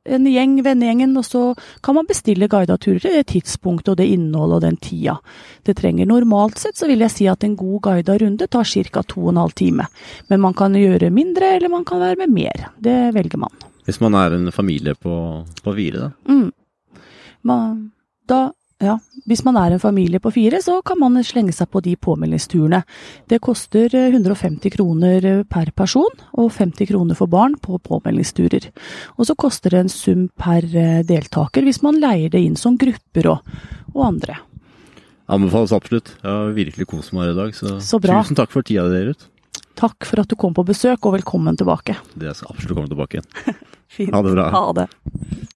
en 0.05 0.27
gjeng, 0.29 0.59
vennegjengen, 0.65 1.17
og 1.17 1.25
så 1.25 1.43
kan 1.85 1.97
man 1.97 2.09
bestille 2.09 2.49
guida 2.51 2.77
turer 2.77 3.01
til 3.03 3.17
det 3.17 3.27
tidspunktet 3.33 3.95
og 3.95 3.99
det 4.01 4.09
innholdet 4.13 4.59
og 4.59 4.65
den 4.67 4.77
tida 4.83 5.17
det 5.65 5.77
trenger. 5.81 6.09
Normalt 6.11 6.61
sett 6.61 6.79
så 6.79 6.89
vil 6.91 7.05
jeg 7.05 7.15
si 7.15 7.29
at 7.31 7.45
en 7.47 7.57
god 7.57 7.81
guida 7.89 8.19
runde 8.21 8.49
tar 8.49 8.65
ca. 8.65 9.03
to 9.03 9.23
og 9.25 9.33
en 9.33 9.41
halv 9.41 9.55
time. 9.57 9.87
Men 10.29 10.41
man 10.41 10.55
kan 10.55 10.77
gjøre 10.77 11.11
mindre, 11.11 11.57
eller 11.57 11.73
man 11.73 11.85
kan 11.85 12.01
være 12.01 12.21
med 12.25 12.35
mer. 12.35 12.69
Det 12.79 13.15
velger 13.15 13.39
man. 13.39 13.65
Hvis 13.85 14.01
man 14.01 14.15
er 14.15 14.33
en 14.33 14.53
familie 14.53 14.95
på, 14.95 15.45
på 15.63 15.75
fire, 15.77 16.09
da. 16.09 16.11
Mm. 16.33 16.53
Man, 17.45 17.91
da, 18.29 18.53
ja, 18.83 18.97
hvis 19.29 19.45
man 19.47 19.57
er 19.57 19.75
en 19.75 19.83
familie 19.83 20.19
på 20.21 20.33
fire, 20.35 20.59
så 20.63 20.81
kan 20.87 20.99
man 20.99 21.21
slenge 21.25 21.55
seg 21.55 21.69
på 21.71 21.83
de 21.85 21.95
påmeldingsturene. 21.97 22.81
Det 23.31 23.39
koster 23.45 23.93
eh, 23.95 24.11
150 24.11 24.73
kroner 24.75 25.29
eh, 25.31 25.43
per 25.49 25.71
person, 25.77 26.11
og 26.35 26.51
50 26.53 26.91
kroner 26.91 27.19
for 27.19 27.31
barn 27.31 27.55
på 27.63 27.79
påmeldingsturer. 27.79 28.67
Og 29.17 29.29
så 29.29 29.37
koster 29.39 29.75
det 29.75 29.85
en 29.85 29.93
sum 29.93 30.27
per 30.41 30.67
eh, 30.67 31.05
deltaker 31.07 31.65
hvis 31.67 31.83
man 31.87 32.01
leier 32.03 32.33
det 32.35 32.43
inn 32.43 32.59
som 32.59 32.79
grupper 32.81 33.31
og, 33.37 33.55
og 33.95 34.03
andre. 34.09 34.41
Anbefales 35.31 35.73
absolutt. 35.73 36.17
Jeg 36.21 36.29
har 36.29 36.51
virkelig 36.57 36.89
kost 36.91 37.15
meg 37.15 37.29
her 37.29 37.33
i 37.33 37.39
dag, 37.39 37.55
så, 37.57 37.79
Så 37.81 38.03
tusen 38.03 38.37
takk 38.37 38.53
for 38.53 38.67
tida 38.67 38.85
di, 38.91 39.07
Ruth. 39.09 39.31
Takk 39.79 40.07
for 40.07 40.23
at 40.23 40.31
du 40.31 40.37
kom 40.39 40.55
på 40.55 40.67
besøk, 40.67 41.01
og 41.07 41.17
velkommen 41.17 41.57
tilbake. 41.59 41.97
Det 42.19 42.35
skal 42.37 42.53
absolutt 42.53 42.77
komme 42.77 42.91
tilbake 42.91 43.19
igjen. 43.19 43.59
Fint. 43.95 44.15
Ha 44.15 44.21
det 44.27 44.35
bra. 44.35 44.51
Ha 44.51 44.67
det. 44.77 44.89